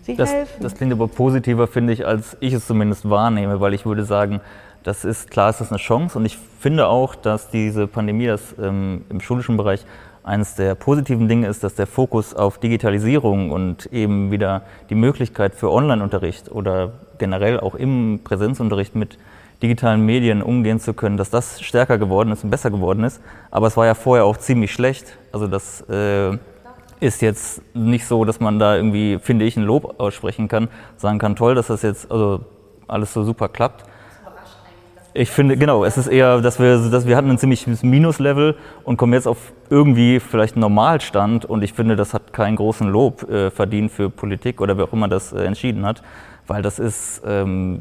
Sie 0.02 0.14
das, 0.14 0.32
helfen. 0.32 0.62
Das 0.62 0.74
klingt 0.74 0.92
aber 0.92 1.08
positiver, 1.08 1.66
finde 1.66 1.92
ich, 1.92 2.06
als 2.06 2.36
ich 2.40 2.52
es 2.52 2.66
zumindest 2.66 3.08
wahrnehme, 3.10 3.60
weil 3.60 3.74
ich 3.74 3.84
würde 3.84 4.04
sagen, 4.04 4.40
das 4.84 5.04
ist 5.04 5.30
klar, 5.30 5.50
ist 5.50 5.60
das 5.60 5.70
eine 5.70 5.78
Chance 5.78 6.16
und 6.16 6.24
ich 6.24 6.38
finde 6.60 6.86
auch, 6.86 7.16
dass 7.16 7.50
diese 7.50 7.88
Pandemie 7.88 8.26
das, 8.26 8.54
ähm, 8.62 9.04
im 9.08 9.20
schulischen 9.20 9.56
Bereich 9.56 9.84
eines 10.26 10.56
der 10.56 10.74
positiven 10.74 11.28
Dinge 11.28 11.46
ist, 11.46 11.62
dass 11.62 11.76
der 11.76 11.86
Fokus 11.86 12.34
auf 12.34 12.58
Digitalisierung 12.58 13.52
und 13.52 13.86
eben 13.92 14.32
wieder 14.32 14.62
die 14.90 14.96
Möglichkeit 14.96 15.54
für 15.54 15.70
Online-Unterricht 15.70 16.50
oder 16.50 16.92
generell 17.18 17.60
auch 17.60 17.76
im 17.76 18.20
Präsenzunterricht 18.24 18.96
mit 18.96 19.18
digitalen 19.62 20.04
Medien 20.04 20.42
umgehen 20.42 20.80
zu 20.80 20.94
können, 20.94 21.16
dass 21.16 21.30
das 21.30 21.62
stärker 21.62 21.96
geworden 21.96 22.32
ist 22.32 22.42
und 22.42 22.50
besser 22.50 22.72
geworden 22.72 23.04
ist. 23.04 23.22
Aber 23.52 23.68
es 23.68 23.76
war 23.76 23.86
ja 23.86 23.94
vorher 23.94 24.24
auch 24.24 24.36
ziemlich 24.36 24.72
schlecht. 24.72 25.16
Also 25.30 25.46
das 25.46 25.82
äh, 25.88 26.36
ist 26.98 27.22
jetzt 27.22 27.62
nicht 27.72 28.04
so, 28.04 28.24
dass 28.24 28.40
man 28.40 28.58
da 28.58 28.76
irgendwie, 28.76 29.20
finde 29.20 29.44
ich, 29.44 29.56
ein 29.56 29.62
Lob 29.62 30.00
aussprechen 30.00 30.48
kann, 30.48 30.68
sagen 30.96 31.20
kann, 31.20 31.36
toll, 31.36 31.54
dass 31.54 31.68
das 31.68 31.82
jetzt 31.82 32.10
also 32.10 32.40
alles 32.88 33.12
so 33.12 33.22
super 33.22 33.48
klappt. 33.48 33.84
Ich 35.18 35.30
finde, 35.30 35.56
genau, 35.56 35.82
es 35.86 35.96
ist 35.96 36.08
eher, 36.08 36.42
dass 36.42 36.58
wir, 36.58 36.76
dass 36.90 37.06
wir 37.06 37.16
hatten 37.16 37.30
ein 37.30 37.38
ziemliches 37.38 37.82
Minuslevel 37.82 38.54
und 38.84 38.98
kommen 38.98 39.14
jetzt 39.14 39.26
auf 39.26 39.54
irgendwie 39.70 40.20
vielleicht 40.20 40.56
einen 40.56 40.60
Normalstand 40.60 41.46
und 41.46 41.62
ich 41.62 41.72
finde, 41.72 41.96
das 41.96 42.12
hat 42.12 42.34
keinen 42.34 42.56
großen 42.56 42.86
Lob 42.86 43.22
äh, 43.30 43.50
verdient 43.50 43.90
für 43.90 44.10
Politik 44.10 44.60
oder 44.60 44.76
wer 44.76 44.84
auch 44.84 44.92
immer 44.92 45.08
das 45.08 45.32
äh, 45.32 45.42
entschieden 45.44 45.86
hat, 45.86 46.02
weil 46.46 46.60
das 46.60 46.78
ist 46.78 47.22
ähm, 47.26 47.80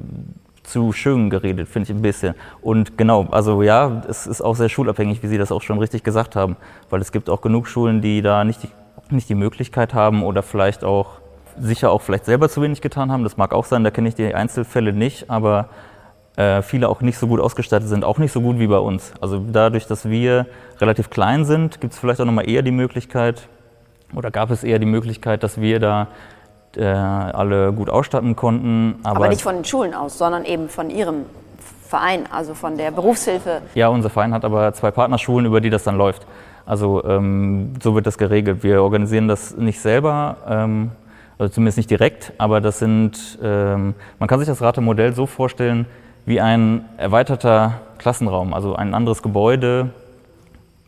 zu 0.64 0.94
schön 0.94 1.30
geredet, 1.30 1.68
finde 1.68 1.92
ich 1.92 1.98
ein 1.98 2.02
bisschen. 2.02 2.36
Und 2.62 2.98
genau, 2.98 3.28
also 3.32 3.62
ja, 3.64 4.04
es 4.08 4.28
ist 4.28 4.42
auch 4.42 4.56
sehr 4.56 4.70
schulabhängig, 4.70 5.22
wie 5.22 5.28
Sie 5.28 5.38
das 5.38 5.52
auch 5.52 5.62
schon 5.62 5.78
richtig 5.78 6.04
gesagt 6.04 6.38
haben, 6.38 6.56
weil 6.90 7.02
es 7.02 7.12
gibt 7.12 7.30
auch 7.30 7.42
genug 7.42 7.68
Schulen, 7.68 8.00
die 8.00 8.22
da 8.22 8.46
nicht 8.46 8.64
die, 8.64 8.70
nicht 9.14 9.28
die 9.28 9.36
Möglichkeit 9.36 9.94
haben 9.94 10.24
oder 10.24 10.42
vielleicht 10.42 10.86
auch 10.86 11.20
sicher 11.60 11.92
auch 11.92 12.02
vielleicht 12.02 12.24
selber 12.24 12.48
zu 12.48 12.62
wenig 12.62 12.80
getan 12.80 13.12
haben. 13.12 13.24
Das 13.24 13.36
mag 13.36 13.54
auch 13.54 13.66
sein, 13.66 13.84
da 13.84 13.92
kenne 13.92 14.08
ich 14.08 14.16
die 14.16 14.34
Einzelfälle 14.34 14.94
nicht, 14.94 15.30
aber 15.30 15.68
äh, 16.38 16.62
viele 16.62 16.90
auch 16.90 17.02
nicht 17.02 17.18
so 17.18 17.28
gut 17.28 17.40
ausgestattet 17.40 17.88
sind, 17.88 18.04
auch 18.04 18.18
nicht 18.18 18.32
so 18.32 18.42
gut 18.42 18.60
wie 18.60 18.68
bei 18.68 18.78
uns. 18.78 19.14
Also 19.22 19.40
dadurch, 19.40 19.88
dass 19.88 20.10
wir 20.10 20.48
relativ 20.80 21.10
klein 21.10 21.46
sind, 21.46 21.80
gibt 21.82 21.94
es 21.94 22.00
vielleicht 22.00 22.20
auch 22.20 22.26
nochmal 22.26 22.50
eher 22.50 22.62
die 22.62 22.72
Möglichkeit, 22.72 23.48
oder 24.14 24.32
gab 24.32 24.52
es 24.52 24.64
eher 24.64 24.80
die 24.80 24.86
Möglichkeit, 24.86 25.44
dass 25.44 25.60
wir 25.60 25.80
da 25.80 26.08
äh, 26.78 26.84
alle 26.84 27.74
gut 27.74 27.90
ausstatten 27.90 28.36
konnten. 28.36 29.00
Aber, 29.04 29.18
aber, 29.18 29.28
nicht 29.30 29.42
von 29.42 29.56
den 29.56 29.66
Schulen 29.66 29.94
aus, 29.94 30.18
sondern 30.18 30.46
eben 30.46 30.70
von 30.70 30.90
Ihrem 30.90 31.26
Verein, 31.88 32.26
also 32.32 32.54
von 32.54 32.78
der 32.78 32.92
Berufshilfe. 32.92 33.62
Ja, 33.74 33.88
unser 33.90 34.10
Verein 34.10 34.34
hat 34.34 34.44
aber 34.44 34.74
zwei 34.74 34.92
Partnerschulen, 34.92 35.46
über 35.46 35.62
die 35.62 35.70
das 35.70 35.84
dann 35.84 35.98
läuft. 35.98 36.26
Also 36.66 37.04
ähm, 37.06 37.74
so 37.82 37.96
wird 37.96 38.08
das 38.08 38.18
geregelt. 38.18 38.64
Wir 38.64 38.82
organisieren 38.82 39.28
das 39.28 39.56
nicht 39.56 39.80
selber, 39.80 40.38
ähm, 40.50 40.92
also 41.38 41.54
zumindest 41.54 41.78
nicht 41.78 41.92
direkt, 41.92 42.34
aber 42.38 42.60
das 42.60 42.80
sind, 42.80 43.38
ähm, 43.44 43.94
man 44.20 44.28
kann 44.28 44.40
sich 44.40 44.48
das 44.48 44.62
Ratemodell 44.62 45.14
so 45.14 45.26
vorstellen 45.28 45.86
wie 46.26 46.42
ein 46.42 46.86
erweiterter 46.98 47.82
Klassenraum, 47.98 48.54
also 48.54 48.76
ein 48.76 48.94
anderes 48.94 49.22
Gebäude, 49.22 49.92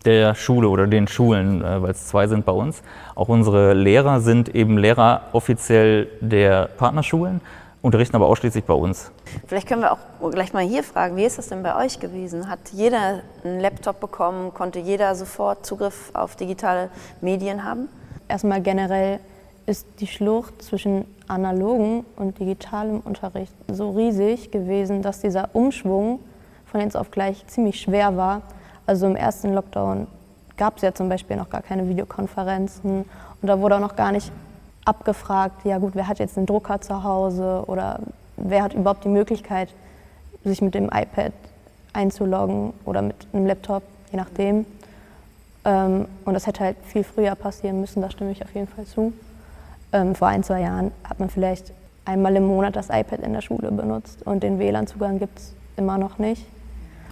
der 0.06 0.36
Schule 0.36 0.70
oder 0.70 0.88
den 0.88 1.08
Schulen, 1.08 1.64
äh, 1.64 1.82
weil 1.82 1.92
es 1.92 2.08
zwei 2.08 2.28
sind 2.28 2.46
bei 2.46 2.52
uns. 2.52 2.82
Auch 3.16 3.30
unsere 3.30 3.74
Lehrer 3.74 4.22
sind 4.22 4.54
eben 4.56 4.78
Lehrer 4.78 5.22
offiziell 5.34 6.08
der 6.22 6.70
Partnerschulen, 6.78 7.42
unterrichten 7.82 8.16
aber 8.16 8.28
ausschließlich 8.28 8.64
bei 8.64 8.74
uns. 8.74 9.12
Vielleicht 9.48 9.68
können 9.68 9.82
wir 9.82 9.92
auch 9.92 10.32
gleich 10.32 10.54
mal 10.54 10.64
hier 10.64 10.84
fragen, 10.84 11.18
wie 11.18 11.26
ist 11.26 11.38
das 11.38 11.50
denn 11.50 11.62
bei 11.62 11.76
euch 11.76 12.00
gewesen? 12.00 12.50
Hat 12.50 12.60
jeder 12.72 13.22
einen 13.44 13.60
Laptop 13.60 14.00
bekommen? 14.00 14.54
Konnte 14.54 14.80
jeder 14.80 15.14
sofort 15.16 15.66
Zugriff 15.66 16.12
auf 16.14 16.36
digitale 16.36 16.90
Medien 17.22 17.64
haben? 17.64 17.90
Erstmal 18.30 18.62
generell 18.62 19.20
ist 19.68 19.86
die 20.00 20.08
Schlucht 20.08 20.62
zwischen 20.64 21.06
analogen 21.28 22.06
und 22.16 22.40
digitalem 22.40 23.02
Unterricht 23.02 23.54
so 23.72 23.92
riesig 23.92 24.50
gewesen, 24.50 25.02
dass 25.02 25.20
dieser 25.20 25.50
Umschwung 25.54 26.20
von 26.66 26.82
jetzt 26.82 26.96
auf 26.96 27.12
gleich 27.12 27.46
ziemlich 27.48 27.80
schwer 27.80 28.16
war. 28.16 28.42
Also 28.86 29.06
im 29.06 29.18
ersten 29.18 29.54
Lockdown 29.54 30.08
gab 30.56 30.78
es 30.78 30.84
ja 30.84 30.94
zum 30.94 31.10
Beispiel 31.10 31.36
noch 31.36 31.50
gar 31.50 31.62
keine 31.62 31.88
Videokonferenzen 31.88 33.06
und 33.42 33.48
da 33.48 33.60
wurde 33.60 33.76
auch 33.76 33.82
noch 33.82 33.98
gar 33.98 34.14
nicht 34.14 34.32
abgefragt, 34.86 35.66
ja 35.66 35.78
gut, 35.80 35.96
wer 35.96 36.08
hat 36.08 36.20
jetzt 36.20 36.38
einen 36.38 36.46
Drucker 36.46 36.80
zu 36.80 37.04
Hause 37.04 37.64
oder 37.68 38.00
wer 38.38 38.64
hat 38.64 38.74
überhaupt 38.74 39.04
die 39.04 39.10
Möglichkeit, 39.10 39.70
sich 40.46 40.62
mit 40.62 40.76
dem 40.76 40.86
iPad 40.86 41.34
einzuloggen 41.92 42.74
oder 42.86 43.02
mit 43.02 43.16
einem 43.34 43.48
Laptop, 43.48 43.84
je 44.12 44.18
nachdem. 44.18 44.66
Ähm, 45.66 46.08
und 46.24 46.34
das 46.34 46.48
hätte 46.48 46.64
halt 46.64 46.78
viel 46.86 47.04
früher 47.04 47.36
passieren 47.36 47.82
müssen, 47.82 48.02
da 48.02 48.10
stimme 48.10 48.32
ich 48.32 48.44
auf 48.44 48.56
jeden 48.56 48.68
Fall 48.68 48.86
zu. 48.86 49.12
Ähm, 49.94 50.16
vor 50.16 50.28
ein, 50.28 50.44
zwei 50.44 50.62
Jahren 50.62 50.92
hat 51.08 51.20
man 51.20 51.30
vielleicht 51.30 51.74
einmal 52.06 52.36
im 52.36 52.46
Monat 52.46 52.76
das 52.76 52.90
iPad 52.90 53.20
in 53.20 53.34
der 53.34 53.42
Schule 53.42 53.72
benutzt 53.72 54.26
und 54.26 54.44
den 54.44 54.60
WLAN-Zugang 54.60 55.20
gibt 55.20 55.40
es 55.40 55.54
immer 55.76 55.98
noch 55.98 56.18
nicht. 56.18 56.46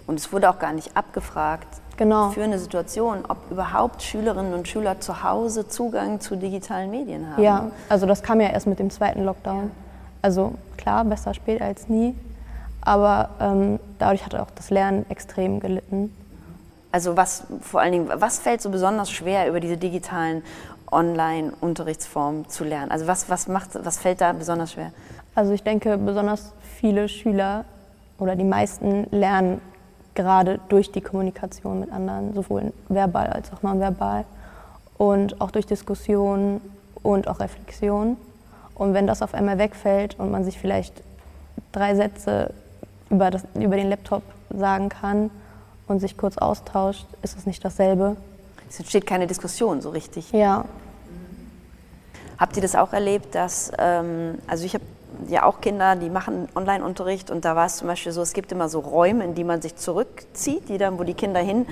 Und 0.08 0.20
es 0.20 0.32
wurde 0.32 0.50
auch 0.50 0.60
gar 0.60 0.74
nicht 0.74 0.96
abgefragt 0.96 1.68
genau. 1.98 2.30
für 2.30 2.44
eine 2.44 2.60
Situation, 2.60 3.24
ob 3.28 3.38
überhaupt 3.50 4.02
Schülerinnen 4.04 4.54
und 4.54 4.68
Schüler 4.68 5.00
zu 5.00 5.24
Hause 5.24 5.68
Zugang 5.68 6.20
zu 6.20 6.36
digitalen 6.36 6.92
Medien 6.92 7.32
haben. 7.32 7.42
Ja, 7.42 7.72
also 7.90 8.06
das 8.06 8.22
kam 8.22 8.40
ja 8.40 8.50
erst 8.50 8.68
mit 8.68 8.80
dem 8.80 8.90
zweiten 8.90 9.24
Lockdown. 9.24 9.72
Also 10.22 10.54
klar, 10.78 11.04
besser 11.06 11.34
spät 11.34 11.62
als 11.62 11.90
nie. 11.90 12.16
Aber 12.82 13.30
ähm, 13.40 13.80
dadurch 13.98 14.26
hat 14.26 14.36
auch 14.36 14.52
das 14.52 14.70
Lernen 14.70 15.06
extrem 15.10 15.60
gelitten. 15.60 16.16
Also 16.92 17.18
was 17.18 17.46
vor 17.62 17.82
allen 17.82 17.92
Dingen, 17.92 18.10
was 18.14 18.40
fällt 18.40 18.62
so 18.62 18.70
besonders 18.70 19.12
schwer 19.12 19.50
über 19.50 19.60
diese 19.60 19.76
digitalen 19.76 20.44
Online-Unterrichtsformen 20.92 22.50
zu 22.50 22.64
lernen? 22.64 22.92
Also 22.92 23.08
was, 23.08 23.30
was, 23.30 23.48
macht, 23.48 23.70
was 23.84 23.98
fällt 23.98 24.22
da 24.22 24.34
besonders 24.34 24.74
schwer? 24.74 24.92
Also 25.34 25.54
ich 25.54 25.64
denke, 25.64 25.98
besonders 25.98 26.54
viele 26.80 27.10
Schüler 27.10 27.66
oder 28.18 28.36
die 28.36 28.44
meisten 28.44 29.08
lernen 29.12 29.62
gerade 30.14 30.60
durch 30.70 30.92
die 30.92 31.02
Kommunikation 31.02 31.82
mit 31.82 31.92
anderen, 31.92 32.34
sowohl 32.34 32.74
verbal 32.88 33.28
als 33.28 33.52
auch 33.52 33.62
nonverbal 33.62 34.26
und 34.98 35.42
auch 35.42 35.52
durch 35.52 35.66
Diskussionen 35.66 36.62
und 37.04 37.28
auch 37.28 37.40
Reflexion. 37.40 38.18
Und 38.74 38.94
wenn 38.94 39.08
das 39.08 39.22
auf 39.22 39.34
einmal 39.34 39.58
wegfällt 39.58 40.18
und 40.20 40.32
man 40.32 40.44
sich 40.44 40.58
vielleicht 40.58 41.04
drei 41.72 41.96
Sätze 41.96 42.54
über, 43.10 43.30
das, 43.30 43.44
über 43.54 43.76
den 43.76 43.90
Laptop 43.90 44.24
sagen 44.50 44.90
kann 44.90 45.30
und 45.88 46.00
sich 46.00 46.18
kurz 46.18 46.38
austauscht, 46.38 47.06
ist 47.22 47.38
es 47.38 47.46
nicht 47.46 47.64
dasselbe. 47.64 48.16
Es 48.76 48.80
entsteht 48.82 49.06
keine 49.08 49.26
Diskussion 49.26 49.80
so 49.80 49.90
richtig. 49.90 50.34
Ja. 50.34 50.66
Habt 52.38 52.58
ihr 52.58 52.62
das 52.62 52.76
auch 52.76 52.92
erlebt, 52.92 53.34
dass, 53.34 53.72
ähm, 53.80 54.38
also 54.48 54.66
ich 54.66 54.74
habe 54.74 54.84
ja 55.30 55.44
auch 55.44 55.62
Kinder, 55.62 55.96
die 55.96 56.10
machen 56.10 56.50
Online-Unterricht 56.56 57.32
und 57.32 57.46
da 57.46 57.56
war 57.56 57.68
es 57.68 57.78
zum 57.78 57.88
Beispiel 57.88 58.12
so, 58.12 58.22
es 58.22 58.34
gibt 58.34 58.52
immer 58.52 58.68
so 58.68 58.80
Räume, 58.82 59.24
in 59.24 59.34
die 59.34 59.46
man 59.46 59.62
sich 59.62 59.78
zurückzieht, 59.78 60.68
die 60.68 60.78
dann, 60.78 61.00
wo 61.00 61.04
die 61.04 61.14
Kinder 61.14 61.40
hin 61.40 61.66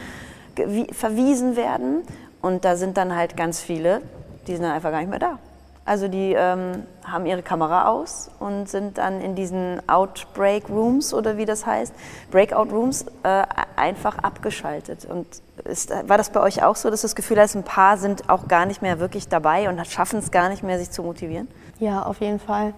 verwiesen 0.94 1.58
werden 1.58 2.04
und 2.42 2.64
da 2.64 2.78
sind 2.78 2.96
dann 2.96 3.14
halt 3.14 3.36
ganz 3.36 3.60
viele, 3.60 4.02
die 4.48 4.54
sind 4.54 4.64
dann 4.64 4.72
einfach 4.72 4.92
gar 4.92 5.00
nicht 5.00 5.10
mehr 5.10 5.20
da. 5.20 5.40
Also 5.86 6.08
die 6.08 6.34
ähm, 6.34 6.84
haben 7.04 7.26
ihre 7.26 7.42
Kamera 7.42 7.90
aus 7.90 8.32
und 8.40 8.70
sind 8.70 8.98
dann 8.98 9.20
in 9.20 9.36
diesen 9.36 9.82
Outbreak 9.90 10.70
Rooms 10.70 11.14
oder 11.14 11.36
wie 11.36 11.46
das 11.46 11.66
heißt, 11.66 11.94
Breakout 12.32 12.72
Rooms, 12.72 13.06
äh, 13.24 13.44
einfach 13.76 14.18
abgeschaltet. 14.20 15.04
Und 15.04 15.28
ist, 15.66 15.92
war 16.08 16.18
das 16.18 16.30
bei 16.30 16.40
euch 16.40 16.64
auch 16.64 16.78
so, 16.78 16.90
dass 16.90 17.02
das 17.02 17.16
Gefühl 17.16 17.38
hast, 17.38 17.56
ein 17.56 17.64
paar 17.64 17.98
sind 17.98 18.30
auch 18.30 18.48
gar 18.48 18.66
nicht 18.66 18.82
mehr 18.82 19.00
wirklich 19.00 19.28
dabei 19.28 19.68
und 19.68 19.86
schaffen 19.86 20.20
es 20.20 20.32
gar 20.32 20.48
nicht 20.48 20.64
mehr, 20.64 20.80
sich 20.80 20.90
zu 20.90 21.04
motivieren? 21.04 21.50
Ja, 21.80 22.04
auf 22.04 22.22
jeden 22.22 22.40
Fall. 22.40 22.74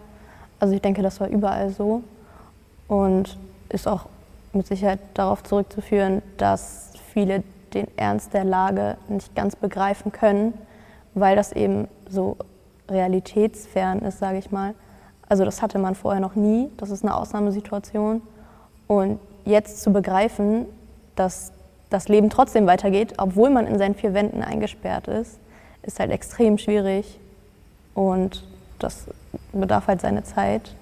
Also 0.60 0.74
ich 0.74 0.82
denke, 0.82 1.04
das 1.04 1.20
war 1.20 1.28
überall 1.28 1.70
so 1.70 2.02
und 2.88 3.38
ist 3.70 3.88
auch 3.88 4.08
mit 4.54 4.65
Sicherheit 4.65 5.00
darauf 5.13 5.44
zurückzuführen, 5.44 6.24
dass 6.38 6.94
viele 7.13 7.44
den 7.74 7.88
Ernst 7.98 8.34
der 8.34 8.46
Lage 8.46 8.98
nicht 9.10 9.36
ganz 9.36 9.56
begreifen 9.56 10.12
können, 10.12 10.54
weil 11.13 11.36
das 11.36 11.52
eben 11.52 11.88
so 12.10 12.38
realitätsfern 12.89 14.00
ist, 14.00 14.19
sage 14.19 14.38
ich 14.38 14.52
mal. 14.52 14.74
Also 15.28 15.43
das 15.45 15.62
hatte 15.62 15.80
man 15.80 15.95
vorher 15.95 16.21
noch 16.21 16.36
nie, 16.36 16.69
das 16.78 16.91
ist 16.91 17.04
eine 17.04 17.15
Ausnahmesituation. 17.15 18.21
Und 18.88 19.19
jetzt 19.45 19.82
zu 19.82 19.91
begreifen, 19.91 20.65
dass 21.15 21.52
das 21.89 22.08
Leben 22.08 22.30
trotzdem 22.30 22.67
weitergeht, 22.67 23.13
obwohl 23.17 23.50
man 23.50 23.67
in 23.67 23.78
seinen 23.78 23.95
vier 23.95 24.13
Wänden 24.13 24.43
eingesperrt 24.43 25.08
ist, 25.08 25.39
ist 25.84 26.00
halt 26.00 26.12
extrem 26.12 26.58
schwierig. 26.58 27.19
Und 27.93 28.43
das 28.80 29.06
bedarf 29.54 29.88
halt 29.88 30.02
seine 30.02 30.24
Zeit. 30.24 30.76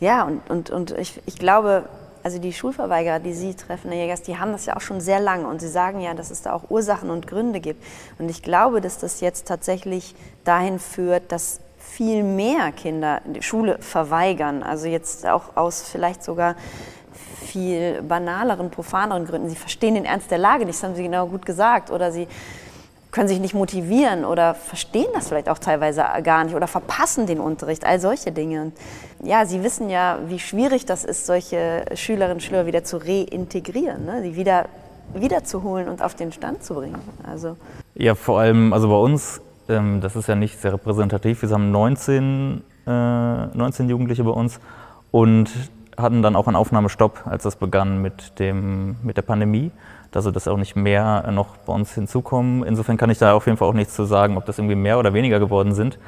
Ja, 0.00 0.24
und, 0.24 0.48
und, 0.50 0.70
und 0.70 0.90
ich, 0.92 1.20
ich 1.26 1.36
glaube, 1.36 1.84
also 2.22 2.38
die 2.38 2.52
Schulverweigerer, 2.52 3.18
die 3.18 3.32
Sie 3.32 3.54
treffen, 3.54 3.90
Herr 3.90 4.00
Jägers, 4.00 4.22
die 4.22 4.38
haben 4.38 4.52
das 4.52 4.66
ja 4.66 4.76
auch 4.76 4.80
schon 4.80 5.00
sehr 5.00 5.20
lange 5.20 5.46
und 5.46 5.60
Sie 5.60 5.68
sagen 5.68 6.00
ja, 6.00 6.14
dass 6.14 6.30
es 6.30 6.42
da 6.42 6.52
auch 6.52 6.70
Ursachen 6.70 7.10
und 7.10 7.26
Gründe 7.26 7.60
gibt. 7.60 7.82
Und 8.18 8.28
ich 8.28 8.42
glaube, 8.42 8.80
dass 8.80 8.98
das 8.98 9.20
jetzt 9.20 9.46
tatsächlich 9.46 10.14
dahin 10.44 10.78
führt, 10.78 11.32
dass 11.32 11.60
viel 11.78 12.22
mehr 12.22 12.72
Kinder 12.72 13.20
die 13.24 13.42
Schule 13.42 13.78
verweigern. 13.80 14.62
Also 14.62 14.86
jetzt 14.86 15.26
auch 15.26 15.56
aus 15.56 15.82
vielleicht 15.82 16.22
sogar 16.22 16.56
viel 17.40 18.02
banaleren, 18.02 18.70
profaneren 18.70 19.26
Gründen. 19.26 19.48
Sie 19.48 19.56
verstehen 19.56 19.94
den 19.94 20.04
Ernst 20.04 20.30
der 20.30 20.38
Lage 20.38 20.66
nicht, 20.66 20.78
das 20.78 20.84
haben 20.84 20.94
Sie 20.94 21.02
genau 21.02 21.26
gut 21.26 21.44
gesagt. 21.44 21.90
Oder 21.90 22.12
sie 22.12 22.28
können 23.10 23.28
sich 23.28 23.40
nicht 23.40 23.54
motivieren 23.54 24.24
oder 24.24 24.54
verstehen 24.54 25.08
das 25.14 25.28
vielleicht 25.28 25.48
auch 25.48 25.58
teilweise 25.58 26.04
gar 26.22 26.44
nicht 26.44 26.54
oder 26.54 26.66
verpassen 26.66 27.26
den 27.26 27.40
Unterricht, 27.40 27.84
all 27.84 28.00
solche 28.00 28.32
Dinge. 28.32 28.72
Ja, 29.22 29.44
Sie 29.46 29.62
wissen 29.62 29.90
ja, 29.90 30.18
wie 30.26 30.38
schwierig 30.38 30.86
das 30.86 31.04
ist, 31.04 31.26
solche 31.26 31.84
Schülerinnen 31.94 32.36
und 32.36 32.42
Schüler 32.42 32.66
wieder 32.66 32.84
zu 32.84 32.98
reintegrieren, 32.98 34.04
ne? 34.04 34.22
sie 34.22 34.36
wieder 34.36 34.66
wiederzuholen 35.14 35.88
und 35.88 36.02
auf 36.02 36.14
den 36.14 36.30
Stand 36.32 36.62
zu 36.62 36.74
bringen. 36.74 37.00
Also 37.28 37.56
ja, 37.94 38.14
vor 38.14 38.40
allem, 38.40 38.72
also 38.72 38.88
bei 38.88 38.96
uns, 38.96 39.40
ähm, 39.68 40.00
das 40.00 40.14
ist 40.14 40.28
ja 40.28 40.36
nicht 40.36 40.60
sehr 40.60 40.72
repräsentativ, 40.72 41.42
wir 41.42 41.50
haben 41.50 41.72
19, 41.72 42.62
äh, 42.86 42.90
19 42.90 43.88
Jugendliche 43.88 44.22
bei 44.22 44.30
uns 44.30 44.60
und 45.10 45.50
hatten 45.96 46.22
dann 46.22 46.36
auch 46.36 46.46
einen 46.46 46.56
Aufnahmestopp, 46.56 47.26
als 47.26 47.42
das 47.42 47.56
begann 47.56 48.00
mit, 48.00 48.38
dem, 48.38 48.96
mit 49.02 49.16
der 49.16 49.22
Pandemie 49.22 49.72
also 50.14 50.30
dass 50.30 50.48
auch 50.48 50.56
nicht 50.56 50.76
mehr 50.76 51.30
noch 51.32 51.56
bei 51.58 51.72
uns 51.72 51.94
hinzukommen. 51.94 52.64
Insofern 52.64 52.96
kann 52.96 53.10
ich 53.10 53.18
da 53.18 53.34
auf 53.34 53.46
jeden 53.46 53.58
Fall 53.58 53.68
auch 53.68 53.74
nichts 53.74 53.94
zu 53.94 54.04
sagen, 54.04 54.36
ob 54.36 54.46
das 54.46 54.58
irgendwie 54.58 54.76
mehr 54.76 54.98
oder 54.98 55.14
weniger 55.14 55.38
geworden 55.38 55.74
sind. 55.74 55.98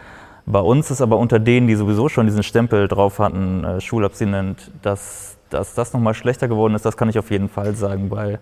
Bei 0.45 0.61
uns 0.61 0.91
ist 0.91 1.01
aber 1.01 1.19
unter 1.19 1.39
denen, 1.39 1.69
die 1.69 1.77
sowieso 1.77 2.09
schon 2.09 2.27
diesen 2.27 2.43
Stempel 2.43 2.89
drauf 2.89 3.19
hatten, 3.19 3.65
äh, 3.65 3.81
schulabstinent, 3.81 4.73
dass, 4.83 5.37
dass 5.51 5.75
das 5.75 5.93
nochmal 5.93 6.15
schlechter 6.15 6.49
geworden 6.49 6.75
ist, 6.75 6.85
das 6.85 6.97
kann 6.97 7.09
ich 7.09 7.19
auf 7.19 7.31
jeden 7.31 7.49
Fall 7.49 7.75
sagen, 7.75 8.11
weil 8.11 8.41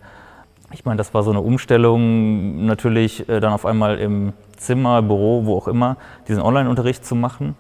ich 0.73 0.85
meine, 0.85 0.99
das 0.99 1.13
war 1.15 1.23
so 1.23 1.31
eine 1.31 1.41
Umstellung, 1.41 2.65
natürlich 2.65 3.29
äh, 3.29 3.41
dann 3.41 3.53
auf 3.53 3.67
einmal 3.67 3.99
im 3.99 4.33
Zimmer, 4.57 5.03
Büro, 5.03 5.45
wo 5.45 5.57
auch 5.57 5.69
immer, 5.69 5.97
diesen 6.29 6.43
Online-Unterricht 6.43 7.05
zu 7.05 7.15
machen. 7.15 7.57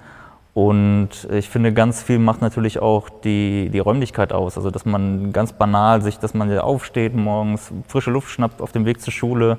Und 0.52 1.28
ich 1.30 1.48
finde, 1.48 1.72
ganz 1.72 2.02
viel 2.02 2.18
macht 2.18 2.42
natürlich 2.42 2.80
auch 2.80 3.08
die, 3.08 3.70
die 3.70 3.78
Räumlichkeit 3.78 4.32
aus. 4.32 4.56
Also, 4.56 4.70
dass 4.70 4.84
man 4.84 5.32
ganz 5.32 5.52
banal 5.52 6.02
sich, 6.02 6.18
dass 6.18 6.34
man 6.34 6.50
ja 6.50 6.62
aufsteht 6.62 7.14
morgens, 7.14 7.72
frische 7.86 8.10
Luft 8.10 8.30
schnappt 8.30 8.60
auf 8.60 8.72
dem 8.72 8.84
Weg 8.84 9.00
zur 9.00 9.12
Schule, 9.12 9.58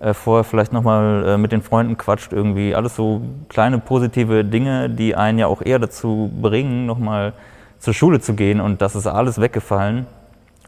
äh, 0.00 0.14
vorher 0.14 0.44
vielleicht 0.44 0.72
nochmal 0.72 1.24
äh, 1.26 1.38
mit 1.38 1.50
den 1.50 1.60
Freunden 1.62 1.96
quatscht 1.98 2.32
irgendwie. 2.32 2.74
Alles 2.74 2.94
so 2.94 3.20
kleine 3.48 3.78
positive 3.78 4.44
Dinge, 4.44 4.88
die 4.88 5.16
einen 5.16 5.38
ja 5.38 5.48
auch 5.48 5.60
eher 5.60 5.80
dazu 5.80 6.30
bringen, 6.40 6.86
nochmal 6.86 7.32
zur 7.80 7.94
Schule 7.94 8.20
zu 8.20 8.34
gehen. 8.34 8.60
Und 8.60 8.80
das 8.80 8.94
ist 8.94 9.08
alles 9.08 9.40
weggefallen. 9.40 10.06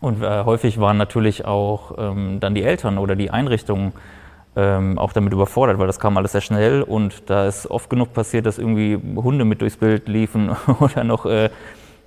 Und 0.00 0.22
äh, 0.22 0.44
häufig 0.44 0.80
waren 0.80 0.96
natürlich 0.96 1.44
auch 1.44 1.96
ähm, 1.96 2.40
dann 2.40 2.54
die 2.54 2.64
Eltern 2.64 2.98
oder 2.98 3.14
die 3.14 3.30
Einrichtungen 3.30 3.92
ähm, 4.56 4.98
auch 4.98 5.12
damit 5.12 5.32
überfordert, 5.32 5.78
weil 5.78 5.86
das 5.86 6.00
kam 6.00 6.16
alles 6.16 6.32
sehr 6.32 6.40
schnell 6.40 6.82
und 6.82 7.30
da 7.30 7.46
ist 7.46 7.70
oft 7.70 7.88
genug 7.88 8.12
passiert, 8.12 8.46
dass 8.46 8.58
irgendwie 8.58 8.98
Hunde 9.16 9.44
mit 9.44 9.60
durchs 9.60 9.76
Bild 9.76 10.08
liefen 10.08 10.50
oder 10.80 11.04
noch 11.04 11.26
äh, 11.26 11.50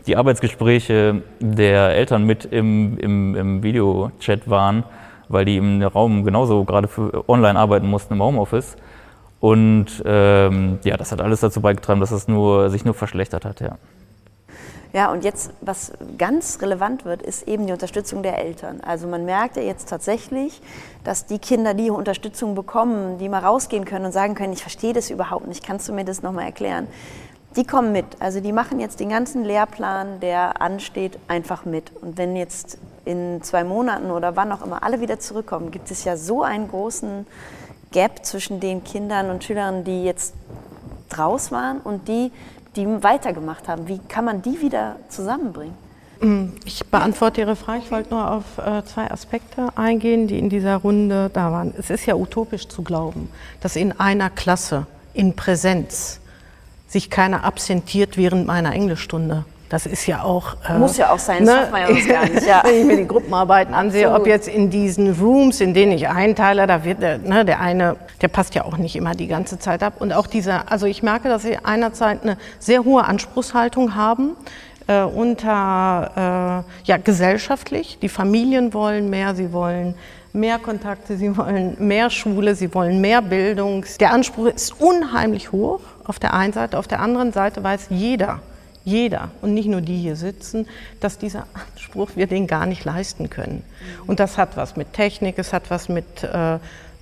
die 0.05 0.17
Arbeitsgespräche 0.17 1.21
der 1.39 1.89
Eltern 1.91 2.25
mit 2.25 2.45
im, 2.45 2.97
im, 2.97 3.35
im 3.35 3.63
Videochat 3.63 4.49
waren, 4.49 4.83
weil 5.29 5.45
die 5.45 5.57
im 5.57 5.81
Raum 5.81 6.25
genauso 6.25 6.65
gerade 6.65 6.87
für 6.87 7.27
online 7.29 7.57
arbeiten 7.57 7.87
mussten 7.87 8.15
im 8.15 8.21
Homeoffice. 8.21 8.75
Und 9.39 10.03
ähm, 10.05 10.79
ja, 10.83 10.97
das 10.97 11.11
hat 11.11 11.21
alles 11.21 11.41
dazu 11.41 11.61
beigetragen, 11.61 11.99
dass 11.99 12.11
es 12.11 12.27
nur, 12.27 12.69
sich 12.69 12.85
nur 12.85 12.93
verschlechtert 12.93 13.45
hat, 13.45 13.61
ja. 13.61 13.77
Ja, 14.93 15.11
und 15.11 15.23
jetzt, 15.23 15.49
was 15.61 15.91
ganz 16.19 16.61
relevant 16.61 17.03
wird, 17.03 17.23
ist 17.23 17.47
eben 17.47 17.65
die 17.65 17.73
Unterstützung 17.73 18.21
der 18.21 18.37
Eltern. 18.37 18.79
Also 18.81 19.07
man 19.07 19.25
merkt 19.25 19.57
ja 19.57 19.63
jetzt 19.63 19.89
tatsächlich, 19.89 20.61
dass 21.03 21.25
die 21.25 21.39
Kinder, 21.39 21.73
die 21.73 21.89
Unterstützung 21.89 22.53
bekommen, 22.53 23.17
die 23.17 23.27
mal 23.27 23.39
rausgehen 23.39 23.85
können 23.85 24.05
und 24.05 24.11
sagen 24.11 24.35
können, 24.35 24.53
ich 24.53 24.61
verstehe 24.61 24.93
das 24.93 25.09
überhaupt 25.09 25.47
nicht, 25.47 25.65
kannst 25.65 25.89
du 25.89 25.93
mir 25.93 26.05
das 26.05 26.21
nochmal 26.21 26.45
erklären? 26.45 26.87
Die 27.55 27.65
kommen 27.65 27.91
mit. 27.91 28.05
Also 28.19 28.39
die 28.39 28.51
machen 28.51 28.79
jetzt 28.79 28.99
den 28.99 29.09
ganzen 29.09 29.43
Lehrplan, 29.43 30.19
der 30.19 30.61
ansteht, 30.61 31.17
einfach 31.27 31.65
mit. 31.65 31.91
Und 32.01 32.19
wenn 32.19 32.35
jetzt 32.35 32.77
in 33.05 33.41
zwei 33.41 33.63
Monaten 33.63 34.11
oder 34.11 34.35
wann 34.35 34.51
auch 34.51 34.63
immer 34.63 34.83
alle 34.83 35.01
wieder 35.01 35.19
zurückkommen, 35.19 35.71
gibt 35.71 35.89
es 35.89 36.03
ja 36.03 36.17
so 36.17 36.43
einen 36.43 36.67
großen 36.67 37.25
Gap 37.91 38.23
zwischen 38.25 38.59
den 38.59 38.83
Kindern 38.83 39.31
und 39.31 39.43
Schülern, 39.43 39.83
die 39.83 40.03
jetzt 40.03 40.35
draus 41.09 41.51
waren 41.51 41.79
und 41.79 42.07
die, 42.07 42.31
die 42.75 42.85
weitergemacht 43.03 43.67
haben. 43.67 43.87
Wie 43.87 43.99
kann 44.07 44.25
man 44.25 44.41
die 44.41 44.61
wieder 44.61 44.97
zusammenbringen? 45.09 45.75
Mm, 46.19 46.45
ich 46.65 46.85
beantworte 46.85 47.41
Ihre 47.41 47.55
Frage. 47.55 47.81
Ich 47.83 47.91
wollte 47.91 48.13
nur 48.13 48.31
auf 48.31 48.57
äh, 48.57 48.83
zwei 48.85 49.11
Aspekte 49.11 49.69
eingehen, 49.75 50.27
die 50.27 50.39
in 50.39 50.49
dieser 50.49 50.77
Runde 50.77 51.29
da 51.33 51.51
waren. 51.51 51.73
Es 51.77 51.89
ist 51.89 52.05
ja 52.05 52.15
utopisch 52.15 52.67
zu 52.67 52.81
glauben, 52.81 53.29
dass 53.61 53.75
in 53.75 53.99
einer 53.99 54.29
Klasse 54.29 54.85
in 55.13 55.35
Präsenz 55.35 56.19
sich 56.87 57.09
keiner 57.09 57.43
absentiert 57.43 58.17
während 58.17 58.47
meiner 58.47 58.73
Englischstunde. 58.73 59.45
Das 59.73 59.87
ist 59.87 60.05
ja 60.05 60.21
auch. 60.21 60.55
Äh, 60.69 60.77
Muss 60.77 60.97
ja 60.97 61.11
auch 61.11 61.17
sein, 61.17 61.43
das 61.43 61.65
ne? 61.65 61.71
man 61.71 61.81
ja 61.81 61.87
uns 61.87 62.07
gar 62.07 62.29
nicht. 62.29 62.43
Ja. 62.47 62.61
Wenn 62.63 62.81
ich 62.81 62.85
mir 62.85 62.97
die 62.97 63.07
Gruppenarbeiten 63.07 63.73
ansehe, 63.73 64.05
Absolut. 64.05 64.21
ob 64.21 64.27
jetzt 64.27 64.47
in 64.47 64.69
diesen 64.69 65.19
Rooms, 65.19 65.61
in 65.61 65.73
denen 65.73 65.93
ich 65.93 66.07
einteile, 66.07 66.67
da 66.67 66.83
wird 66.83 67.01
der, 67.01 67.17
ne, 67.17 67.43
der 67.43 67.59
eine, 67.59 67.95
der 68.21 68.27
passt 68.27 68.53
ja 68.53 68.65
auch 68.65 68.77
nicht 68.77 68.95
immer 68.95 69.15
die 69.15 69.25
ganze 69.25 69.57
Zeit 69.57 69.81
ab. 69.81 69.93
Und 69.97 70.13
auch 70.13 70.27
dieser, 70.27 70.71
also 70.71 70.85
ich 70.85 71.01
merke, 71.01 71.27
dass 71.27 71.41
sie 71.41 71.57
einerseits 71.57 72.21
eine 72.21 72.37
sehr 72.59 72.83
hohe 72.83 73.03
Anspruchshaltung 73.03 73.95
haben. 73.95 74.35
Äh, 74.85 75.01
unter, 75.01 76.65
äh, 76.85 76.87
ja, 76.87 76.97
gesellschaftlich. 76.97 77.97
Die 77.99 78.09
Familien 78.09 78.75
wollen 78.75 79.09
mehr, 79.09 79.33
sie 79.33 79.53
wollen 79.53 79.95
mehr 80.33 80.59
Kontakte, 80.59 81.17
sie 81.17 81.35
wollen 81.35 81.77
mehr 81.79 82.11
Schule, 82.11 82.53
sie 82.53 82.71
wollen 82.75 83.01
mehr 83.01 83.23
Bildung. 83.23 83.85
Der 83.99 84.13
Anspruch 84.13 84.47
ist 84.47 84.79
unheimlich 84.79 85.51
hoch 85.51 85.79
auf 86.03 86.19
der 86.19 86.35
einen 86.35 86.53
Seite. 86.53 86.77
Auf 86.77 86.87
der 86.87 86.99
anderen 86.99 87.31
Seite 87.33 87.63
weiß 87.63 87.87
jeder, 87.89 88.39
jeder 88.85 89.31
und 89.41 89.53
nicht 89.53 89.67
nur 89.67 89.81
die 89.81 89.97
hier 89.97 90.15
sitzen, 90.15 90.67
dass 90.99 91.17
dieser 91.17 91.47
Anspruch 91.53 92.11
wir 92.15 92.27
den 92.27 92.47
gar 92.47 92.65
nicht 92.65 92.83
leisten 92.83 93.29
können. 93.29 93.63
Und 94.07 94.19
das 94.19 94.37
hat 94.37 94.57
was 94.57 94.75
mit 94.75 94.93
Technik, 94.93 95.39
es 95.39 95.53
hat 95.53 95.69
was 95.69 95.89
mit 95.89 96.23
äh, 96.23 96.59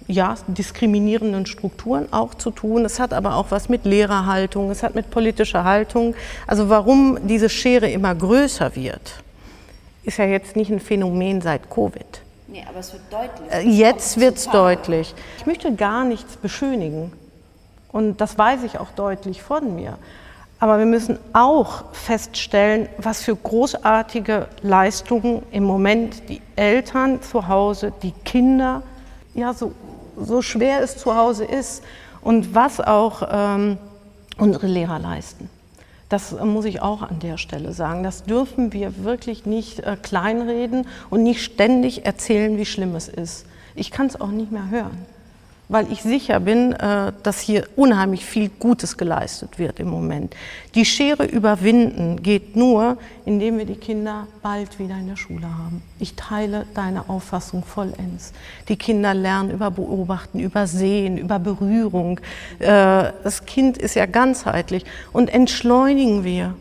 ja, 0.07 0.35
diskriminierenden 0.47 1.45
Strukturen 1.45 2.11
auch 2.11 2.33
zu 2.33 2.51
tun. 2.51 2.85
Es 2.85 2.99
hat 2.99 3.13
aber 3.13 3.35
auch 3.35 3.47
was 3.49 3.69
mit 3.69 3.85
Lehrerhaltung, 3.85 4.69
es 4.69 4.83
hat 4.83 4.95
mit 4.95 5.09
politischer 5.09 5.63
Haltung. 5.63 6.15
Also 6.47 6.69
warum 6.69 7.17
diese 7.27 7.49
Schere 7.49 7.89
immer 7.89 8.13
größer 8.13 8.75
wird, 8.75 9.23
ist 10.03 10.17
ja 10.17 10.25
jetzt 10.25 10.55
nicht 10.55 10.71
ein 10.71 10.79
Phänomen 10.79 11.41
seit 11.41 11.69
Covid. 11.69 12.21
Nee, 12.47 12.65
aber 12.67 12.79
es 12.79 12.91
wird 12.91 13.03
deutlich. 13.09 13.51
Äh, 13.51 13.69
jetzt 13.69 14.19
wird 14.19 14.37
es 14.37 14.49
deutlich. 14.49 15.15
Ich 15.37 15.45
möchte 15.45 15.73
gar 15.73 16.03
nichts 16.03 16.35
beschönigen. 16.35 17.13
Und 17.91 18.19
das 18.21 18.37
weiß 18.37 18.63
ich 18.63 18.79
auch 18.79 18.91
deutlich 18.91 19.41
von 19.41 19.75
mir. 19.75 19.97
Aber 20.61 20.77
wir 20.77 20.85
müssen 20.85 21.17
auch 21.33 21.85
feststellen, 21.91 22.87
was 22.99 23.23
für 23.23 23.35
großartige 23.35 24.47
Leistungen 24.61 25.41
im 25.51 25.63
Moment 25.63 26.29
die 26.29 26.39
Eltern 26.55 27.19
zu 27.23 27.47
Hause, 27.47 27.91
die 28.03 28.11
Kinder, 28.25 28.83
ja, 29.33 29.55
so, 29.55 29.71
so 30.15 30.43
schwer 30.43 30.81
es 30.81 30.97
zu 30.97 31.15
Hause 31.15 31.45
ist 31.45 31.83
und 32.21 32.53
was 32.53 32.79
auch 32.79 33.27
ähm, 33.31 33.79
unsere 34.37 34.67
Lehrer 34.67 34.99
leisten. 34.99 35.49
Das 36.09 36.31
muss 36.31 36.65
ich 36.65 36.79
auch 36.79 37.01
an 37.01 37.17
der 37.17 37.39
Stelle 37.39 37.73
sagen. 37.73 38.03
Das 38.03 38.25
dürfen 38.25 38.71
wir 38.71 39.03
wirklich 39.03 39.47
nicht 39.47 39.79
äh, 39.79 39.97
kleinreden 39.99 40.85
und 41.09 41.23
nicht 41.23 41.43
ständig 41.43 42.05
erzählen, 42.05 42.59
wie 42.59 42.67
schlimm 42.67 42.95
es 42.95 43.07
ist. 43.07 43.47
Ich 43.73 43.89
kann 43.89 44.05
es 44.05 44.21
auch 44.21 44.27
nicht 44.27 44.51
mehr 44.51 44.69
hören 44.69 45.07
weil 45.71 45.89
ich 45.89 46.03
sicher 46.03 46.41
bin, 46.41 46.73
äh, 46.73 47.13
dass 47.23 47.39
hier 47.39 47.65
unheimlich 47.77 48.25
viel 48.25 48.49
Gutes 48.49 48.97
geleistet 48.97 49.57
wird 49.57 49.79
im 49.79 49.89
Moment. 49.89 50.35
Die 50.75 50.83
Schere 50.83 51.25
überwinden 51.25 52.21
geht 52.21 52.57
nur, 52.57 52.97
indem 53.25 53.57
wir 53.57 53.65
die 53.65 53.75
Kinder 53.75 54.27
bald 54.43 54.79
wieder 54.79 54.95
in 54.95 55.07
der 55.07 55.15
Schule 55.15 55.47
haben. 55.47 55.81
Ich 55.97 56.15
teile 56.15 56.65
deine 56.73 57.09
Auffassung 57.09 57.63
vollends. 57.63 58.33
Die 58.67 58.75
Kinder 58.75 59.13
lernen 59.13 59.51
über 59.51 59.71
Beobachten, 59.71 60.39
über 60.39 60.67
Sehen, 60.67 61.17
über 61.17 61.39
Berührung. 61.39 62.19
Äh, 62.59 63.13
das 63.23 63.45
Kind 63.45 63.77
ist 63.77 63.95
ja 63.95 64.05
ganzheitlich. 64.05 64.83
Und 65.13 65.33
entschleunigen 65.33 66.25
wir 66.25 66.53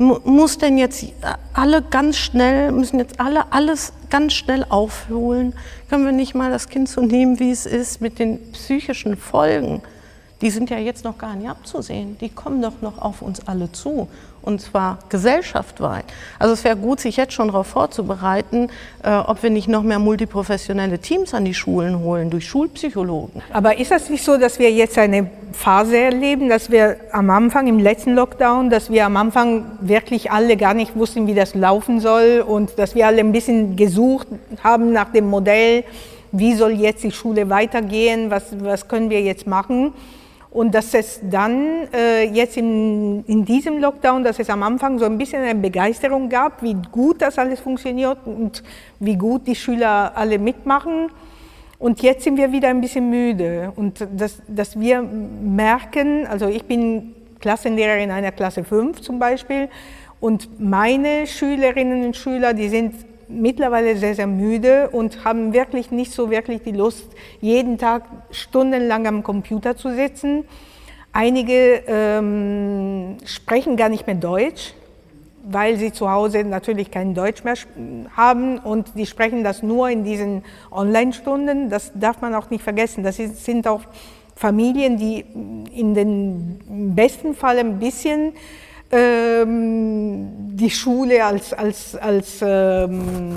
muss 0.00 0.56
denn 0.56 0.78
jetzt 0.78 1.04
alle 1.52 1.82
ganz 1.82 2.16
schnell, 2.16 2.72
müssen 2.72 2.98
jetzt 2.98 3.20
alle 3.20 3.52
alles 3.52 3.92
ganz 4.08 4.32
schnell 4.32 4.64
aufholen? 4.68 5.52
Können 5.90 6.06
wir 6.06 6.12
nicht 6.12 6.34
mal 6.34 6.50
das 6.50 6.68
Kind 6.70 6.88
so 6.88 7.02
nehmen, 7.02 7.38
wie 7.38 7.50
es 7.50 7.66
ist, 7.66 8.00
mit 8.00 8.18
den 8.18 8.52
psychischen 8.52 9.18
Folgen? 9.18 9.82
Die 10.42 10.50
sind 10.50 10.70
ja 10.70 10.78
jetzt 10.78 11.04
noch 11.04 11.18
gar 11.18 11.34
nicht 11.34 11.48
abzusehen. 11.48 12.16
Die 12.18 12.30
kommen 12.30 12.62
doch 12.62 12.80
noch 12.80 12.98
auf 12.98 13.22
uns 13.22 13.46
alle 13.46 13.70
zu 13.72 14.08
und 14.42 14.60
zwar 14.60 14.98
gesellschaftsweit. 15.08 16.04
Also 16.38 16.54
es 16.54 16.64
wäre 16.64 16.76
gut, 16.76 17.00
sich 17.00 17.16
jetzt 17.16 17.34
schon 17.34 17.48
darauf 17.48 17.66
vorzubereiten, 17.66 18.68
äh, 19.02 19.14
ob 19.14 19.42
wir 19.42 19.50
nicht 19.50 19.68
noch 19.68 19.82
mehr 19.82 19.98
multiprofessionelle 19.98 20.98
Teams 20.98 21.34
an 21.34 21.44
die 21.44 21.54
Schulen 21.54 22.00
holen 22.00 22.30
durch 22.30 22.48
Schulpsychologen. 22.48 23.42
Aber 23.52 23.78
ist 23.78 23.90
das 23.90 24.08
nicht 24.08 24.24
so, 24.24 24.38
dass 24.38 24.58
wir 24.58 24.70
jetzt 24.72 24.96
eine 24.98 25.30
Phase 25.52 25.98
erleben, 25.98 26.48
dass 26.48 26.70
wir 26.70 26.96
am 27.12 27.28
Anfang 27.30 27.66
im 27.66 27.78
letzten 27.78 28.14
Lockdown, 28.14 28.70
dass 28.70 28.90
wir 28.90 29.04
am 29.04 29.16
Anfang 29.16 29.66
wirklich 29.80 30.30
alle 30.30 30.56
gar 30.56 30.74
nicht 30.74 30.96
wussten, 30.96 31.26
wie 31.26 31.34
das 31.34 31.54
laufen 31.54 32.00
soll 32.00 32.42
und 32.46 32.78
dass 32.78 32.94
wir 32.94 33.06
alle 33.06 33.20
ein 33.20 33.32
bisschen 33.32 33.76
gesucht 33.76 34.28
haben 34.62 34.92
nach 34.92 35.12
dem 35.12 35.26
Modell, 35.26 35.84
wie 36.32 36.54
soll 36.54 36.72
jetzt 36.72 37.02
die 37.02 37.10
Schule 37.10 37.50
weitergehen, 37.50 38.30
was, 38.30 38.44
was 38.60 38.88
können 38.88 39.10
wir 39.10 39.20
jetzt 39.20 39.46
machen? 39.46 39.92
Und 40.50 40.74
dass 40.74 40.94
es 40.94 41.20
dann 41.22 41.88
äh, 41.94 42.24
jetzt 42.24 42.56
in, 42.56 43.24
in 43.26 43.44
diesem 43.44 43.78
Lockdown, 43.78 44.24
dass 44.24 44.40
es 44.40 44.50
am 44.50 44.64
Anfang 44.64 44.98
so 44.98 45.04
ein 45.04 45.16
bisschen 45.16 45.42
eine 45.42 45.54
Begeisterung 45.54 46.28
gab, 46.28 46.62
wie 46.62 46.76
gut 46.90 47.22
das 47.22 47.38
alles 47.38 47.60
funktioniert 47.60 48.18
und 48.24 48.64
wie 48.98 49.16
gut 49.16 49.46
die 49.46 49.54
Schüler 49.54 50.12
alle 50.16 50.38
mitmachen. 50.38 51.08
Und 51.78 52.02
jetzt 52.02 52.24
sind 52.24 52.36
wir 52.36 52.50
wieder 52.50 52.68
ein 52.68 52.80
bisschen 52.80 53.08
müde. 53.08 53.72
Und 53.76 54.06
dass, 54.16 54.42
dass 54.48 54.78
wir 54.78 55.02
merken, 55.02 56.26
also 56.26 56.48
ich 56.48 56.64
bin 56.64 57.14
Klassenlehrerin 57.38 58.10
einer 58.10 58.32
Klasse 58.32 58.64
5 58.64 59.00
zum 59.00 59.18
Beispiel, 59.18 59.68
und 60.20 60.60
meine 60.60 61.26
Schülerinnen 61.26 62.04
und 62.04 62.16
Schüler, 62.16 62.52
die 62.52 62.68
sind 62.68 62.94
mittlerweile 63.30 63.96
sehr, 63.96 64.14
sehr 64.14 64.26
müde 64.26 64.90
und 64.90 65.24
haben 65.24 65.52
wirklich 65.52 65.90
nicht 65.90 66.12
so 66.12 66.30
wirklich 66.30 66.62
die 66.62 66.72
Lust, 66.72 67.06
jeden 67.40 67.78
Tag 67.78 68.04
stundenlang 68.30 69.06
am 69.06 69.22
Computer 69.22 69.76
zu 69.76 69.94
sitzen. 69.94 70.44
Einige 71.12 71.82
ähm, 71.86 73.16
sprechen 73.24 73.76
gar 73.76 73.88
nicht 73.88 74.06
mehr 74.06 74.16
Deutsch, 74.16 74.74
weil 75.42 75.76
sie 75.76 75.92
zu 75.92 76.10
Hause 76.10 76.44
natürlich 76.44 76.90
kein 76.90 77.14
Deutsch 77.14 77.42
mehr 77.44 77.54
haben 78.16 78.58
und 78.58 78.92
die 78.94 79.06
sprechen 79.06 79.42
das 79.42 79.62
nur 79.62 79.88
in 79.88 80.04
diesen 80.04 80.44
Online-Stunden. 80.70 81.70
Das 81.70 81.92
darf 81.94 82.20
man 82.20 82.34
auch 82.34 82.50
nicht 82.50 82.62
vergessen. 82.62 83.02
Das 83.02 83.16
sind 83.16 83.66
auch 83.66 83.82
Familien, 84.36 84.96
die 84.96 85.24
in 85.74 85.94
den 85.94 86.94
besten 86.94 87.34
Fall 87.34 87.58
ein 87.58 87.78
bisschen 87.78 88.32
ähm, 88.90 90.28
die 90.56 90.70
Schule 90.70 91.24
als, 91.24 91.52
als, 91.52 91.96
als 91.96 92.40
ähm, 92.42 93.36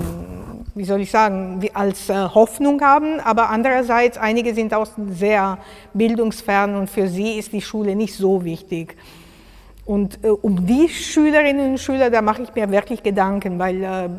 wie 0.76 0.84
soll 0.84 1.02
ich 1.02 1.12
sagen, 1.12 1.62
als 1.74 2.10
äh, 2.10 2.14
Hoffnung 2.14 2.82
haben, 2.82 3.20
aber 3.20 3.50
andererseits, 3.50 4.18
einige 4.18 4.54
sind 4.56 4.74
auch 4.74 4.88
sehr 5.12 5.60
bildungsfern 5.94 6.76
und 6.76 6.90
für 6.90 7.08
sie 7.08 7.38
ist 7.38 7.54
die 7.54 7.62
Schule 7.62 7.96
nicht 7.96 8.16
so 8.16 8.44
wichtig. 8.44 8.96
Und 9.86 10.24
äh, 10.24 10.30
um 10.30 10.66
die 10.66 10.90
Schülerinnen 10.90 11.72
und 11.72 11.80
Schüler, 11.80 12.10
da 12.10 12.22
mache 12.22 12.44
ich 12.44 12.56
mir 12.56 12.72
wirklich 12.72 13.04
Gedanken, 13.04 13.60
weil 13.60 13.84
äh, 13.84 14.10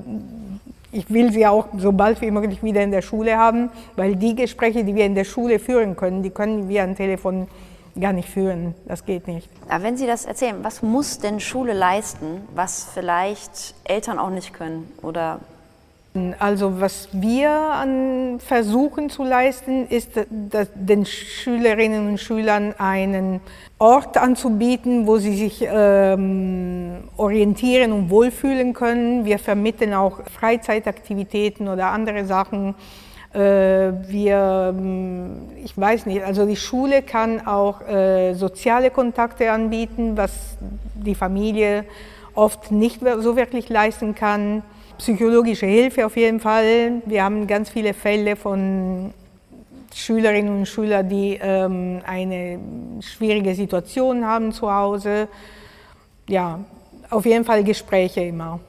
ich 0.92 1.10
will 1.10 1.32
sie 1.32 1.46
auch 1.46 1.66
so 1.76 1.90
bald 1.90 2.20
wie 2.20 2.30
möglich 2.30 2.62
wieder 2.62 2.82
in 2.82 2.92
der 2.92 3.02
Schule 3.02 3.36
haben, 3.36 3.70
weil 3.96 4.14
die 4.14 4.36
Gespräche, 4.36 4.84
die 4.84 4.94
wir 4.94 5.06
in 5.06 5.16
der 5.16 5.24
Schule 5.24 5.58
führen 5.58 5.96
können, 5.96 6.22
die 6.22 6.30
können 6.30 6.68
wir 6.68 6.84
am 6.84 6.94
Telefon 6.94 7.48
gar 7.98 8.12
nicht 8.12 8.28
führen. 8.28 8.74
Das 8.86 9.04
geht 9.04 9.28
nicht. 9.28 9.48
Aber 9.68 9.84
wenn 9.84 9.96
Sie 9.96 10.06
das 10.06 10.24
erzählen, 10.24 10.56
was 10.62 10.82
muss 10.82 11.18
denn 11.18 11.40
Schule 11.40 11.72
leisten, 11.72 12.42
was 12.54 12.88
vielleicht 12.92 13.74
Eltern 13.84 14.18
auch 14.18 14.30
nicht 14.30 14.52
können 14.52 14.92
oder 15.02 15.40
also 16.38 16.80
was 16.80 17.08
wir 17.10 18.38
versuchen 18.38 19.10
zu 19.10 19.24
leisten, 19.24 19.88
ist 19.88 20.10
den 20.30 21.06
Schülerinnen 21.06 22.08
und 22.08 22.20
Schülern 22.20 22.72
einen 22.78 23.40
Ort 23.80 24.16
anzubieten, 24.16 25.08
wo 25.08 25.18
sie 25.18 25.34
sich 25.34 25.66
ähm, 25.68 27.08
orientieren 27.16 27.90
und 27.90 28.10
wohlfühlen 28.10 28.74
können. 28.74 29.24
Wir 29.24 29.40
vermitteln 29.40 29.92
auch 29.92 30.20
Freizeitaktivitäten 30.26 31.66
oder 31.66 31.86
andere 31.86 32.24
Sachen 32.24 32.76
wir, 33.38 34.72
ähm, 34.72 35.42
ich 35.64 35.76
weiß 35.76 36.06
nicht, 36.06 36.22
also 36.22 36.46
die 36.46 36.56
Schule 36.56 37.02
kann 37.02 37.44
auch 37.46 37.80
äh, 37.80 38.34
soziale 38.34 38.90
Kontakte 38.90 39.50
anbieten, 39.50 40.16
was 40.16 40.56
die 40.94 41.16
Familie 41.16 41.84
oft 42.34 42.70
nicht 42.70 43.00
so 43.18 43.36
wirklich 43.36 43.68
leisten 43.68 44.14
kann. 44.14 44.62
Psychologische 44.98 45.66
Hilfe 45.66 46.06
auf 46.06 46.16
jeden 46.16 46.38
Fall. 46.38 47.02
Wir 47.06 47.24
haben 47.24 47.48
ganz 47.48 47.70
viele 47.70 47.92
Fälle 47.92 48.36
von 48.36 49.12
Schülerinnen 49.92 50.58
und 50.58 50.66
Schülern, 50.66 51.08
die 51.08 51.38
ähm, 51.42 52.02
eine 52.06 52.60
schwierige 53.00 53.54
Situation 53.56 54.24
haben 54.24 54.52
zu 54.52 54.72
Hause. 54.72 55.26
Ja, 56.28 56.60
auf 57.10 57.26
jeden 57.26 57.44
Fall 57.44 57.64
Gespräche 57.64 58.20
immer. 58.20 58.60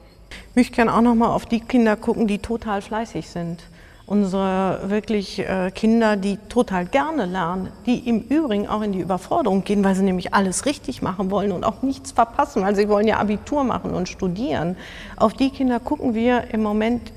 Ich 0.50 0.56
möchte 0.56 0.74
gerne 0.74 0.92
auch 0.92 1.02
noch 1.02 1.14
mal 1.14 1.28
auf 1.28 1.46
die 1.46 1.60
Kinder 1.60 1.94
gucken, 1.94 2.26
die 2.26 2.38
total 2.38 2.82
fleißig 2.82 3.28
sind 3.28 3.62
unsere 4.06 4.88
wirklich 4.88 5.40
äh, 5.40 5.70
Kinder, 5.72 6.16
die 6.16 6.38
total 6.48 6.86
gerne 6.86 7.26
lernen, 7.26 7.68
die 7.86 8.08
im 8.08 8.20
Übrigen 8.20 8.68
auch 8.68 8.82
in 8.82 8.92
die 8.92 9.00
Überforderung 9.00 9.64
gehen, 9.64 9.82
weil 9.82 9.94
sie 9.94 10.04
nämlich 10.04 10.32
alles 10.32 10.64
richtig 10.64 11.02
machen 11.02 11.30
wollen 11.30 11.52
und 11.52 11.64
auch 11.64 11.82
nichts 11.82 12.12
verpassen, 12.12 12.62
weil 12.62 12.76
sie 12.76 12.88
wollen 12.88 13.08
ja 13.08 13.18
Abitur 13.18 13.64
machen 13.64 13.92
und 13.92 14.08
studieren. 14.08 14.76
Auf 15.16 15.34
die 15.34 15.50
Kinder 15.50 15.80
gucken 15.80 16.14
wir 16.14 16.44
im 16.52 16.62
Moment 16.62 17.12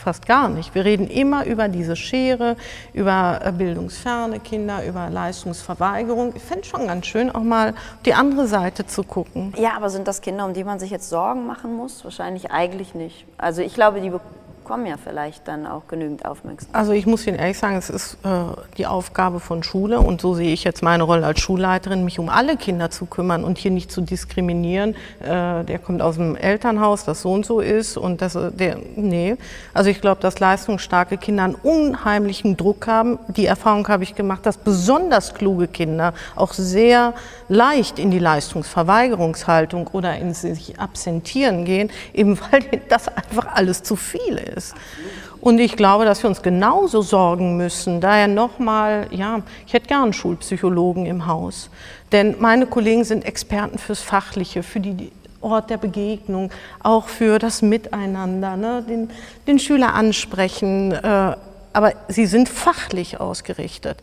fast 0.00 0.26
gar 0.26 0.48
nicht. 0.48 0.74
Wir 0.74 0.84
reden 0.84 1.08
immer 1.08 1.46
über 1.46 1.68
diese 1.68 1.94
Schere, 1.94 2.56
über 2.92 3.40
äh, 3.44 3.52
bildungsferne 3.52 4.40
Kinder, 4.40 4.84
über 4.86 5.10
Leistungsverweigerung. 5.10 6.32
Ich 6.34 6.42
fände 6.42 6.64
schon 6.64 6.86
ganz 6.86 7.06
schön, 7.06 7.30
auch 7.30 7.42
mal 7.42 7.74
die 8.04 8.14
andere 8.14 8.46
Seite 8.46 8.86
zu 8.86 9.04
gucken. 9.04 9.52
Ja, 9.58 9.72
aber 9.76 9.90
sind 9.90 10.08
das 10.08 10.20
Kinder, 10.20 10.46
um 10.46 10.54
die 10.54 10.64
man 10.64 10.78
sich 10.80 10.90
jetzt 10.90 11.08
Sorgen 11.08 11.46
machen 11.46 11.76
muss? 11.76 12.02
Wahrscheinlich 12.02 12.50
eigentlich 12.50 12.94
nicht. 12.94 13.26
Also 13.38 13.62
ich 13.62 13.74
glaube, 13.74 14.00
die 14.00 14.12
bekommen 14.70 14.86
ja 14.86 14.98
vielleicht 15.02 15.48
dann 15.48 15.66
auch 15.66 15.88
genügend 15.88 16.24
Aufmerksamkeit. 16.24 16.76
Also 16.78 16.92
ich 16.92 17.04
muss 17.04 17.26
Ihnen 17.26 17.40
ehrlich 17.40 17.58
sagen, 17.58 17.74
es 17.76 17.90
ist 17.90 18.18
äh, 18.22 18.28
die 18.78 18.86
Aufgabe 18.86 19.40
von 19.40 19.64
Schule 19.64 19.98
und 19.98 20.20
so 20.20 20.34
sehe 20.34 20.52
ich 20.52 20.62
jetzt 20.62 20.80
meine 20.80 21.02
Rolle 21.02 21.26
als 21.26 21.40
Schulleiterin, 21.40 22.04
mich 22.04 22.20
um 22.20 22.28
alle 22.28 22.56
Kinder 22.56 22.88
zu 22.88 23.06
kümmern 23.06 23.42
und 23.42 23.58
hier 23.58 23.72
nicht 23.72 23.90
zu 23.90 24.00
diskriminieren. 24.00 24.94
Äh, 25.24 25.64
der 25.64 25.80
kommt 25.84 26.02
aus 26.02 26.18
dem 26.18 26.36
Elternhaus, 26.36 27.04
das 27.04 27.22
so 27.22 27.32
und 27.32 27.44
so 27.44 27.58
ist 27.58 27.96
und 27.96 28.22
das, 28.22 28.36
äh, 28.36 28.52
der, 28.52 28.76
nee. 28.94 29.34
Also 29.74 29.90
ich 29.90 30.00
glaube, 30.00 30.20
dass 30.20 30.38
leistungsstarke 30.38 31.16
Kinder 31.16 31.42
einen 31.42 31.56
unheimlichen 31.56 32.56
Druck 32.56 32.86
haben. 32.86 33.18
Die 33.26 33.46
Erfahrung 33.46 33.88
habe 33.88 34.04
ich 34.04 34.14
gemacht, 34.14 34.46
dass 34.46 34.56
besonders 34.56 35.34
kluge 35.34 35.66
Kinder 35.66 36.14
auch 36.36 36.52
sehr 36.52 37.14
leicht 37.48 37.98
in 37.98 38.12
die 38.12 38.20
Leistungsverweigerungshaltung 38.20 39.88
oder 39.88 40.16
in 40.16 40.32
sich 40.32 40.78
absentieren 40.78 41.64
gehen, 41.64 41.90
eben 42.14 42.38
weil 42.52 42.62
das 42.88 43.08
einfach 43.08 43.48
alles 43.56 43.82
zu 43.82 43.96
viel 43.96 44.36
ist 44.36 44.59
ist. 44.60 44.74
Und 45.40 45.58
ich 45.58 45.76
glaube, 45.76 46.04
dass 46.04 46.22
wir 46.22 46.28
uns 46.28 46.42
genauso 46.42 47.00
sorgen 47.00 47.56
müssen. 47.56 48.00
Daher 48.00 48.28
nochmal, 48.28 49.06
ja, 49.10 49.40
ich 49.66 49.72
hätte 49.72 49.88
gern 49.88 50.12
Schulpsychologen 50.12 51.06
im 51.06 51.26
Haus. 51.26 51.70
Denn 52.12 52.36
meine 52.40 52.66
Kollegen 52.66 53.04
sind 53.04 53.24
Experten 53.24 53.78
fürs 53.78 54.00
Fachliche, 54.00 54.62
für 54.62 54.80
die 54.80 55.10
Ort 55.40 55.70
der 55.70 55.78
Begegnung, 55.78 56.50
auch 56.80 57.08
für 57.08 57.38
das 57.38 57.62
Miteinander, 57.62 58.58
ne? 58.58 58.84
den, 58.86 59.10
den 59.46 59.58
Schüler 59.58 59.94
ansprechen. 59.94 60.92
Äh, 60.92 61.36
aber 61.72 61.92
sie 62.08 62.26
sind 62.26 62.48
fachlich 62.48 63.18
ausgerichtet. 63.20 63.98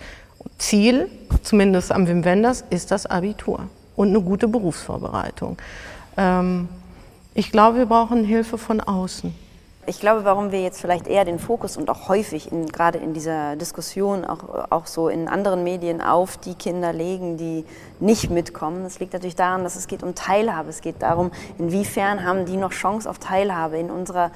Ziel, 0.57 1.07
zumindest 1.43 1.91
am 1.91 2.07
Wim 2.07 2.25
Wenders, 2.25 2.63
ist 2.71 2.89
das 2.89 3.05
Abitur 3.05 3.69
und 3.95 4.09
eine 4.09 4.21
gute 4.21 4.47
Berufsvorbereitung. 4.47 5.57
Ähm, 6.15 6.69
ich 7.35 7.51
glaube, 7.51 7.77
wir 7.77 7.85
brauchen 7.85 8.23
Hilfe 8.23 8.57
von 8.57 8.81
außen 8.81 9.35
ich 9.87 10.01
glaube, 10.01 10.25
warum 10.25 10.51
wir 10.51 10.61
jetzt 10.61 10.81
vielleicht 10.81 11.07
eher 11.07 11.23
den 11.23 11.39
Fokus 11.39 11.77
und 11.77 11.89
auch 11.89 12.09
häufig 12.09 12.51
in, 12.51 12.67
gerade 12.67 12.97
in 12.97 13.13
dieser 13.13 13.55
Diskussion, 13.55 14.25
auch, 14.25 14.69
auch 14.69 14.85
so 14.85 15.07
in 15.07 15.29
anderen 15.29 15.63
Medien 15.63 16.01
auf 16.01 16.35
die 16.35 16.55
Kinder 16.55 16.91
legen, 16.91 17.37
die 17.37 17.63
nicht 18.01 18.29
mitkommen, 18.29 18.83
das 18.83 18.99
liegt 18.99 19.13
natürlich 19.13 19.37
daran, 19.37 19.63
dass 19.63 19.77
es 19.77 19.87
geht 19.87 20.03
um 20.03 20.13
Teilhabe. 20.13 20.69
Es 20.69 20.81
geht 20.81 21.01
darum, 21.01 21.31
inwiefern 21.57 22.25
haben 22.25 22.45
die 22.45 22.57
noch 22.57 22.71
Chance 22.71 23.09
auf 23.09 23.17
Teilhabe 23.17 23.77
in 23.77 23.89
unserer 23.89 24.31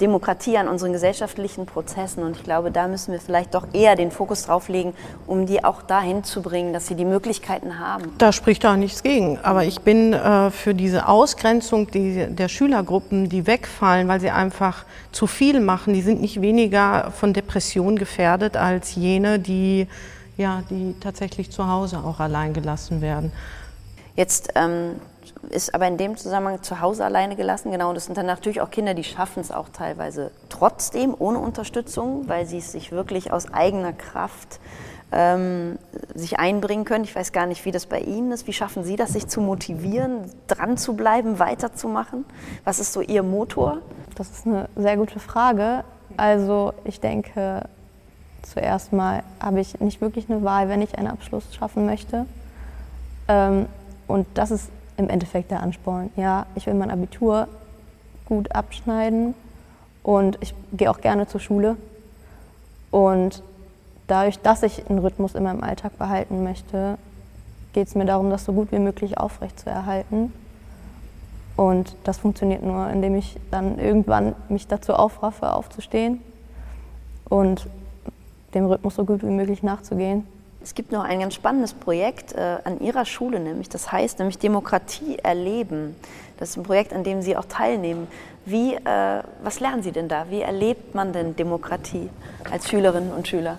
Demokratie, 0.00 0.58
an 0.58 0.68
unseren 0.68 0.92
gesellschaftlichen 0.92 1.66
Prozessen. 1.66 2.24
Und 2.24 2.36
ich 2.36 2.42
glaube, 2.42 2.70
da 2.70 2.88
müssen 2.88 3.12
wir 3.12 3.20
vielleicht 3.20 3.54
doch 3.54 3.66
eher 3.72 3.94
den 3.94 4.10
Fokus 4.10 4.46
drauf 4.46 4.68
legen, 4.68 4.92
um 5.26 5.46
die 5.46 5.64
auch 5.64 5.82
dahin 5.82 6.24
zu 6.24 6.42
bringen, 6.42 6.72
dass 6.72 6.88
sie 6.88 6.96
die 6.96 7.04
Möglichkeiten 7.04 7.78
haben. 7.78 8.12
Da 8.18 8.32
spricht 8.32 8.64
da 8.64 8.76
nichts 8.76 9.02
gegen. 9.02 9.38
Aber 9.38 9.64
ich 9.64 9.80
bin 9.82 10.12
äh, 10.12 10.50
für 10.50 10.74
diese 10.74 11.08
Ausgrenzung 11.08 11.90
die, 11.90 12.26
der 12.28 12.48
Schülergruppen, 12.48 13.28
die 13.28 13.46
wegfallen, 13.46 14.08
weil 14.08 14.20
sie 14.20 14.30
einfach 14.30 14.84
zu 15.12 15.26
viel 15.26 15.60
machen, 15.60 15.94
die 15.94 16.02
sind 16.02 16.20
nicht 16.20 16.40
weniger 16.40 17.12
von 17.12 17.32
Depression 17.32 17.96
gefährdet 17.96 18.56
als 18.56 18.96
jene, 18.96 19.38
die, 19.38 19.86
ja, 20.36 20.62
die 20.70 20.94
tatsächlich 21.00 21.52
zu 21.52 21.68
Hause 21.68 21.98
auch 21.98 22.18
allein 22.18 22.52
gelassen 22.52 23.00
werden. 23.00 23.32
Jetzt 24.16 24.50
ähm, 24.54 24.96
ist 25.50 25.74
aber 25.74 25.86
in 25.86 25.96
dem 25.96 26.16
Zusammenhang 26.16 26.62
zu 26.62 26.80
Hause 26.80 27.04
alleine 27.04 27.36
gelassen. 27.36 27.70
Genau, 27.70 27.88
und 27.88 27.94
das 27.94 28.06
sind 28.06 28.16
dann 28.16 28.26
natürlich 28.26 28.60
auch 28.60 28.70
Kinder, 28.70 28.94
die 28.94 29.04
schaffen 29.04 29.40
es 29.40 29.50
auch 29.50 29.68
teilweise 29.68 30.30
trotzdem 30.48 31.14
ohne 31.18 31.38
Unterstützung, 31.38 32.28
weil 32.28 32.46
sie 32.46 32.58
es 32.58 32.72
sich 32.72 32.92
wirklich 32.92 33.32
aus 33.32 33.52
eigener 33.52 33.92
Kraft 33.92 34.60
ähm, 35.12 35.78
sich 36.14 36.38
einbringen 36.38 36.84
können. 36.84 37.04
Ich 37.04 37.14
weiß 37.14 37.32
gar 37.32 37.46
nicht, 37.46 37.64
wie 37.64 37.70
das 37.70 37.86
bei 37.86 38.00
Ihnen 38.00 38.32
ist. 38.32 38.46
Wie 38.46 38.52
schaffen 38.52 38.84
Sie 38.84 38.96
das, 38.96 39.12
sich 39.12 39.28
zu 39.28 39.40
motivieren, 39.40 40.30
dran 40.48 40.76
zu 40.76 40.94
bleiben, 40.94 41.38
weiterzumachen? 41.38 42.24
Was 42.64 42.80
ist 42.80 42.92
so 42.92 43.00
Ihr 43.00 43.22
Motor? 43.22 43.78
Das 44.16 44.30
ist 44.30 44.46
eine 44.46 44.68
sehr 44.76 44.96
gute 44.96 45.20
Frage. 45.20 45.84
Also 46.16 46.72
ich 46.84 47.00
denke, 47.00 47.68
zuerst 48.42 48.92
mal 48.92 49.22
habe 49.40 49.60
ich 49.60 49.80
nicht 49.80 50.00
wirklich 50.00 50.28
eine 50.28 50.42
Wahl, 50.42 50.68
wenn 50.68 50.82
ich 50.82 50.98
einen 50.98 51.08
Abschluss 51.08 51.54
schaffen 51.54 51.86
möchte. 51.86 52.26
Ähm, 53.28 53.66
und 54.06 54.26
das 54.34 54.50
ist 54.50 54.68
im 54.96 55.08
Endeffekt 55.08 55.50
der 55.50 55.62
Ansporn. 55.62 56.10
Ja, 56.16 56.46
ich 56.54 56.66
will 56.66 56.74
mein 56.74 56.90
Abitur 56.90 57.48
gut 58.26 58.54
abschneiden 58.54 59.34
und 60.02 60.38
ich 60.40 60.54
gehe 60.72 60.90
auch 60.90 61.00
gerne 61.00 61.26
zur 61.26 61.40
Schule. 61.40 61.76
Und 62.90 63.42
dadurch, 64.06 64.38
dass 64.38 64.62
ich 64.62 64.88
einen 64.88 64.98
Rhythmus 64.98 65.34
in 65.34 65.42
meinem 65.42 65.62
Alltag 65.62 65.98
behalten 65.98 66.42
möchte, 66.44 66.98
geht 67.72 67.88
es 67.88 67.94
mir 67.94 68.04
darum, 68.04 68.30
das 68.30 68.44
so 68.44 68.52
gut 68.52 68.70
wie 68.72 68.78
möglich 68.78 69.18
aufrechtzuerhalten. 69.18 70.32
Und 71.56 71.96
das 72.04 72.18
funktioniert 72.18 72.62
nur, 72.62 72.88
indem 72.88 73.14
ich 73.14 73.36
dann 73.50 73.78
irgendwann 73.78 74.34
mich 74.48 74.66
dazu 74.66 74.94
aufraffe, 74.94 75.52
aufzustehen 75.52 76.20
und 77.28 77.68
dem 78.54 78.66
Rhythmus 78.66 78.94
so 78.94 79.04
gut 79.04 79.22
wie 79.22 79.30
möglich 79.30 79.62
nachzugehen. 79.62 80.26
Es 80.64 80.74
gibt 80.74 80.92
noch 80.92 81.04
ein 81.04 81.20
ganz 81.20 81.34
spannendes 81.34 81.74
Projekt 81.74 82.32
äh, 82.32 82.56
an 82.64 82.80
Ihrer 82.80 83.04
Schule, 83.04 83.38
nämlich 83.38 83.68
das 83.68 83.92
heißt 83.92 84.18
nämlich 84.18 84.38
Demokratie 84.38 85.18
erleben. 85.18 85.94
Das 86.38 86.50
ist 86.50 86.56
ein 86.56 86.62
Projekt, 86.62 86.94
an 86.94 87.04
dem 87.04 87.20
Sie 87.20 87.36
auch 87.36 87.44
teilnehmen. 87.44 88.08
Wie, 88.46 88.72
äh, 88.72 89.22
was 89.42 89.60
lernen 89.60 89.82
Sie 89.82 89.92
denn 89.92 90.08
da? 90.08 90.24
Wie 90.30 90.40
erlebt 90.40 90.94
man 90.94 91.12
denn 91.12 91.36
Demokratie 91.36 92.08
als 92.50 92.70
Schülerinnen 92.70 93.12
und 93.12 93.28
Schüler? 93.28 93.58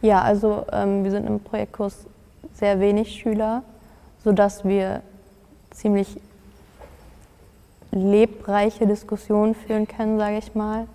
Ja, 0.00 0.22
also 0.22 0.64
ähm, 0.72 1.04
wir 1.04 1.10
sind 1.10 1.26
im 1.26 1.40
Projektkurs 1.40 2.06
sehr 2.54 2.80
wenig 2.80 3.20
Schüler, 3.20 3.62
sodass 4.24 4.64
wir 4.64 5.02
ziemlich 5.72 6.18
lebreiche 7.90 8.86
Diskussionen 8.86 9.54
führen 9.54 9.86
können, 9.86 10.18
sage 10.18 10.38
ich 10.38 10.54
mal. 10.54 10.86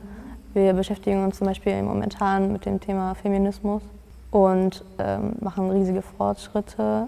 Wir 0.56 0.74
beschäftigen 0.74 1.24
uns 1.24 1.38
zum 1.38 1.46
Beispiel 1.46 1.84
momentan 1.84 2.52
mit 2.52 2.66
dem 2.66 2.80
Thema 2.80 3.14
Feminismus 3.14 3.84
und 4.32 4.84
ähm, 5.00 5.34
machen 5.40 5.72
riesige 5.72 6.02
Fortschritte, 6.02 7.08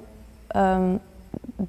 ähm, 0.53 0.99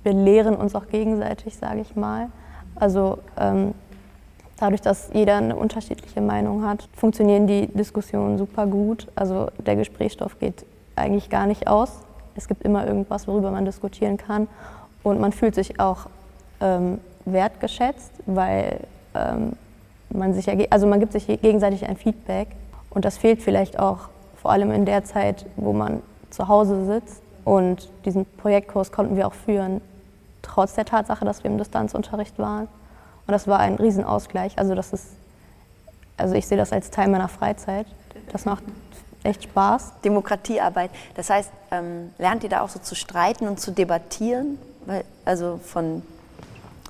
belehren 0.02 0.56
uns 0.56 0.74
auch 0.74 0.88
gegenseitig, 0.88 1.56
sage 1.56 1.80
ich 1.80 1.94
mal. 1.94 2.28
Also 2.74 3.18
ähm, 3.38 3.74
dadurch, 4.58 4.80
dass 4.80 5.10
jeder 5.12 5.36
eine 5.36 5.56
unterschiedliche 5.56 6.20
Meinung 6.20 6.64
hat, 6.66 6.88
funktionieren 6.94 7.46
die 7.46 7.66
Diskussionen 7.66 8.38
super 8.38 8.66
gut. 8.66 9.08
Also 9.14 9.48
der 9.64 9.76
Gesprächsstoff 9.76 10.38
geht 10.38 10.64
eigentlich 10.96 11.30
gar 11.30 11.46
nicht 11.46 11.68
aus. 11.68 12.00
Es 12.34 12.48
gibt 12.48 12.62
immer 12.62 12.86
irgendwas, 12.86 13.28
worüber 13.28 13.50
man 13.50 13.64
diskutieren 13.64 14.16
kann. 14.16 14.48
Und 15.02 15.20
man 15.20 15.32
fühlt 15.32 15.54
sich 15.54 15.80
auch 15.80 16.06
ähm, 16.60 16.98
wertgeschätzt, 17.24 18.12
weil 18.26 18.80
ähm, 19.14 19.52
man 20.10 20.32
sich, 20.32 20.48
also 20.72 20.86
man 20.86 21.00
gibt 21.00 21.12
sich 21.12 21.26
gegenseitig 21.26 21.86
ein 21.88 21.96
Feedback. 21.96 22.48
Und 22.90 23.04
das 23.04 23.18
fehlt 23.18 23.42
vielleicht 23.42 23.78
auch 23.78 24.08
vor 24.42 24.50
allem 24.50 24.72
in 24.72 24.84
der 24.84 25.04
Zeit, 25.04 25.46
wo 25.56 25.72
man 25.72 26.02
zu 26.30 26.48
Hause 26.48 26.84
sitzt. 26.84 27.22
Und 27.44 27.88
diesen 28.04 28.26
Projektkurs 28.26 28.92
konnten 28.92 29.16
wir 29.16 29.26
auch 29.26 29.34
führen, 29.34 29.80
trotz 30.42 30.74
der 30.74 30.84
Tatsache, 30.84 31.24
dass 31.24 31.44
wir 31.44 31.50
im 31.50 31.58
Distanzunterricht 31.58 32.38
waren. 32.38 32.64
Und 33.26 33.32
das 33.32 33.46
war 33.46 33.60
ein 33.60 33.76
Riesenausgleich. 33.76 34.58
Also 34.58 34.74
das 34.74 34.92
ist, 34.92 35.06
also 36.16 36.34
ich 36.34 36.46
sehe 36.46 36.58
das 36.58 36.72
als 36.72 36.90
Teil 36.90 37.08
meiner 37.08 37.28
Freizeit. 37.28 37.86
Das 38.32 38.44
macht 38.44 38.64
echt 39.22 39.44
Spaß. 39.44 39.92
Demokratiearbeit. 40.04 40.90
Das 41.14 41.30
heißt, 41.30 41.50
ähm, 41.70 42.10
lernt 42.18 42.42
ihr 42.42 42.50
da 42.50 42.62
auch 42.62 42.68
so 42.68 42.80
zu 42.80 42.96
streiten 42.96 43.46
und 43.46 43.60
zu 43.60 43.70
debattieren? 43.70 44.58
Weil, 44.86 45.04
also 45.24 45.60
von 45.64 46.02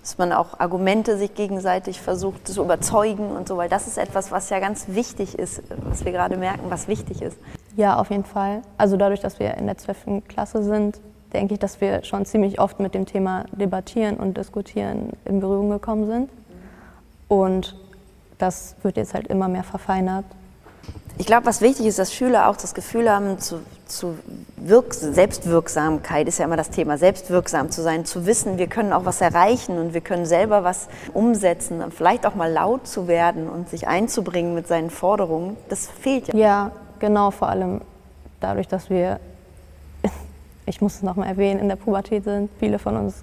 dass 0.03 0.19
man 0.19 0.33
auch 0.33 0.59
Argumente 0.59 1.17
sich 1.17 1.35
gegenseitig 1.35 2.01
versucht 2.01 2.49
zu 2.49 2.63
überzeugen 2.63 3.31
und 3.31 3.49
so, 3.49 3.57
weil 3.57 3.69
das 3.69 3.87
ist 3.87 3.99
etwas, 3.99 4.33
was 4.33 4.51
ja 4.51 4.59
ganz 4.59 4.87
wichtig 4.89 5.39
ist, 5.39 5.63
was 5.89 6.05
wir 6.05 6.13
gerade 6.13 6.37
merken, 6.37 6.65
was 6.69 6.89
wichtig 6.89 7.23
ist. 7.23 7.39
Ja, 7.77 7.97
auf 7.97 8.11
jeden 8.11 8.25
Fall. 8.25 8.63
Also 8.77 8.97
dadurch, 8.97 9.21
dass 9.21 9.39
wir 9.39 9.55
in 9.55 9.67
der 9.67 9.79
12. 9.79 10.25
Klasse 10.29 10.63
sind, 10.65 11.01
denke 11.33 11.55
ich, 11.55 11.61
dass 11.61 11.81
wir 11.81 12.03
schon 12.05 12.27
ziemlich 12.27 12.61
oft 12.61 12.81
mit 12.81 12.95
dem 12.95 13.07
Thema 13.07 13.45
Debattieren 13.53 14.17
und 14.17 14.37
Diskutieren 14.37 15.11
in 15.25 15.41
Berührung 15.41 15.71
gekommen 15.71 16.07
sind. 16.07 16.31
Und 17.29 17.77
das 18.39 18.75
wird 18.83 18.97
jetzt 18.97 19.15
halt 19.15 19.29
immer 19.29 19.49
mehr 19.49 19.65
verfeinert. 19.65 20.25
Ich 21.23 21.27
glaube, 21.27 21.47
was 21.47 21.61
wichtig 21.61 21.87
ist, 21.87 22.01
dass 22.01 22.13
Schüler 22.13 22.49
auch 22.49 22.57
das 22.57 22.75
Gefühl 22.75 23.09
haben, 23.09 23.39
zu, 23.39 23.61
zu 23.87 24.19
Wirk 24.57 24.93
Selbstwirksamkeit 24.93 26.27
ist 26.27 26.39
ja 26.39 26.47
immer 26.47 26.57
das 26.57 26.71
Thema, 26.71 26.99
selbstwirksam 26.99 27.71
zu 27.71 27.81
sein, 27.81 28.05
zu 28.05 28.27
wissen, 28.27 28.59
wir 28.59 28.67
können 28.67 28.93
auch 28.93 29.05
was 29.05 29.21
erreichen 29.21 29.79
und 29.79 29.95
wir 29.95 30.01
können 30.01 30.27
selber 30.27 30.65
was 30.65 30.89
umsetzen, 31.15 31.81
vielleicht 31.93 32.27
auch 32.27 32.35
mal 32.35 32.51
laut 32.51 32.89
zu 32.89 33.07
werden 33.07 33.49
und 33.49 33.69
sich 33.69 33.87
einzubringen 33.87 34.53
mit 34.53 34.67
seinen 34.67 34.91
Forderungen. 34.91 35.57
Das 35.69 35.87
fehlt 35.87 36.27
ja. 36.27 36.35
Ja, 36.35 36.71
genau, 36.99 37.31
vor 37.31 37.51
allem 37.51 37.83
dadurch, 38.41 38.67
dass 38.67 38.91
wir, 38.91 39.21
ich 40.67 40.81
muss 40.81 40.97
es 40.97 41.03
nochmal 41.05 41.29
erwähnen, 41.29 41.61
in 41.61 41.69
der 41.69 41.77
Pubertät 41.77 42.25
sind. 42.25 42.51
Viele 42.59 42.81
von 42.81 42.97
uns 42.97 43.23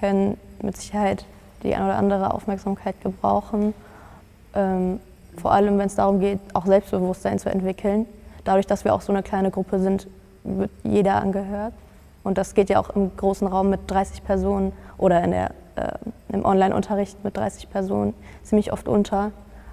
können 0.00 0.38
mit 0.62 0.78
Sicherheit 0.78 1.26
die 1.62 1.74
eine 1.74 1.84
oder 1.84 1.96
andere 1.96 2.32
Aufmerksamkeit 2.32 2.98
gebrauchen. 3.02 3.74
Ähm, 4.54 4.98
vor 5.36 5.52
allem, 5.52 5.78
wenn 5.78 5.86
es 5.86 5.94
darum 5.94 6.20
geht, 6.20 6.38
auch 6.54 6.66
Selbstbewusstsein 6.66 7.38
zu 7.38 7.50
entwickeln. 7.50 8.06
Dadurch, 8.44 8.66
dass 8.66 8.84
wir 8.84 8.94
auch 8.94 9.00
so 9.00 9.12
eine 9.12 9.22
kleine 9.22 9.50
Gruppe 9.50 9.78
sind, 9.78 10.06
wird 10.44 10.70
jeder 10.82 11.16
angehört. 11.16 11.72
Und 12.22 12.38
das 12.38 12.54
geht 12.54 12.70
ja 12.70 12.80
auch 12.80 12.90
im 12.90 13.16
großen 13.16 13.46
Raum 13.46 13.70
mit 13.70 13.80
30 13.86 14.24
Personen 14.24 14.72
oder 14.98 15.22
in 15.22 15.30
der, 15.30 15.50
äh, 15.76 15.92
im 16.32 16.44
Online-Unterricht 16.44 17.22
mit 17.24 17.36
30 17.36 17.70
Personen 17.70 18.14
ziemlich 18.42 18.72
oft 18.72 18.88
unter. 18.88 19.32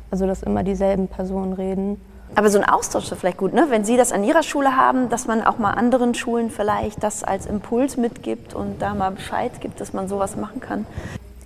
Also, 0.09 0.27
dass 0.27 0.43
immer 0.43 0.63
dieselben 0.63 1.07
Personen 1.07 1.53
reden. 1.53 2.01
Aber 2.35 2.49
so 2.49 2.59
ein 2.59 2.65
Austausch 2.65 3.11
ist 3.11 3.19
vielleicht 3.19 3.37
gut, 3.37 3.53
ne? 3.53 3.67
wenn 3.69 3.83
Sie 3.83 3.97
das 3.97 4.11
an 4.11 4.23
Ihrer 4.23 4.43
Schule 4.43 4.77
haben, 4.77 5.09
dass 5.09 5.27
man 5.27 5.43
auch 5.43 5.57
mal 5.57 5.71
anderen 5.71 6.15
Schulen 6.15 6.49
vielleicht 6.49 7.03
das 7.03 7.23
als 7.23 7.45
Impuls 7.45 7.97
mitgibt 7.97 8.53
und 8.53 8.81
da 8.81 8.93
mal 8.93 9.11
Bescheid 9.11 9.51
gibt, 9.59 9.81
dass 9.81 9.91
man 9.91 10.07
sowas 10.07 10.37
machen 10.37 10.61
kann. 10.61 10.85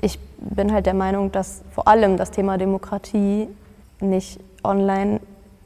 Ich 0.01 0.19
bin 0.37 0.71
halt 0.71 0.85
der 0.85 0.93
Meinung, 0.93 1.31
dass 1.31 1.61
vor 1.73 1.87
allem 1.87 2.17
das 2.17 2.29
Thema 2.29 2.57
Demokratie 2.57 3.47
nicht 3.99 4.39
online 4.63 5.19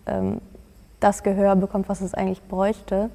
ähm, 0.06 0.42
das 1.00 1.24
Gehör 1.24 1.56
bekommt, 1.56 1.90
was 1.90 2.02
es 2.02 2.14
eigentlich 2.14 2.42
bräuchte. 2.44 3.10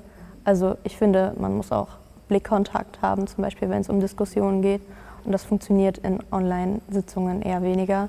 Also 0.44 0.76
ich 0.84 0.96
finde, 0.96 1.34
man 1.38 1.56
muss 1.56 1.72
auch 1.72 1.88
Blickkontakt 2.28 3.02
haben, 3.02 3.26
zum 3.26 3.42
Beispiel 3.42 3.68
wenn 3.68 3.80
es 3.80 3.88
um 3.88 4.00
Diskussionen 4.00 4.62
geht. 4.62 4.82
Und 5.24 5.32
das 5.32 5.44
funktioniert 5.44 5.98
in 5.98 6.18
Online-Sitzungen 6.30 7.42
eher 7.42 7.62
weniger. 7.62 8.08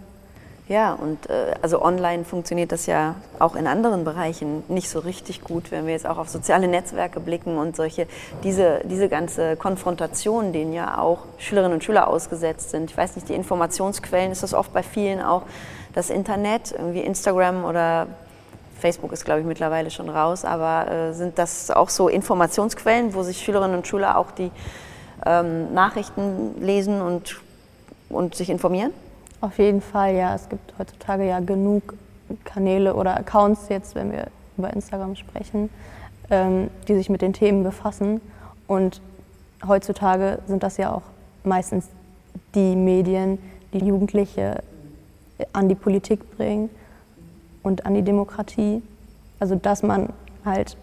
Ja, 0.68 0.94
und 0.94 1.30
äh, 1.30 1.54
also 1.62 1.82
online 1.82 2.26
funktioniert 2.26 2.72
das 2.72 2.88
ja 2.88 3.16
auch 3.38 3.56
in 3.56 3.68
anderen 3.68 4.04
Bereichen 4.04 4.64
nicht 4.68 4.90
so 4.90 4.98
richtig 5.00 5.44
gut, 5.44 5.72
wenn 5.72 5.86
wir 5.86 5.94
jetzt 5.94 6.08
auch 6.08 6.18
auf 6.18 6.28
soziale 6.28 6.68
Netzwerke 6.68 7.20
blicken 7.20 7.58
und 7.58 7.76
solche, 7.76 8.08
diese, 8.44 8.82
diese 8.84 9.08
ganze 9.08 9.58
Konfrontation, 9.58 10.54
denen 10.54 10.74
ja 10.74 10.98
auch 10.98 11.20
Schülerinnen 11.38 11.74
und 11.74 11.84
Schüler 11.84 12.08
ausgesetzt 12.08 12.72
sind. 12.72 12.90
Ich 12.90 12.98
weiß 12.98 13.16
nicht, 13.16 13.30
die 13.30 13.36
Informationsquellen 13.36 14.32
ist 14.32 14.42
das 14.42 14.56
oft 14.56 14.74
bei 14.74 14.82
vielen 14.82 15.22
auch 15.22 15.44
das 15.96 16.10
Internet, 16.10 16.74
irgendwie 16.74 17.00
Instagram 17.00 17.64
oder 17.64 18.08
Facebook 18.80 19.14
ist, 19.14 19.26
glaube 19.26 19.40
ich, 19.40 19.46
mittlerweile 19.46 19.90
schon 19.90 20.10
raus, 20.10 20.46
aber 20.46 20.92
äh, 20.92 21.14
sind 21.14 21.40
das 21.40 21.72
auch 21.72 21.90
so 21.90 22.10
Informationsquellen, 22.10 23.14
wo 23.14 23.24
sich 23.24 23.40
Schülerinnen 23.40 23.78
und 23.78 23.88
Schüler 23.88 24.18
auch 24.18 24.32
die 24.32 24.52
ähm, 25.26 25.74
Nachrichten 25.74 26.62
lesen 26.62 27.02
und, 27.02 27.42
und 28.10 28.36
sich 28.36 28.50
informieren? 28.50 28.92
Auf 29.40 29.58
jeden 29.58 29.82
Fall, 29.82 30.16
ja. 30.16 30.36
Es 30.36 30.50
gibt 30.50 30.74
heutzutage 30.78 31.26
ja 31.26 31.40
genug 31.40 31.96
Kanäle 32.44 32.94
oder 32.94 33.18
Accounts 33.18 33.70
jetzt, 33.70 33.96
wenn 33.96 34.12
wir 34.12 34.28
über 34.58 34.72
Instagram 34.74 35.16
sprechen, 35.16 35.70
ähm, 36.30 36.70
die 36.88 36.96
sich 36.96 37.10
mit 37.10 37.22
den 37.22 37.32
Themen 37.32 37.64
befassen. 37.64 38.20
Und 38.68 39.02
heutzutage 39.66 40.40
sind 40.48 40.64
das 40.64 40.76
ja 40.78 40.94
auch 40.94 41.04
meistens 41.44 41.88
die 42.54 42.76
Medien, 42.76 43.38
die 43.74 43.86
Jugendliche 43.86 44.62
an 45.54 45.70
die 45.70 45.76
Politik 45.76 46.38
bringen 46.38 46.70
und 47.64 47.86
an 47.86 47.94
die 47.94 48.02
Demokratie. 48.02 48.82
Also 49.40 49.56
dass 49.56 49.84
man 49.84 50.10
halt 50.44 50.78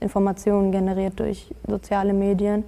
Informationen 0.00 0.72
generiert 0.72 1.18
durch 1.20 1.50
soziale 1.66 2.12
Medien 2.12 2.64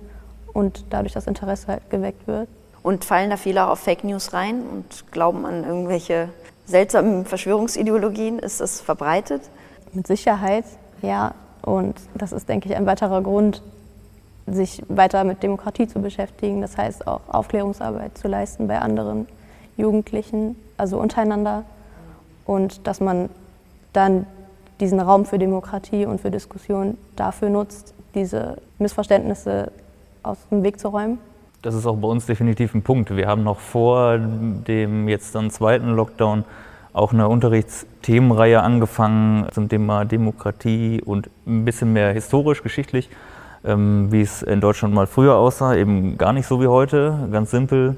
und 0.53 0.85
dadurch 0.91 1.13
das 1.13 1.27
Interesse 1.27 1.69
halt 1.69 1.91
geweckt 1.91 2.27
wird. 2.27 2.49
Und 2.83 3.05
fallen 3.05 3.31
da 3.31 3.37
viele 3.37 3.65
auch 3.65 3.71
auf 3.71 3.81
Fake 3.81 4.05
News 4.05 4.33
rein 4.33 4.63
und 4.63 5.11
glauben 5.11 5.45
an 5.45 5.65
irgendwelche 5.65 6.29
seltsamen 6.67 7.25
Verschwörungsideologien? 7.25 8.39
Ist 8.39 8.61
das 8.61 8.81
verbreitet? 8.81 9.43
Mit 9.93 10.07
Sicherheit, 10.07 10.65
ja. 11.03 11.35
Und 11.63 11.95
das 12.15 12.33
ist, 12.33 12.49
denke 12.49 12.69
ich, 12.69 12.77
ein 12.77 12.87
weiterer 12.87 13.23
Grund, 13.23 13.63
sich 14.47 14.83
weiter 14.89 15.25
mit 15.25 15.43
Demokratie 15.43 15.89
zu 15.89 16.01
beschäftigen. 16.01 16.61
Das 16.61 16.77
heißt 16.77 17.07
auch 17.07 17.23
Aufklärungsarbeit 17.29 18.17
zu 18.17 18.29
leisten 18.29 18.69
bei 18.69 18.79
anderen 18.79 19.27
Jugendlichen, 19.77 20.57
also 20.77 20.99
untereinander. 20.99 21.65
Und 22.45 22.87
dass 22.87 23.01
man 23.01 23.29
dann 23.93 24.27
diesen 24.81 25.01
Raum 25.01 25.25
für 25.25 25.39
Demokratie 25.39 26.07
und 26.07 26.21
für 26.21 26.31
Diskussion 26.31 26.99
dafür 27.17 27.49
nutzt, 27.49 27.95
diese 28.15 28.59
Missverständnisse 28.79 29.73
aus 30.23 30.39
dem 30.51 30.63
Weg 30.63 30.79
zu 30.79 30.89
räumen. 30.89 31.19
Das 31.63 31.75
ist 31.75 31.87
auch 31.87 31.97
bei 31.97 32.09
uns 32.09 32.27
definitiv 32.27 32.75
ein 32.75 32.83
Punkt. 32.83 33.15
Wir 33.17 33.27
haben 33.27 33.43
noch 33.43 33.59
vor 33.59 34.19
dem 34.19 35.09
jetzt 35.09 35.35
dann 35.35 35.51
zweiten 35.51 35.95
Lockdown 35.95 36.45
auch 36.93 37.13
eine 37.13 37.29
Unterrichtsthemenreihe 37.29 38.63
angefangen 38.63 39.47
zum 39.53 39.69
Thema 39.69 40.05
Demokratie 40.05 41.03
und 41.05 41.29
ein 41.47 41.65
bisschen 41.65 41.93
mehr 41.93 42.13
historisch, 42.13 42.63
geschichtlich, 42.63 43.11
ähm, 43.65 44.11
wie 44.11 44.23
es 44.23 44.43
in 44.43 44.61
Deutschland 44.61 44.95
mal 44.95 45.07
früher 45.07 45.37
aussah, 45.37 45.75
eben 45.75 46.17
gar 46.17 46.33
nicht 46.33 46.47
so 46.47 46.61
wie 46.63 46.69
heute, 46.69 47.29
ganz 47.31 47.51
simpel, 47.51 47.97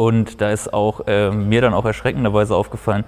und 0.00 0.40
da 0.40 0.50
ist 0.50 0.72
auch 0.72 1.02
äh, 1.06 1.30
mir 1.30 1.60
dann 1.60 1.74
auch 1.74 1.84
erschreckenderweise 1.84 2.56
aufgefallen, 2.56 3.04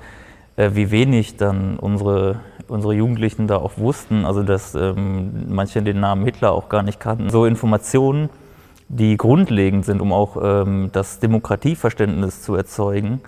äh, 0.56 0.72
wie 0.74 0.90
wenig 0.90 1.38
dann 1.38 1.78
unsere, 1.78 2.40
unsere 2.68 2.92
Jugendlichen 2.92 3.46
da 3.46 3.56
auch 3.56 3.78
wussten. 3.78 4.26
Also 4.26 4.42
dass 4.42 4.74
ähm, 4.74 5.46
manche 5.48 5.80
den 5.80 6.00
Namen 6.00 6.22
Hitler 6.26 6.52
auch 6.52 6.68
gar 6.68 6.82
nicht 6.82 7.00
kannten. 7.00 7.30
So 7.30 7.46
Informationen 7.46 8.28
die 8.90 9.16
grundlegend 9.16 9.86
sind, 9.86 10.02
um 10.02 10.12
auch 10.12 10.36
ähm, 10.42 10.90
das 10.92 11.18
Demokratieverständnis 11.18 12.42
zu 12.42 12.56
erzeugen, 12.56 13.22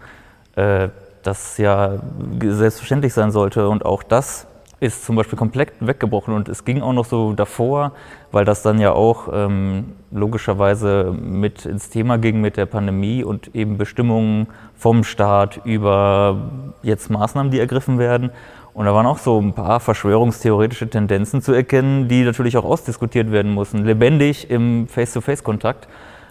äh, 0.56 0.90
das 1.22 1.56
ja 1.56 2.00
selbstverständlich 2.42 3.14
sein 3.14 3.30
sollte. 3.30 3.66
Und 3.70 3.86
auch 3.86 4.02
das 4.02 4.46
ist 4.84 5.04
zum 5.04 5.16
Beispiel 5.16 5.38
komplett 5.38 5.72
weggebrochen. 5.80 6.34
Und 6.34 6.48
es 6.48 6.64
ging 6.64 6.82
auch 6.82 6.92
noch 6.92 7.06
so 7.06 7.32
davor, 7.32 7.92
weil 8.32 8.44
das 8.44 8.62
dann 8.62 8.78
ja 8.78 8.92
auch 8.92 9.28
ähm, 9.32 9.94
logischerweise 10.10 11.14
mit 11.18 11.64
ins 11.64 11.88
Thema 11.88 12.18
ging 12.18 12.40
mit 12.40 12.58
der 12.58 12.66
Pandemie 12.66 13.24
und 13.24 13.54
eben 13.54 13.78
Bestimmungen 13.78 14.46
vom 14.76 15.02
Staat 15.02 15.62
über 15.64 16.50
jetzt 16.82 17.10
Maßnahmen, 17.10 17.50
die 17.50 17.60
ergriffen 17.60 17.98
werden. 17.98 18.30
Und 18.74 18.84
da 18.84 18.94
waren 18.94 19.06
auch 19.06 19.18
so 19.18 19.40
ein 19.40 19.54
paar 19.54 19.80
verschwörungstheoretische 19.80 20.90
Tendenzen 20.90 21.40
zu 21.40 21.52
erkennen, 21.52 22.08
die 22.08 22.22
natürlich 22.22 22.56
auch 22.56 22.64
ausdiskutiert 22.64 23.32
werden 23.32 23.52
mussten. 23.52 23.84
Lebendig 23.84 24.50
im 24.50 24.86
Face-to-Face-Kontakt. 24.88 25.88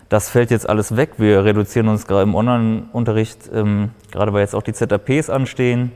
Das 0.09 0.29
fällt 0.29 0.51
jetzt 0.51 0.69
alles 0.69 0.95
weg. 0.95 1.13
Wir 1.17 1.43
reduzieren 1.43 1.87
uns 1.87 2.05
gerade 2.05 2.23
im 2.23 2.35
Online-Unterricht, 2.35 3.49
ähm, 3.51 3.89
gerade 4.11 4.31
weil 4.31 4.41
jetzt 4.41 4.53
auch 4.53 4.61
die 4.61 4.73
ZAPs 4.73 5.31
anstehen 5.31 5.91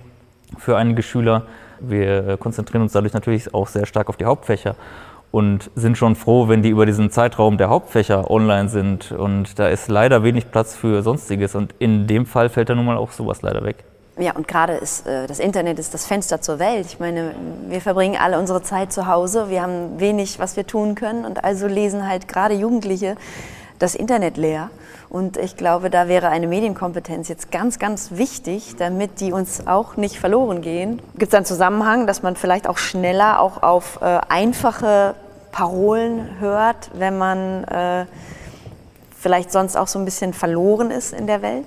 für 0.58 0.76
einige 0.76 1.04
Schüler. 1.04 1.44
Wir 1.80 2.38
konzentrieren 2.38 2.82
uns 2.82 2.94
dadurch 2.94 3.14
natürlich 3.14 3.54
auch 3.54 3.68
sehr 3.68 3.86
stark 3.86 4.10
auf 4.10 4.18
die 4.18 4.26
Hauptfächer 4.26 4.76
und 5.32 5.70
sind 5.76 5.98
schon 5.98 6.16
froh, 6.16 6.48
wenn 6.48 6.62
die 6.62 6.70
über 6.70 6.86
diesen 6.86 7.12
Zeitraum 7.12 7.58
der 7.58 7.70
Hauptfächer 7.70 8.32
online 8.32 8.70
sind. 8.70 9.12
Und 9.12 9.60
da 9.60 9.68
ist 9.68 9.88
leider 9.88 10.24
wenig 10.24 10.52
Platz 10.52 10.76
für 10.76 11.04
Sonstiges. 11.04 11.56
Und 11.56 11.76
in 11.80 12.08
dem 12.08 12.26
Fall 12.26 12.50
fällt 12.50 12.70
da 12.70 12.76
nun 12.76 12.86
mal 12.86 12.98
auch 12.98 13.12
sowas 13.12 13.42
leider 13.42 13.64
weg. 13.64 13.84
Ja, 14.20 14.32
und 14.32 14.48
gerade 14.48 14.74
ist 14.74 15.06
äh, 15.06 15.28
das 15.28 15.38
Internet 15.40 15.78
ist 15.78 15.94
das 15.94 16.08
Fenster 16.08 16.42
zur 16.42 16.58
Welt. 16.58 16.88
Ich 16.88 17.00
meine, 17.00 17.36
wir 17.68 17.82
verbringen 17.82 18.18
alle 18.20 18.40
unsere 18.40 18.64
Zeit 18.64 18.92
zu 18.92 19.06
Hause, 19.06 19.50
wir 19.50 19.62
haben 19.62 20.00
wenig, 20.00 20.40
was 20.40 20.58
wir 20.58 20.66
tun 20.66 20.96
können 20.96 21.24
und 21.24 21.44
also 21.44 21.68
lesen 21.68 22.08
halt 22.08 22.28
gerade 22.28 22.56
Jugendliche 22.56 23.16
das 23.80 23.96
Internet 23.96 24.38
leer. 24.38 24.70
Und 25.10 25.38
ich 25.38 25.56
glaube, 25.56 25.90
da 25.90 26.08
wäre 26.08 26.30
eine 26.30 26.48
Medienkompetenz 26.48 27.28
jetzt 27.30 27.52
ganz, 27.52 27.80
ganz 27.80 28.12
wichtig, 28.12 28.76
damit 28.78 29.22
die 29.22 29.32
uns 29.32 29.66
auch 29.68 29.96
nicht 29.96 30.20
verloren 30.20 30.62
gehen. 30.62 31.02
Gibt 31.18 31.32
es 31.32 31.36
einen 31.36 31.46
Zusammenhang, 31.46 32.08
dass 32.08 32.24
man 32.24 32.36
vielleicht 32.36 32.68
auch 32.68 32.78
schneller 32.78 33.40
auch 33.40 33.64
auf 33.64 34.00
äh, 34.02 34.20
einfache 34.30 35.16
Parolen 35.52 36.40
hört, 36.40 36.92
wenn 36.94 37.18
man 37.18 37.64
äh, 37.66 38.06
vielleicht 39.18 39.52
sonst 39.52 39.78
auch 39.78 39.88
so 39.88 39.98
ein 39.98 40.06
bisschen 40.06 40.34
verloren 40.34 40.92
ist 40.92 41.14
in 41.14 41.26
der 41.26 41.42
Welt? 41.42 41.66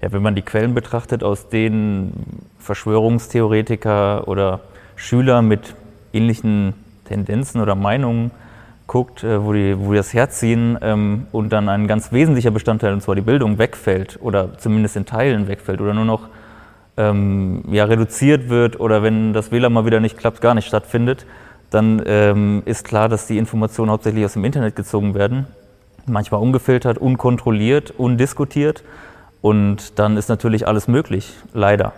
ja, 0.00 0.12
wenn 0.12 0.22
man 0.22 0.34
die 0.34 0.42
Quellen 0.42 0.74
betrachtet, 0.74 1.22
aus 1.22 1.48
denen 1.48 2.46
Verschwörungstheoretiker 2.58 4.28
oder 4.28 4.60
Schüler 4.96 5.42
mit 5.42 5.74
ähnlichen 6.12 6.74
Tendenzen 7.04 7.60
oder 7.60 7.74
Meinungen 7.74 8.30
guckt, 8.88 9.22
äh, 9.22 9.44
wo 9.44 9.52
die, 9.52 9.78
wo 9.78 9.92
die 9.92 9.98
das 9.98 10.12
herziehen 10.12 10.76
ähm, 10.82 11.28
und 11.30 11.52
dann 11.52 11.68
ein 11.68 11.86
ganz 11.86 12.10
wesentlicher 12.10 12.50
Bestandteil, 12.50 12.92
und 12.92 13.02
zwar 13.02 13.14
die 13.14 13.20
Bildung, 13.20 13.58
wegfällt 13.58 14.18
oder 14.20 14.58
zumindest 14.58 14.96
in 14.96 15.06
Teilen 15.06 15.46
wegfällt 15.46 15.80
oder 15.80 15.94
nur 15.94 16.04
noch 16.04 16.28
ähm, 16.96 17.62
ja, 17.70 17.84
reduziert 17.84 18.48
wird 18.48 18.80
oder 18.80 19.04
wenn 19.04 19.32
das 19.32 19.52
WLAN 19.52 19.72
mal 19.72 19.86
wieder 19.86 20.00
nicht 20.00 20.18
klappt, 20.18 20.40
gar 20.40 20.54
nicht 20.54 20.66
stattfindet, 20.66 21.26
dann 21.70 22.02
ähm, 22.06 22.62
ist 22.64 22.84
klar, 22.84 23.08
dass 23.08 23.26
die 23.26 23.38
Informationen 23.38 23.90
hauptsächlich 23.90 24.24
aus 24.24 24.32
dem 24.32 24.44
Internet 24.44 24.74
gezogen 24.74 25.14
werden, 25.14 25.46
manchmal 26.06 26.40
ungefiltert, 26.40 26.98
unkontrolliert, 26.98 27.92
undiskutiert 27.96 28.82
und 29.42 29.98
dann 29.98 30.16
ist 30.16 30.28
natürlich 30.28 30.66
alles 30.66 30.88
möglich, 30.88 31.34
leider. 31.52 31.92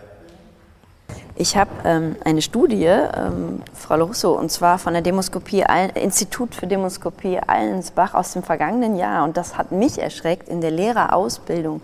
Ich 1.40 1.56
habe 1.56 1.70
ähm, 1.86 2.16
eine 2.22 2.42
Studie, 2.42 2.84
ähm, 2.84 3.62
Frau 3.72 3.94
Russo, 3.94 4.32
und 4.32 4.52
zwar 4.52 4.78
von 4.78 4.92
der 4.92 5.00
Demoskopie, 5.00 5.64
Institut 5.94 6.54
für 6.54 6.66
Demoskopie 6.66 7.38
Allensbach 7.38 8.12
aus 8.12 8.34
dem 8.34 8.42
vergangenen 8.42 8.94
Jahr. 8.94 9.24
Und 9.24 9.38
das 9.38 9.56
hat 9.56 9.72
mich 9.72 10.02
erschreckt 10.02 10.50
in 10.50 10.60
der 10.60 10.70
Lehrerausbildung, 10.70 11.80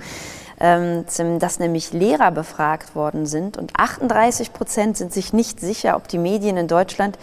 ähm, 0.61 1.07
dass 1.39 1.59
nämlich 1.59 1.95
Lehrer 1.95 2.33
befragt 2.33 2.95
worden 2.95 3.25
sind. 3.25 3.57
Und 3.57 3.73
38 3.81 4.53
Prozent 4.53 4.99
sind 4.99 5.15
sich 5.15 5.33
nicht 5.33 5.59
sicher, 5.59 5.97
ob 5.97 6.07
die 6.07 6.19
Medien 6.19 6.59
in 6.59 6.69
Deutschland 6.69 7.19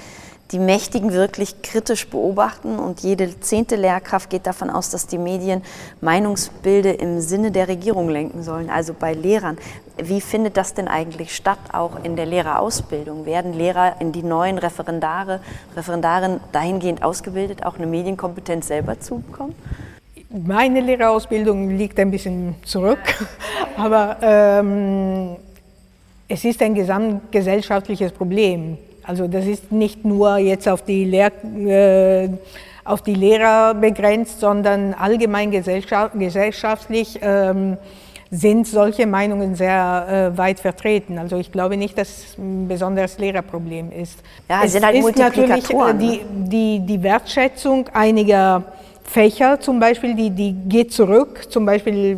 die 0.54 0.60
Mächtigen 0.60 1.12
wirklich 1.14 1.64
kritisch 1.64 2.08
beobachten 2.08 2.78
und 2.78 3.00
jede 3.00 3.40
zehnte 3.40 3.76
Lehrkraft 3.76 4.30
geht 4.30 4.46
davon 4.46 4.70
aus, 4.70 4.92
dass 4.92 5.08
die 5.08 5.18
Medien 5.18 5.64
Meinungsbilde 6.00 6.92
im 6.92 7.22
Sinne 7.22 7.52
der 7.52 7.68
Regierung 7.68 8.08
lenken 8.08 8.44
sollen, 8.44 8.70
also 8.70 8.94
bei 8.94 9.14
Lehrern. 9.14 9.58
Wie 9.98 10.22
findet 10.22 10.56
das 10.56 10.76
denn 10.76 10.88
eigentlich 10.88 11.36
statt, 11.36 11.58
auch 11.72 12.04
in 12.04 12.16
der 12.16 12.28
Lehrerausbildung? 12.28 13.26
Werden 13.26 13.54
Lehrer 13.54 13.96
in 14.00 14.12
die 14.12 14.22
neuen 14.22 14.60
Referendare, 14.60 15.40
Referendarinnen 15.76 16.40
dahingehend 16.52 17.04
ausgebildet, 17.04 17.66
auch 17.66 17.78
eine 17.78 17.88
Medienkompetenz 17.88 18.68
selber 18.68 19.00
zu 19.00 19.20
bekommen? 19.20 19.56
Meine 20.30 20.82
Lehrerausbildung 20.82 21.72
liegt 21.72 22.00
ein 22.00 22.12
bisschen 22.12 22.56
zurück, 22.64 23.00
aber 23.78 24.18
ähm, 24.22 25.36
es 26.28 26.46
ist 26.46 26.62
ein 26.62 26.76
gesamtgesellschaftliches 26.76 28.12
Problem. 28.12 28.78
Also 29.04 29.28
das 29.28 29.46
ist 29.46 29.72
nicht 29.72 30.06
nur 30.06 30.38
jetzt 30.38 30.68
auf 30.68 30.84
die, 30.84 31.06
Lehr 31.06 31.32
äh, 31.58 32.30
auf 32.86 33.02
die 33.02 33.16
Lehrer 33.16 33.74
begrenzt, 33.74 34.40
sondern 34.40 34.94
allgemein 34.94 35.52
gesellschaft 35.52 36.14
gesellschaftlich 36.18 37.20
ähm, 37.22 37.78
sind 38.34 38.66
solche 38.66 39.06
Meinungen 39.06 39.56
sehr 39.56 40.32
äh, 40.34 40.38
weit 40.38 40.60
vertreten. 40.60 41.20
Also 41.20 41.38
ich 41.38 41.52
glaube 41.52 41.78
nicht, 41.78 41.98
dass 41.98 42.10
es 42.10 42.38
ein 42.38 42.68
besonderes 42.68 43.20
Lehrerproblem 43.20 43.92
ist. 43.92 44.20
Ja, 44.50 44.64
es 44.64 44.72
sind 44.72 44.84
halt 44.84 44.96
ist 44.96 45.18
natürlich 45.18 45.70
äh, 45.70 45.94
die, 45.94 46.22
die, 46.50 46.80
die 46.80 47.04
Wertschätzung 47.04 47.90
einiger 47.94 48.64
Fächer 49.04 49.60
zum 49.60 49.80
Beispiel, 49.80 50.16
die, 50.16 50.32
die 50.32 50.54
geht 50.68 50.92
zurück. 50.92 51.52
Zum 51.52 51.66
Beispiel, 51.66 52.18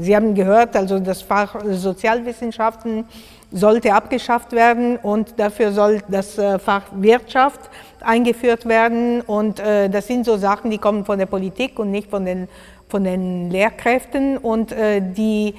Sie 0.00 0.16
haben 0.16 0.34
gehört, 0.34 0.74
also 0.74 0.98
das 0.98 1.20
Fach 1.20 1.56
Sozialwissenschaften 1.70 3.04
sollte 3.52 3.94
abgeschafft 3.94 4.52
werden 4.52 4.96
und 4.96 5.38
dafür 5.38 5.72
soll 5.72 6.00
das 6.08 6.38
äh, 6.38 6.58
Fach 6.58 6.84
Wirtschaft 6.94 7.60
eingeführt 8.00 8.66
werden. 8.66 9.20
Und 9.20 9.60
äh, 9.60 9.88
das 9.88 10.06
sind 10.06 10.24
so 10.24 10.36
Sachen, 10.36 10.70
die 10.70 10.78
kommen 10.78 11.04
von 11.04 11.18
der 11.18 11.26
Politik 11.26 11.78
und 11.78 11.90
nicht 11.90 12.10
von 12.10 12.24
den, 12.24 12.48
von 12.88 13.04
den 13.04 13.50
Lehrkräften. 13.50 14.38
Und 14.38 14.72
äh, 14.72 15.00
die 15.00 15.54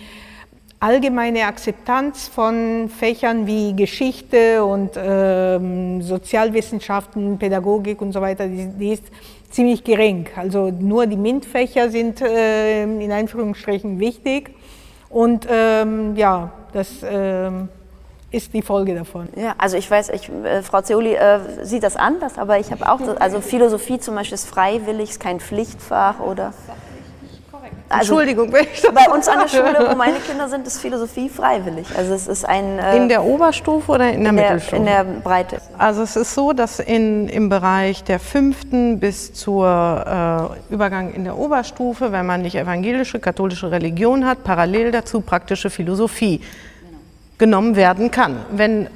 allgemeine 0.79 1.45
Akzeptanz 1.45 2.27
von 2.27 2.89
Fächern 2.89 3.47
wie 3.47 3.73
Geschichte 3.73 4.65
und 4.65 4.91
ähm, 4.97 6.01
Sozialwissenschaften, 6.01 7.37
Pädagogik 7.37 8.01
und 8.01 8.11
so 8.11 8.19
weiter, 8.19 8.47
die, 8.47 8.91
ist 8.91 9.05
ziemlich 9.49 9.83
gering. 9.83 10.27
Also 10.35 10.71
nur 10.71 11.05
die 11.05 11.15
MINT-Fächer 11.15 11.89
sind 11.89 12.21
äh, 12.21 12.83
in 12.83 13.11
Anführungsstrichen 13.11 13.99
wichtig. 13.99 14.51
Und 15.09 15.47
ähm, 15.49 16.15
ja, 16.15 16.51
das 16.73 16.89
ähm, 17.07 17.69
ist 18.33 18.53
die 18.53 18.63
Folge 18.63 18.95
davon. 18.95 19.29
Ja, 19.35 19.53
also 19.59 19.77
ich 19.77 19.89
weiß, 19.89 20.09
ich, 20.09 20.27
äh, 20.29 20.63
Frau 20.63 20.81
Zeoli 20.81 21.13
äh, 21.13 21.39
sieht 21.61 21.83
das 21.83 21.95
anders, 21.95 22.37
aber 22.37 22.59
ich 22.59 22.71
habe 22.71 22.89
auch, 22.89 22.99
das, 22.99 23.15
also 23.17 23.41
Philosophie 23.41 23.99
zum 23.99 24.15
Beispiel 24.15 24.35
ist 24.35 24.49
freiwillig, 24.49 25.11
ist 25.11 25.19
kein 25.19 25.39
Pflichtfach 25.39 26.19
oder. 26.19 26.53
Also 27.89 28.13
Entschuldigung, 28.13 28.51
wenn 28.51 28.65
ich 28.73 28.81
das 28.81 28.91
Bei 28.91 29.07
uns 29.13 29.27
an 29.27 29.39
der 29.39 29.47
Schule, 29.47 29.87
wo 29.87 29.95
meine 29.95 30.17
Kinder 30.17 30.49
sind, 30.49 30.65
ist 30.65 30.79
Philosophie 30.79 31.29
freiwillig. 31.29 31.85
Also 31.95 32.15
es 32.15 32.27
ist 32.27 32.43
ein 32.43 32.79
äh, 32.79 32.97
in 32.97 33.07
der 33.07 33.23
Oberstufe 33.23 33.91
oder 33.91 34.11
in 34.11 34.23
der, 34.23 34.31
in 34.31 34.35
der 34.35 34.45
Mittelstufe? 34.45 34.75
In 34.77 34.85
der 34.85 35.03
Breite. 35.03 35.61
Also 35.77 36.01
es 36.01 36.15
ist 36.15 36.33
so, 36.33 36.53
dass 36.53 36.79
in, 36.79 37.29
im 37.29 37.49
Bereich 37.49 38.03
der 38.03 38.19
fünften 38.19 38.99
bis 38.99 39.33
zur 39.33 40.57
äh, 40.69 40.73
Übergang 40.73 41.13
in 41.13 41.23
der 41.23 41.37
Oberstufe, 41.37 42.11
wenn 42.11 42.25
man 42.25 42.41
nicht 42.41 42.55
evangelische, 42.55 43.19
katholische 43.19 43.69
Religion 43.69 44.25
hat, 44.25 44.43
parallel 44.43 44.91
dazu 44.91 45.21
praktische 45.21 45.69
Philosophie 45.69 46.41
genommen 47.37 47.75
werden 47.75 48.11
kann. 48.11 48.37
Wenn 48.51 48.87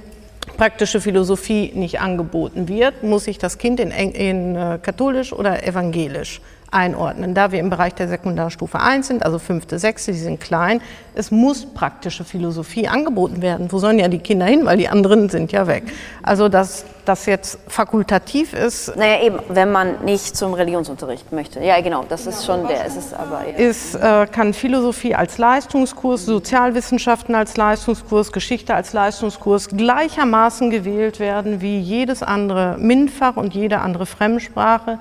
praktische 0.57 1.01
Philosophie 1.01 1.71
nicht 1.75 1.99
angeboten 1.99 2.67
wird, 2.67 3.03
muss 3.03 3.25
sich 3.25 3.37
das 3.37 3.57
Kind 3.57 3.79
in, 3.79 3.91
in 3.91 4.55
äh, 4.55 4.79
katholisch 4.81 5.33
oder 5.33 5.65
evangelisch 5.67 6.41
einordnen. 6.71 7.33
Da 7.33 7.51
wir 7.51 7.59
im 7.59 7.69
Bereich 7.69 7.93
der 7.95 8.07
Sekundarstufe 8.07 8.79
1 8.79 9.07
sind, 9.07 9.23
also 9.23 9.39
fünfte, 9.39 9.79
sechste, 9.79 10.11
die 10.11 10.17
sind 10.17 10.41
klein, 10.41 10.81
es 11.15 11.31
muss 11.31 11.65
praktische 11.65 12.23
Philosophie 12.23 12.87
angeboten 12.87 13.41
werden. 13.41 13.71
Wo 13.71 13.79
sollen 13.79 13.99
ja 13.99 14.07
die 14.07 14.19
Kinder 14.19 14.45
hin, 14.45 14.65
weil 14.65 14.77
die 14.77 14.89
anderen 14.89 15.29
sind 15.29 15.51
ja 15.51 15.67
weg. 15.67 15.83
Also 16.23 16.49
dass 16.49 16.85
das 17.07 17.25
jetzt 17.25 17.59
fakultativ 17.67 18.53
ist. 18.53 18.95
Naja, 18.95 19.21
eben, 19.21 19.39
wenn 19.49 19.71
man 19.71 20.03
nicht 20.03 20.35
zum 20.35 20.53
Religionsunterricht 20.53 21.31
möchte. 21.31 21.63
Ja, 21.63 21.79
genau, 21.81 22.03
das 22.07 22.27
ist 22.27 22.45
schon 22.45 22.67
der, 22.67 22.85
ist 22.85 22.97
es 22.97 23.13
aber. 23.13 23.43
Ja. 23.47 23.57
Ist, 23.57 23.95
äh, 23.95 24.27
kann 24.27 24.53
Philosophie 24.53 25.15
als 25.15 25.37
Leistungskurs, 25.37 26.25
Sozialwissenschaften 26.25 27.35
als 27.35 27.57
Leistungskurs, 27.57 28.31
Geschichte 28.31 28.73
als 28.73 28.93
Leistungskurs 28.93 29.69
gleichermaßen 29.69 30.69
gewählt 30.69 31.19
werden 31.19 31.61
wie 31.61 31.79
jedes 31.79 32.23
andere 32.23 32.77
MINT-Fach 32.77 33.37
und 33.37 33.53
jede 33.53 33.79
andere 33.79 34.05
Fremdsprache. 34.05 34.99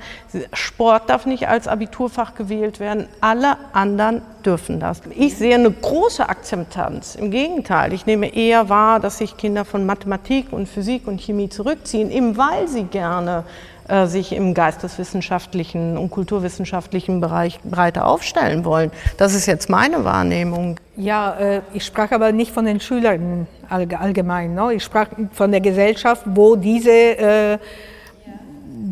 Sport 0.53 1.11
darf 1.11 1.27
nicht 1.27 1.49
als 1.49 1.69
Abiturfach 1.69 2.35
gewählt 2.35 2.81
werden. 2.81 3.09
Alle 3.21 3.57
anderen 3.73 4.23
dürfen 4.47 4.81
das. 4.81 5.03
Ich 5.17 5.37
sehe 5.37 5.57
eine 5.57 5.71
große 5.71 6.29
Akzeptanz. 6.29 7.17
Im 7.17 7.31
Gegenteil, 7.31 7.93
ich 7.93 8.07
nehme 8.07 8.35
eher 8.35 8.69
wahr, 8.69 9.01
dass 9.01 9.19
sich 9.19 9.37
Kinder 9.37 9.65
von 9.65 9.85
Mathematik 9.85 10.53
und 10.53 10.69
Physik 10.69 11.07
und 11.07 11.21
Chemie 11.21 11.49
zurückziehen, 11.49 12.11
eben 12.11 12.37
weil 12.37 12.69
sie 12.69 12.85
gerne 12.85 13.45
äh, 13.89 14.07
sich 14.07 14.33
im 14.33 14.53
geisteswissenschaftlichen 14.53 15.97
und 15.97 16.11
kulturwissenschaftlichen 16.11 17.21
Bereich 17.21 17.61
breiter 17.63 18.07
aufstellen 18.07 18.65
wollen. 18.65 18.91
Das 19.17 19.35
ist 19.35 19.47
jetzt 19.47 19.71
meine 19.71 20.05
Wahrnehmung. 20.05 20.81
Ja, 20.97 21.37
äh, 21.39 21.61
ich 21.73 21.85
sprach 21.85 22.11
aber 22.11 22.33
nicht 22.33 22.53
von 22.53 22.65
den 22.65 22.81
Schülern 22.81 23.47
allgemein. 23.69 24.55
Ne? 24.55 24.75
Ich 24.75 24.85
sprach 24.85 25.09
von 25.33 25.51
der 25.53 25.61
Gesellschaft, 25.61 26.23
wo 26.27 26.57
diese 26.57 26.91
äh, 26.91 27.59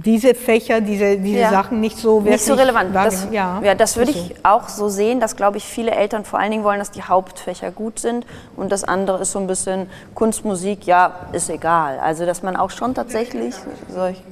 diese 0.05 0.35
Fächer, 0.35 0.81
diese, 0.81 1.17
diese 1.17 1.41
ja. 1.41 1.51
Sachen 1.51 1.81
nicht 1.81 1.97
so 1.97 2.21
Nicht 2.21 2.45
so 2.45 2.55
relevant. 2.55 2.95
Das, 2.95 3.29
ja, 3.31 3.61
ja, 3.63 3.75
das 3.75 3.97
würde 3.97 4.11
ich 4.11 4.35
auch 4.43 4.69
so 4.69 4.89
sehen, 4.89 5.21
dass, 5.21 5.37
glaube 5.37 5.57
ich, 5.57 5.65
viele 5.65 5.93
Eltern 5.93 6.25
vor 6.25 6.39
allen 6.39 6.51
Dingen 6.51 6.65
wollen, 6.65 6.79
dass 6.79 6.91
die 6.91 7.03
Hauptfächer 7.03 7.71
gut 7.71 7.99
sind 7.99 8.27
und 8.57 8.71
das 8.71 8.85
andere 8.85 9.23
ist 9.23 9.33
so 9.33 9.39
ein 9.39 9.47
bisschen 9.47 9.89
Kunst, 10.15 10.45
Musik, 10.45 10.87
ja, 10.87 11.15
ist 11.33 11.49
egal. 11.49 11.99
Also, 12.01 12.27
dass 12.27 12.43
man 12.43 12.57
auch 12.57 12.71
schon 12.71 12.95
tatsächlich 12.95 13.55
solch, 13.89 14.23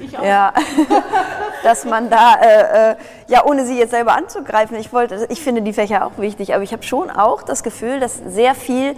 ich 0.00 0.16
auch. 0.18 0.24
Ja, 0.24 0.52
dass 1.64 1.84
man 1.84 2.08
da, 2.08 2.34
äh, 2.40 2.92
äh, 2.92 2.96
ja, 3.28 3.44
ohne 3.44 3.66
sie 3.66 3.78
jetzt 3.78 3.90
selber 3.90 4.14
anzugreifen, 4.14 4.76
ich 4.78 4.92
wollte, 4.92 5.26
ich 5.30 5.40
finde 5.40 5.62
die 5.62 5.72
Fächer 5.72 6.06
auch 6.06 6.18
wichtig, 6.18 6.54
aber 6.54 6.62
ich 6.62 6.72
habe 6.72 6.82
schon 6.82 7.10
auch 7.10 7.42
das 7.42 7.62
Gefühl, 7.62 7.98
dass 7.98 8.20
sehr 8.28 8.54
viel 8.54 8.94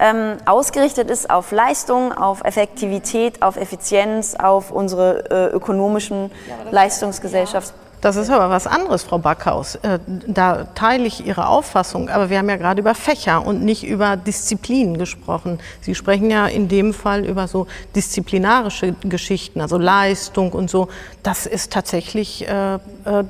ähm, 0.00 0.38
ausgerichtet 0.46 1.10
ist 1.10 1.30
auf 1.30 1.52
Leistung, 1.52 2.12
auf 2.12 2.42
Effektivität, 2.44 3.42
auf 3.42 3.56
Effizienz, 3.56 4.34
auf 4.34 4.70
unsere 4.70 5.30
äh, 5.30 5.54
ökonomischen 5.54 6.30
ja, 6.48 6.70
Leistungsgesellschafts. 6.70 7.74
Das 8.00 8.16
ist 8.16 8.30
aber 8.30 8.48
was 8.48 8.66
anderes, 8.66 9.02
Frau 9.02 9.18
Backhaus. 9.18 9.74
Äh, 9.76 9.98
da 10.26 10.64
teile 10.74 11.04
ich 11.04 11.26
Ihre 11.26 11.46
Auffassung. 11.48 12.08
Aber 12.08 12.30
wir 12.30 12.38
haben 12.38 12.48
ja 12.48 12.56
gerade 12.56 12.80
über 12.80 12.94
Fächer 12.94 13.46
und 13.46 13.62
nicht 13.62 13.86
über 13.86 14.16
Disziplinen 14.16 14.96
gesprochen. 14.96 15.58
Sie 15.82 15.94
sprechen 15.94 16.30
ja 16.30 16.46
in 16.46 16.68
dem 16.68 16.94
Fall 16.94 17.26
über 17.26 17.46
so 17.46 17.66
disziplinarische 17.94 18.94
Geschichten, 19.02 19.60
also 19.60 19.76
Leistung 19.76 20.52
und 20.52 20.70
so. 20.70 20.88
Das 21.22 21.44
ist 21.44 21.72
tatsächlich 21.72 22.48
äh, 22.48 22.74
äh, 22.74 22.78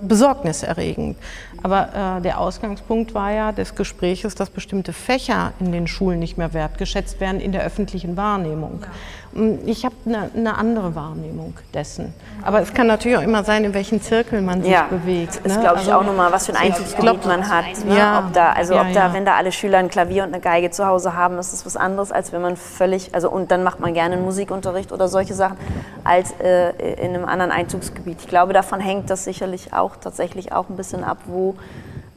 besorgniserregend. 0.01 1.17
Aber 1.63 2.19
äh, 2.19 2.23
der 2.23 2.39
Ausgangspunkt 2.39 3.15
war 3.15 3.33
ja 3.33 3.53
des 3.53 3.75
Gespräches, 3.75 4.35
dass 4.35 4.51
bestimmte 4.51 4.93
Fächer 4.93 5.53
in 5.61 5.73
den 5.73 5.87
Schulen 5.87 6.19
nicht 6.19 6.39
mehr 6.39 6.55
wertgeschätzt 6.55 7.21
werden 7.21 7.41
in 7.41 7.53
der 7.53 7.63
öffentlichen 7.63 8.17
Wahrnehmung. 8.17 8.81
Mm, 9.30 9.30
ich 9.65 9.85
habe 9.85 9.95
eine, 10.07 10.31
eine 10.35 10.59
andere 10.59 10.95
Wahrnehmung 10.97 11.55
dessen. 11.73 12.13
Aber 12.43 12.61
es 12.61 12.75
kann 12.75 12.89
natürlich 12.89 13.17
auch 13.17 13.23
immer 13.23 13.45
sein, 13.45 13.65
in 13.65 13.75
welchen 13.75 14.03
Zirkel 14.03 14.43
man 14.43 14.63
sich 14.63 14.73
ja, 14.73 14.87
bewegt. 14.91 15.41
Das 15.45 15.53
ist, 15.53 15.57
ne? 15.57 15.63
glaube 15.63 15.81
ich, 15.81 15.87
also, 15.87 15.93
auch 15.93 16.05
nochmal, 16.05 16.33
was 16.33 16.47
für 16.47 16.53
ein 16.53 16.67
Einzugsgebiet 16.67 17.27
man 17.27 17.49
hat. 17.49 17.85
Ne? 17.85 17.97
Ja, 17.97 18.25
ob 18.27 18.33
da, 18.33 18.53
also 18.53 18.75
ja, 18.75 18.83
ob 18.83 18.93
da, 18.93 19.13
wenn 19.13 19.25
da 19.25 19.37
alle 19.37 19.53
Schüler 19.53 19.79
ein 19.79 19.89
Klavier 19.89 20.25
und 20.25 20.35
eine 20.35 20.41
Geige 20.43 20.71
zu 20.71 20.85
Hause 20.85 21.15
haben, 21.15 21.39
ist 21.39 21.53
das 21.53 21.65
was 21.65 21.77
anderes, 21.77 22.11
als 22.11 22.33
wenn 22.33 22.43
man 22.43 22.57
völlig, 22.57 23.15
also 23.15 23.31
und 23.31 23.53
dann 23.53 23.63
macht 23.63 23.79
man 23.79 23.95
gerne 23.95 24.17
einen 24.17 24.25
Musikunterricht 24.25 24.91
oder 24.91 25.07
solche 25.07 25.35
Sachen, 25.35 25.57
als 26.03 26.33
äh, 26.41 26.71
in 26.95 27.15
einem 27.15 27.25
anderen 27.25 27.53
Einzugsgebiet. 27.53 28.19
Ich 28.23 28.29
glaube, 28.29 28.53
davon 28.53 28.81
hängt 28.81 29.11
das 29.11 29.25
sicherlich 29.25 29.73
auch 29.73 29.95
tatsächlich 29.97 30.53
auch 30.53 30.69
ein 30.69 30.77
bisschen 30.77 31.05
ab, 31.05 31.19
wo 31.27 31.55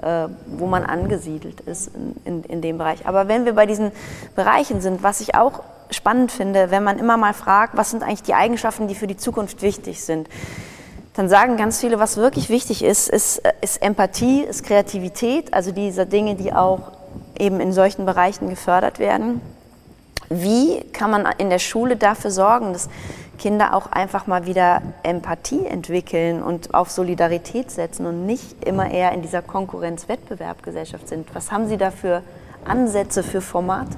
äh, 0.01 0.27
wo 0.57 0.65
man 0.65 0.83
angesiedelt 0.83 1.61
ist 1.61 1.91
in, 1.95 2.15
in, 2.25 2.43
in, 2.43 2.61
dem 2.61 2.77
Bereich. 2.77 3.07
Aber 3.07 3.27
wenn 3.27 3.45
wir 3.45 3.53
bei 3.53 3.65
diesen 3.65 3.91
Bereichen 4.35 4.81
sind, 4.81 5.01
was 5.01 5.21
ich 5.21 5.35
auch 5.35 5.61
spannend 5.93 6.31
finde, 6.31 6.71
wenn 6.71 6.83
man 6.83 6.99
immer 6.99 7.17
mal 7.17 7.33
fragt, 7.33 7.77
was 7.77 7.91
sind 7.91 8.03
eigentlich 8.03 8.23
die 8.23 8.33
Eigenschaften, 8.33 8.87
die 8.87 8.95
für 8.95 9.07
die 9.07 9.17
Zukunft 9.17 9.61
wichtig 9.61 10.03
sind, 10.03 10.27
dann 11.13 11.29
sagen 11.29 11.57
ganz 11.57 11.79
viele, 11.79 11.99
was 11.99 12.17
wirklich 12.17 12.49
wichtig 12.49 12.83
ist, 12.83 13.07
ist, 13.07 13.41
ist 13.61 13.81
Empathie, 13.81 14.41
ist 14.41 14.63
Kreativität, 14.63 15.53
also 15.53 15.71
diese 15.71 16.05
Dinge, 16.05 16.35
die 16.35 16.53
auch 16.53 16.91
eben 17.37 17.59
in 17.59 17.71
solchen 17.71 18.05
Bereichen 18.05 18.49
gefördert 18.49 18.99
werden. 18.99 19.41
Wie 20.29 20.81
kann 20.91 21.11
man 21.11 21.27
in 21.37 21.49
der 21.49 21.59
Schule 21.59 21.95
dafür 21.95 22.31
sorgen, 22.31 22.73
dass 22.73 22.89
Kinder 23.37 23.73
auch 23.75 23.87
einfach 23.87 24.25
mal 24.25 24.45
wieder 24.45 24.81
Empathie 25.03 25.65
entwickeln 25.65 26.41
und 26.41 26.73
auf 26.73 26.89
Solidarität 26.89 27.71
setzen 27.71 28.05
und 28.05 28.25
nicht 28.25 28.63
immer 28.63 28.89
eher 28.89 29.11
in 29.11 29.21
dieser 29.21 29.41
Konkurrenz-Wettbewerbgesellschaft 29.41 31.07
sind. 31.07 31.27
Was 31.33 31.51
haben 31.51 31.67
Sie 31.67 31.77
da 31.77 31.91
für 31.91 32.23
Ansätze, 32.65 33.21
für 33.21 33.41
Formate? 33.41 33.97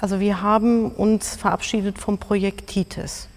Also 0.00 0.18
wir 0.18 0.40
haben 0.40 0.90
uns 0.90 1.36
verabschiedet 1.36 1.98
vom 1.98 2.16
Projekt 2.16 2.68
TITES. 2.68 3.28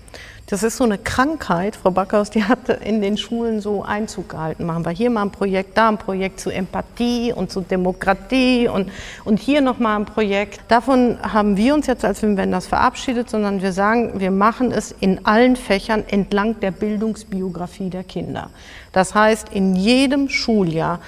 Das 0.47 0.61
ist 0.61 0.78
so 0.78 0.84
eine 0.84 0.97
Krankheit, 0.97 1.76
Frau 1.76 1.91
Backhaus, 1.91 2.30
die 2.30 2.43
hat 2.43 2.70
in 2.70 3.01
den 3.01 3.18
Schulen 3.18 3.59
so 3.59 3.84
Einzug 3.84 4.30
gehalten. 4.30 4.66
Machen 4.66 4.86
wir 4.86 4.91
hier 4.91 5.09
mal 5.09 5.24
ein 5.24 5.32
Projekt, 5.32 5.78
da 5.78 5.89
ein 5.89 5.97
Projekt 5.97 6.39
zu 6.39 6.51
Empathie 6.51 7.34
und 7.34 7.49
zu 7.49 7.61
Demokratie 7.61 8.68
und, 8.68 8.91
und 9.26 9.39
hier 9.39 9.61
nochmal 9.61 9.97
ein 9.97 10.05
Projekt. 10.05 10.59
Davon 10.68 11.18
haben 11.22 11.57
wir 11.57 11.74
uns 11.74 11.88
jetzt 11.88 12.05
als 12.05 12.22
Wim 12.22 12.38
Wenders 12.38 12.68
verabschiedet, 12.68 13.30
sondern 13.30 13.61
wir 13.61 13.72
sagen, 13.72 14.20
wir 14.20 14.32
machen 14.32 14.72
es 14.72 14.93
in 14.99 15.26
allen 15.26 15.55
Fächern 15.55 16.03
entlang 16.07 16.59
der 16.59 16.72
Bildungsbiografie 16.72 17.89
der 17.89 18.03
Kinder. 18.03 18.49
Das 18.91 19.16
heißt, 19.16 19.49
in 19.53 19.76
jedem 19.76 20.30
Schuljahr 20.30 20.99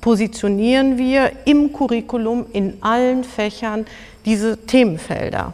positionieren 0.00 0.98
wir 0.98 1.32
im 1.46 1.72
Curriculum 1.72 2.46
in 2.52 2.78
allen 2.82 3.24
Fächern 3.24 3.86
diese 4.24 4.56
Themenfelder. 4.56 5.52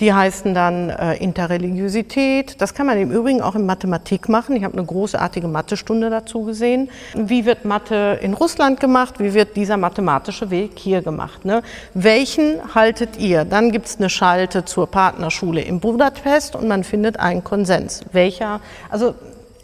Die 0.00 0.12
heißen 0.12 0.52
dann 0.52 0.90
äh, 0.90 1.16
Interreligiosität. 1.16 2.60
Das 2.60 2.74
kann 2.74 2.86
man 2.86 2.98
im 2.98 3.10
Übrigen 3.10 3.40
auch 3.40 3.54
in 3.54 3.64
Mathematik 3.64 4.28
machen. 4.28 4.54
Ich 4.54 4.64
habe 4.64 4.76
eine 4.76 4.84
großartige 4.84 5.48
Mathestunde 5.48 6.10
dazu 6.10 6.42
gesehen. 6.42 6.90
Wie 7.14 7.46
wird 7.46 7.64
Mathe 7.64 8.18
in 8.20 8.34
Russland 8.34 8.78
gemacht? 8.78 9.14
Wie 9.18 9.32
wird 9.32 9.56
dieser 9.56 9.78
mathematische 9.78 10.50
Weg 10.50 10.72
hier 10.76 11.00
gemacht? 11.00 11.46
Ne? 11.46 11.62
Welchen 11.94 12.74
haltet 12.74 13.18
ihr? 13.18 13.46
Dann 13.46 13.72
gibt 13.72 13.86
es 13.86 13.96
eine 13.96 14.10
Schalte 14.10 14.66
zur 14.66 14.86
Partnerschule 14.86 15.62
in 15.62 15.80
Budapest 15.80 16.56
und 16.56 16.68
man 16.68 16.84
findet 16.84 17.18
einen 17.18 17.42
Konsens. 17.42 18.02
Welcher? 18.12 18.60
Also 18.90 19.14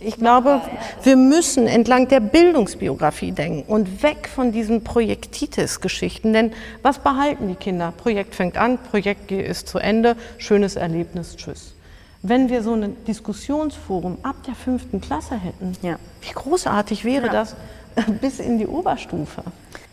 ich 0.05 0.17
glaube, 0.17 0.61
wir 1.03 1.17
müssen 1.17 1.67
entlang 1.67 2.09
der 2.09 2.21
Bildungsbiografie 2.21 3.33
denken 3.33 3.71
und 3.71 4.03
weg 4.03 4.29
von 4.29 4.53
diesen 4.53 4.85
Projektitis-Geschichten. 4.85 6.33
Denn 6.33 6.53
was 6.83 6.99
behalten 6.99 7.49
die 7.49 7.55
Kinder? 7.55 7.93
Projekt 7.97 8.35
fängt 8.35 8.57
an, 8.57 8.79
Projekt 8.79 9.31
ist 9.31 9.69
zu 9.69 9.79
Ende, 9.79 10.17
schönes 10.39 10.77
Erlebnis, 10.77 11.37
tschüss. 11.37 11.75
Wenn 12.23 12.49
wir 12.49 12.63
so 12.63 12.75
ein 12.75 12.97
Diskussionsforum 13.07 14.19
ab 14.23 14.37
der 14.47 14.55
fünften 14.55 15.01
Klasse 15.01 15.37
hätten, 15.37 15.77
ja. 15.83 15.97
wie 16.21 16.33
großartig 16.33 17.05
wäre 17.05 17.27
ja. 17.27 17.33
das 17.33 17.57
bis 18.21 18.39
in 18.39 18.59
die 18.59 18.67
Oberstufe? 18.67 19.43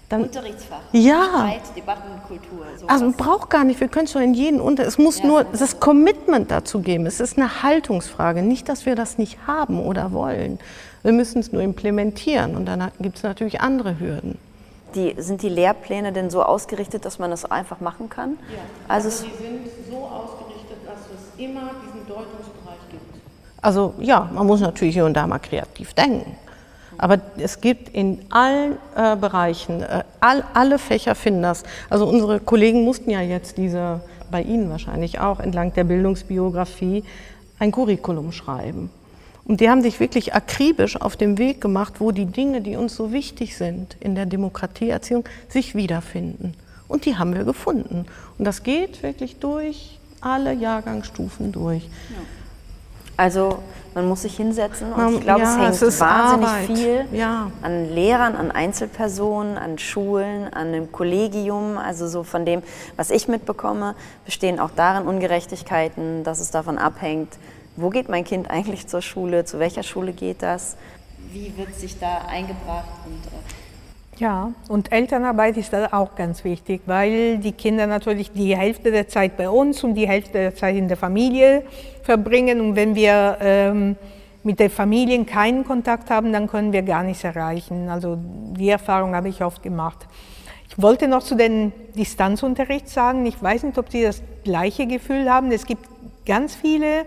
Dann, 0.10 0.24
Unterrichtsfach. 0.24 0.80
Ja. 0.92 1.24
Streit, 1.24 1.62
Debattenkultur. 1.76 2.66
Sowas. 2.78 2.90
Also 2.90 3.06
man 3.06 3.14
braucht 3.14 3.52
gar 3.52 3.64
nicht, 3.64 3.80
wir 3.80 3.88
können 3.88 4.06
es 4.06 4.12
schon 4.12 4.24
in 4.24 4.34
jeden 4.34 4.60
Unter. 4.60 4.86
Es 4.86 4.98
muss 4.98 5.20
ja, 5.20 5.28
nur 5.28 5.44
das 5.44 5.80
Commitment 5.80 6.50
dazu 6.50 6.82
geben. 6.82 7.06
Es 7.06 7.20
ist 7.20 7.38
eine 7.38 7.62
Haltungsfrage. 7.62 8.42
Nicht, 8.42 8.70
dass 8.70 8.88
wir 8.88 8.96
das 8.96 9.20
nicht 9.20 9.38
haben 9.46 9.80
oder 9.80 10.12
wollen. 10.12 10.60
Wir 11.04 11.12
müssen 11.12 11.40
es 11.40 11.52
nur 11.52 11.62
implementieren 11.62 12.56
und 12.56 12.66
dann 12.66 12.92
gibt 13.00 13.18
es 13.18 13.24
natürlich 13.24 13.62
andere 13.62 14.00
Hürden. 14.00 14.40
Die, 14.96 15.14
sind 15.20 15.44
die 15.44 15.50
Lehrpläne 15.50 16.12
denn 16.12 16.32
so 16.32 16.42
ausgerichtet, 16.42 17.06
dass 17.06 17.20
man 17.20 17.30
das 17.30 17.46
einfach 17.46 17.80
machen 17.80 18.10
kann? 18.10 18.40
Ja, 18.52 18.58
also, 18.88 19.10
also 19.10 19.26
die 19.26 19.44
sind 19.44 19.60
so 19.92 19.98
ausgerichtet, 19.98 20.78
dass 20.86 20.98
es 21.14 21.40
immer 21.40 21.70
diesen 21.86 22.08
Deutungsbereich 22.08 22.80
gibt. 22.90 23.04
Also 23.62 23.94
ja, 24.00 24.28
man 24.34 24.48
muss 24.48 24.62
natürlich 24.62 24.96
hier 24.96 25.06
und 25.06 25.14
da 25.14 25.28
mal 25.28 25.38
kreativ 25.38 25.94
denken. 25.94 26.36
Aber 27.00 27.22
es 27.38 27.62
gibt 27.62 27.96
in 27.96 28.20
allen 28.30 28.74
äh, 28.96 29.16
Bereichen, 29.16 29.82
äh, 29.82 30.04
all, 30.20 30.44
alle 30.54 30.78
Fächer 30.78 31.16
finden 31.16 31.42
das. 31.42 31.64
Also 31.90 32.06
unsere 32.06 32.42
Kollegen 32.42 32.84
mussten 32.84 33.10
ja 33.10 33.22
jetzt 33.22 33.58
diese, 33.58 34.02
bei 34.30 34.42
Ihnen 34.42 34.70
wahrscheinlich 34.70 35.20
auch, 35.20 35.40
entlang 35.40 35.74
der 35.74 35.86
Bildungsbiografie 35.86 37.06
ein 37.58 37.72
Curriculum 37.72 38.34
schreiben. 38.34 38.90
Und 39.46 39.62
die 39.62 39.70
haben 39.70 39.82
sich 39.82 40.02
wirklich 40.02 40.36
akribisch 40.36 41.00
auf 41.00 41.16
den 41.16 41.38
Weg 41.38 41.62
gemacht, 41.62 41.96
wo 42.00 42.12
die 42.12 42.26
Dinge, 42.26 42.60
die 42.60 42.76
uns 42.76 42.96
so 42.98 43.14
wichtig 43.14 43.58
sind 43.58 43.96
in 44.02 44.14
der 44.14 44.26
Demokratieerziehung, 44.26 45.24
sich 45.48 45.76
wiederfinden. 45.76 46.54
Und 46.90 47.06
die 47.06 47.18
haben 47.18 47.34
wir 47.34 47.46
gefunden. 47.46 48.08
Und 48.38 48.46
das 48.46 48.64
geht 48.64 49.04
wirklich 49.04 49.38
durch 49.38 49.98
alle 50.20 50.54
Jahrgangsstufen 50.54 51.54
durch. 51.54 51.84
Ja. 51.84 52.39
Also 53.20 53.60
man 53.96 54.08
muss 54.08 54.22
sich 54.22 54.38
hinsetzen 54.38 54.94
und 54.94 55.16
ich 55.16 55.20
glaube, 55.20 55.42
ja, 55.42 55.52
es 55.52 55.58
hängt 55.58 55.82
es 55.82 56.00
wahnsinnig 56.00 56.48
Arbeit. 56.48 56.66
viel 56.68 57.06
ja. 57.12 57.52
an 57.62 57.94
Lehrern, 57.94 58.38
an 58.38 58.50
Einzelpersonen, 58.50 59.58
an 59.58 59.78
Schulen, 59.78 60.46
an 60.46 60.68
einem 60.68 60.90
Kollegium. 60.94 61.78
Also 61.78 62.08
so 62.08 62.24
von 62.24 62.46
dem, 62.46 62.64
was 62.96 63.12
ich 63.12 63.28
mitbekomme, 63.28 63.96
bestehen 64.24 64.58
auch 64.58 64.70
darin 64.74 65.06
Ungerechtigkeiten, 65.06 66.24
dass 66.24 66.40
es 66.40 66.50
davon 66.50 66.78
abhängt, 66.78 67.38
wo 67.76 67.90
geht 67.90 68.08
mein 68.08 68.24
Kind 68.24 68.50
eigentlich 68.50 68.88
zur 68.88 69.02
Schule, 69.02 69.44
zu 69.44 69.60
welcher 69.60 69.84
Schule 69.84 70.14
geht 70.14 70.42
das, 70.42 70.78
wie 71.34 71.52
wird 71.58 71.76
sich 71.76 72.00
da 72.00 72.20
eingebracht 72.30 72.88
und 73.06 73.26
äh, 73.28 73.59
ja, 74.20 74.52
und 74.68 74.92
Elternarbeit 74.92 75.56
ist 75.56 75.72
da 75.72 75.88
auch 75.94 76.16
ganz 76.16 76.44
wichtig, 76.44 76.82
weil 76.86 77.38
die 77.38 77.54
Kinder 77.54 77.88
natürlich 77.88 78.32
die 78.34 78.56
Hälfte 78.56 78.92
der 78.92 79.08
Zeit 79.08 79.38
bei 79.38 79.50
uns 79.50 79.82
und 79.84 79.94
die 79.96 80.08
Hälfte 80.08 80.34
der 80.34 80.56
Zeit 80.56 80.76
in 80.76 80.90
der 80.90 80.98
Familie 80.98 81.64
verbringen. 82.04 82.60
Und 82.60 82.76
wenn 82.76 82.96
wir 82.96 83.38
ähm, 83.40 83.96
mit 84.44 84.60
den 84.60 84.70
Familien 84.70 85.26
keinen 85.26 85.64
Kontakt 85.64 86.10
haben, 86.10 86.34
dann 86.34 86.48
können 86.48 86.74
wir 86.74 86.82
gar 86.82 87.04
nichts 87.04 87.24
erreichen. 87.24 87.88
Also 87.88 88.18
die 88.20 88.70
Erfahrung 88.70 89.16
habe 89.16 89.30
ich 89.30 89.42
oft 89.42 89.64
gemacht. 89.64 90.06
Ich 90.68 90.82
wollte 90.82 91.08
noch 91.08 91.24
zu 91.24 91.36
den 91.36 91.72
Distanzunterricht 91.96 92.90
sagen, 92.90 93.26
ich 93.26 93.42
weiß 93.42 93.64
nicht, 93.64 93.78
ob 93.78 93.90
Sie 93.90 94.04
das 94.04 94.22
gleiche 94.44 94.86
Gefühl 94.86 95.32
haben. 95.32 95.52
Es 95.52 95.66
gibt 95.66 95.86
ganz 96.26 96.56
viele 96.56 97.06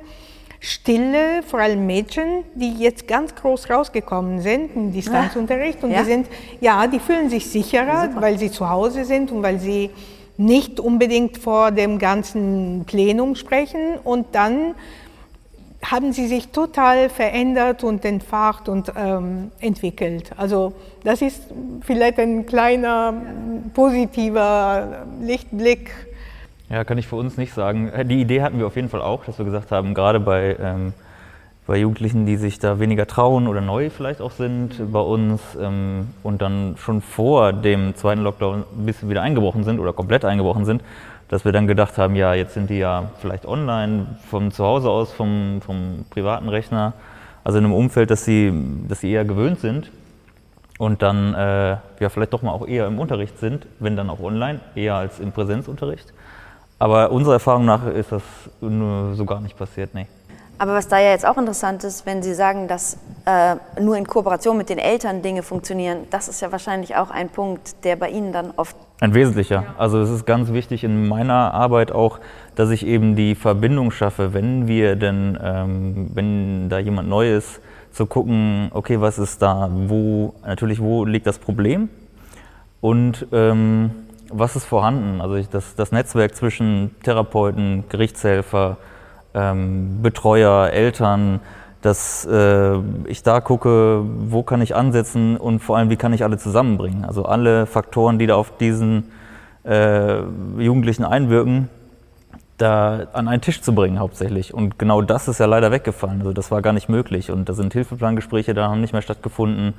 Stille, 0.64 1.42
vor 1.42 1.58
allem 1.58 1.86
Mädchen, 1.86 2.44
die 2.54 2.74
jetzt 2.74 3.08
ganz 3.08 3.34
groß 3.34 3.68
rausgekommen 3.68 4.40
sind 4.40 4.76
im 4.76 4.92
Distanzunterricht 4.92 5.82
und 5.82 5.90
ja. 5.90 5.98
die 5.98 6.04
sind, 6.04 6.28
ja, 6.60 6.86
die 6.86 7.00
fühlen 7.00 7.28
sich 7.28 7.48
sicherer, 7.50 8.06
Super. 8.06 8.22
weil 8.22 8.38
sie 8.38 8.48
zu 8.48 8.70
Hause 8.70 9.04
sind 9.04 9.32
und 9.32 9.42
weil 9.42 9.58
sie 9.58 9.90
nicht 10.36 10.78
unbedingt 10.78 11.36
vor 11.38 11.72
dem 11.72 11.98
ganzen 11.98 12.84
Plenum 12.86 13.34
sprechen 13.34 13.98
und 14.04 14.26
dann 14.36 14.76
haben 15.84 16.12
sie 16.12 16.28
sich 16.28 16.48
total 16.50 17.08
verändert 17.08 17.82
und 17.82 18.04
entfacht 18.04 18.68
und 18.68 18.92
ähm, 18.96 19.50
entwickelt. 19.58 20.30
Also 20.36 20.74
das 21.02 21.22
ist 21.22 21.42
vielleicht 21.80 22.20
ein 22.20 22.46
kleiner 22.46 23.14
positiver 23.74 25.06
Lichtblick 25.20 25.90
ja, 26.72 26.84
kann 26.84 26.96
ich 26.96 27.06
für 27.06 27.16
uns 27.16 27.36
nicht 27.36 27.52
sagen. 27.52 27.88
Äh, 27.88 28.06
die 28.06 28.20
Idee 28.20 28.42
hatten 28.42 28.58
wir 28.58 28.66
auf 28.66 28.76
jeden 28.76 28.88
Fall 28.88 29.02
auch, 29.02 29.24
dass 29.24 29.38
wir 29.38 29.44
gesagt 29.44 29.70
haben, 29.70 29.92
gerade 29.92 30.18
bei, 30.18 30.56
ähm, 30.58 30.94
bei 31.66 31.76
Jugendlichen, 31.76 32.24
die 32.24 32.36
sich 32.36 32.58
da 32.58 32.80
weniger 32.80 33.06
trauen 33.06 33.46
oder 33.46 33.60
neu 33.60 33.90
vielleicht 33.90 34.22
auch 34.22 34.30
sind 34.30 34.90
bei 34.90 35.00
uns 35.00 35.40
ähm, 35.60 36.08
und 36.22 36.40
dann 36.40 36.76
schon 36.78 37.02
vor 37.02 37.52
dem 37.52 37.94
zweiten 37.94 38.22
Lockdown 38.22 38.64
ein 38.78 38.86
bisschen 38.86 39.10
wieder 39.10 39.20
eingebrochen 39.20 39.64
sind 39.64 39.78
oder 39.78 39.92
komplett 39.92 40.24
eingebrochen 40.24 40.64
sind, 40.64 40.82
dass 41.28 41.44
wir 41.44 41.52
dann 41.52 41.66
gedacht 41.66 41.98
haben, 41.98 42.16
ja, 42.16 42.32
jetzt 42.32 42.54
sind 42.54 42.70
die 42.70 42.78
ja 42.78 43.10
vielleicht 43.20 43.46
online 43.46 44.06
von 44.30 44.50
zu 44.50 44.64
Hause 44.64 44.88
aus, 44.88 45.12
vom, 45.12 45.60
vom 45.64 46.06
privaten 46.08 46.48
Rechner, 46.48 46.94
also 47.44 47.58
in 47.58 47.66
einem 47.66 47.74
Umfeld, 47.74 48.10
das 48.10 48.24
sie, 48.24 48.50
das 48.88 49.00
sie 49.00 49.12
eher 49.12 49.26
gewöhnt 49.26 49.60
sind 49.60 49.90
und 50.78 51.02
dann 51.02 51.34
äh, 51.34 51.70
ja 52.00 52.08
vielleicht 52.08 52.32
doch 52.32 52.40
mal 52.40 52.52
auch 52.52 52.66
eher 52.66 52.86
im 52.86 52.98
Unterricht 52.98 53.38
sind, 53.38 53.66
wenn 53.78 53.94
dann 53.94 54.08
auch 54.08 54.20
online, 54.20 54.60
eher 54.74 54.94
als 54.94 55.20
im 55.20 55.32
Präsenzunterricht. 55.32 56.12
Aber 56.82 57.12
unserer 57.12 57.34
Erfahrung 57.34 57.64
nach 57.64 57.86
ist 57.86 58.10
das 58.10 58.22
so 58.60 59.24
gar 59.24 59.40
nicht 59.40 59.56
passiert, 59.56 59.94
nee. 59.94 60.08
Aber 60.58 60.74
was 60.74 60.88
da 60.88 60.98
ja 60.98 61.10
jetzt 61.10 61.24
auch 61.24 61.38
interessant 61.38 61.84
ist, 61.84 62.06
wenn 62.06 62.24
Sie 62.24 62.34
sagen, 62.34 62.66
dass 62.66 62.98
äh, 63.24 63.54
nur 63.80 63.96
in 63.96 64.04
Kooperation 64.04 64.56
mit 64.56 64.68
den 64.68 64.78
Eltern 64.78 65.22
Dinge 65.22 65.44
funktionieren, 65.44 66.08
das 66.10 66.26
ist 66.26 66.40
ja 66.42 66.50
wahrscheinlich 66.50 66.96
auch 66.96 67.12
ein 67.12 67.28
Punkt, 67.28 67.84
der 67.84 67.94
bei 67.94 68.10
Ihnen 68.10 68.32
dann 68.32 68.52
oft. 68.56 68.74
Ein 68.98 69.14
wesentlicher. 69.14 69.62
Also 69.78 70.00
es 70.00 70.10
ist 70.10 70.26
ganz 70.26 70.52
wichtig 70.52 70.82
in 70.82 71.06
meiner 71.06 71.54
Arbeit 71.54 71.92
auch, 71.92 72.18
dass 72.56 72.70
ich 72.70 72.84
eben 72.84 73.14
die 73.14 73.36
Verbindung 73.36 73.92
schaffe, 73.92 74.34
wenn 74.34 74.66
wir 74.66 74.96
denn, 74.96 75.38
ähm, 75.40 76.10
wenn 76.14 76.68
da 76.68 76.80
jemand 76.80 77.08
neu 77.08 77.32
ist, 77.32 77.60
zu 77.92 78.06
gucken, 78.06 78.72
okay, 78.74 79.00
was 79.00 79.20
ist 79.20 79.40
da, 79.40 79.70
wo, 79.72 80.34
natürlich, 80.44 80.80
wo 80.80 81.04
liegt 81.04 81.28
das 81.28 81.38
Problem? 81.38 81.90
Und 82.80 83.28
ähm, 83.30 83.92
was 84.32 84.56
ist 84.56 84.64
vorhanden? 84.64 85.20
Also 85.20 85.36
ich, 85.36 85.48
das, 85.48 85.74
das 85.74 85.92
Netzwerk 85.92 86.34
zwischen 86.34 86.94
Therapeuten, 87.02 87.84
Gerichtshelfer, 87.88 88.78
ähm, 89.34 90.02
Betreuer, 90.02 90.70
Eltern, 90.70 91.40
dass 91.80 92.24
äh, 92.24 92.78
ich 93.06 93.22
da 93.22 93.40
gucke, 93.40 94.02
wo 94.04 94.42
kann 94.42 94.62
ich 94.62 94.74
ansetzen 94.74 95.36
und 95.36 95.60
vor 95.60 95.76
allem, 95.76 95.90
wie 95.90 95.96
kann 95.96 96.12
ich 96.12 96.22
alle 96.22 96.38
zusammenbringen. 96.38 97.04
Also 97.04 97.24
alle 97.24 97.66
Faktoren, 97.66 98.18
die 98.18 98.26
da 98.26 98.36
auf 98.36 98.56
diesen 98.56 99.10
äh, 99.64 100.20
Jugendlichen 100.58 101.04
einwirken, 101.04 101.68
da 102.56 103.08
an 103.12 103.26
einen 103.26 103.42
Tisch 103.42 103.60
zu 103.60 103.74
bringen 103.74 103.98
hauptsächlich. 103.98 104.54
Und 104.54 104.78
genau 104.78 105.02
das 105.02 105.26
ist 105.26 105.40
ja 105.40 105.46
leider 105.46 105.72
weggefallen. 105.72 106.20
Also 106.20 106.32
das 106.32 106.50
war 106.50 106.62
gar 106.62 106.72
nicht 106.72 106.88
möglich. 106.88 107.30
Und 107.30 107.48
da 107.48 107.54
sind 107.54 107.72
Hilfeplangespräche, 107.72 108.54
da 108.54 108.68
haben 108.68 108.80
nicht 108.80 108.92
mehr 108.92 109.02
stattgefunden. 109.02 109.74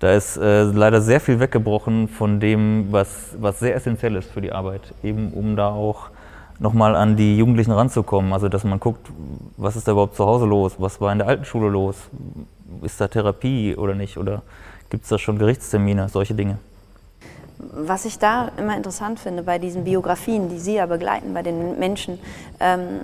Da 0.00 0.12
ist 0.12 0.36
äh, 0.36 0.62
leider 0.64 1.00
sehr 1.00 1.20
viel 1.20 1.40
weggebrochen 1.40 2.08
von 2.08 2.40
dem, 2.40 2.88
was, 2.90 3.34
was 3.38 3.60
sehr 3.60 3.74
essentiell 3.74 4.16
ist 4.16 4.30
für 4.30 4.40
die 4.40 4.52
Arbeit, 4.52 4.92
eben 5.02 5.32
um 5.32 5.56
da 5.56 5.68
auch 5.68 6.10
nochmal 6.58 6.94
an 6.96 7.16
die 7.16 7.36
Jugendlichen 7.36 7.72
ranzukommen. 7.72 8.32
Also 8.32 8.48
dass 8.48 8.64
man 8.64 8.80
guckt, 8.80 9.08
was 9.56 9.76
ist 9.76 9.88
da 9.88 9.92
überhaupt 9.92 10.16
zu 10.16 10.26
Hause 10.26 10.46
los, 10.46 10.74
was 10.78 11.00
war 11.00 11.12
in 11.12 11.18
der 11.18 11.28
alten 11.28 11.44
Schule 11.44 11.68
los, 11.68 11.96
ist 12.82 13.00
da 13.00 13.08
Therapie 13.08 13.76
oder 13.76 13.94
nicht? 13.94 14.18
Oder 14.18 14.42
gibt 14.90 15.04
es 15.04 15.10
da 15.10 15.18
schon 15.18 15.38
Gerichtstermine, 15.38 16.08
solche 16.08 16.34
Dinge. 16.34 16.58
Was 17.58 18.04
ich 18.04 18.18
da 18.18 18.50
immer 18.56 18.76
interessant 18.76 19.18
finde 19.18 19.42
bei 19.42 19.58
diesen 19.58 19.84
Biografien, 19.84 20.48
die 20.48 20.58
Sie 20.58 20.74
ja 20.74 20.86
begleiten 20.86 21.34
bei 21.34 21.42
den 21.42 21.78
Menschen, 21.78 22.18
ähm, 22.60 23.00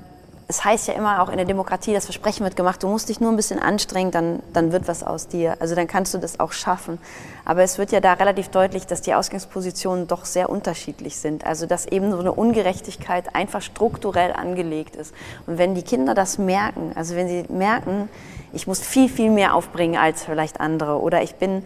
es 0.50 0.64
heißt 0.64 0.88
ja 0.88 0.94
immer 0.94 1.22
auch 1.22 1.28
in 1.28 1.36
der 1.36 1.46
Demokratie, 1.46 1.94
das 1.94 2.06
Versprechen 2.06 2.42
wird 2.42 2.56
gemacht, 2.56 2.82
du 2.82 2.88
musst 2.88 3.08
dich 3.08 3.20
nur 3.20 3.30
ein 3.30 3.36
bisschen 3.36 3.60
anstrengen, 3.60 4.10
dann, 4.10 4.42
dann 4.52 4.72
wird 4.72 4.88
was 4.88 5.04
aus 5.04 5.28
dir. 5.28 5.56
Also 5.60 5.76
dann 5.76 5.86
kannst 5.86 6.12
du 6.12 6.18
das 6.18 6.40
auch 6.40 6.50
schaffen. 6.50 6.98
Aber 7.44 7.62
es 7.62 7.78
wird 7.78 7.92
ja 7.92 8.00
da 8.00 8.14
relativ 8.14 8.48
deutlich, 8.48 8.86
dass 8.86 9.00
die 9.00 9.14
Ausgangspositionen 9.14 10.08
doch 10.08 10.24
sehr 10.24 10.50
unterschiedlich 10.50 11.18
sind. 11.18 11.46
Also 11.46 11.66
dass 11.66 11.86
eben 11.86 12.10
so 12.10 12.18
eine 12.18 12.32
Ungerechtigkeit 12.32 13.34
einfach 13.34 13.62
strukturell 13.62 14.32
angelegt 14.32 14.96
ist. 14.96 15.14
Und 15.46 15.56
wenn 15.56 15.76
die 15.76 15.82
Kinder 15.82 16.14
das 16.14 16.36
merken, 16.36 16.92
also 16.96 17.14
wenn 17.14 17.28
sie 17.28 17.44
merken, 17.48 18.08
ich 18.52 18.66
muss 18.66 18.80
viel, 18.80 19.08
viel 19.08 19.30
mehr 19.30 19.54
aufbringen 19.54 19.96
als 19.96 20.24
vielleicht 20.24 20.60
andere 20.60 21.00
oder 21.00 21.22
ich 21.22 21.36
bin 21.36 21.62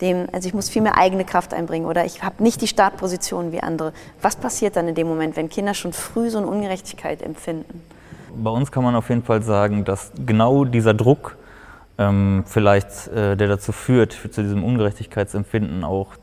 dem, 0.00 0.28
also 0.30 0.46
ich 0.46 0.54
muss 0.54 0.68
viel 0.68 0.82
mehr 0.82 0.96
eigene 0.96 1.24
Kraft 1.24 1.52
einbringen 1.52 1.86
oder 1.86 2.04
ich 2.04 2.22
habe 2.22 2.40
nicht 2.40 2.62
die 2.62 2.68
Startposition 2.68 3.50
wie 3.50 3.60
andere. 3.60 3.92
Was 4.22 4.36
passiert 4.36 4.76
dann 4.76 4.86
in 4.86 4.94
dem 4.94 5.08
Moment, 5.08 5.34
wenn 5.34 5.48
Kinder 5.48 5.74
schon 5.74 5.92
früh 5.92 6.30
so 6.30 6.38
eine 6.38 6.46
Ungerechtigkeit 6.46 7.20
empfinden? 7.20 7.82
Bei 8.36 8.50
uns 8.50 8.70
kann 8.70 8.84
man 8.84 8.94
auf 8.94 9.08
jeden 9.08 9.22
Fall 9.22 9.42
sagen, 9.42 9.84
dass 9.84 10.12
genau 10.24 10.64
dieser 10.64 10.94
Druck 10.94 11.36
ähm, 11.98 12.44
vielleicht, 12.46 13.08
äh, 13.08 13.36
der 13.36 13.48
dazu 13.48 13.72
führt, 13.72 14.12
zu 14.12 14.42
diesem 14.42 14.64
Ungerechtigkeitsempfinden 14.64 15.84
auch, 15.84 16.14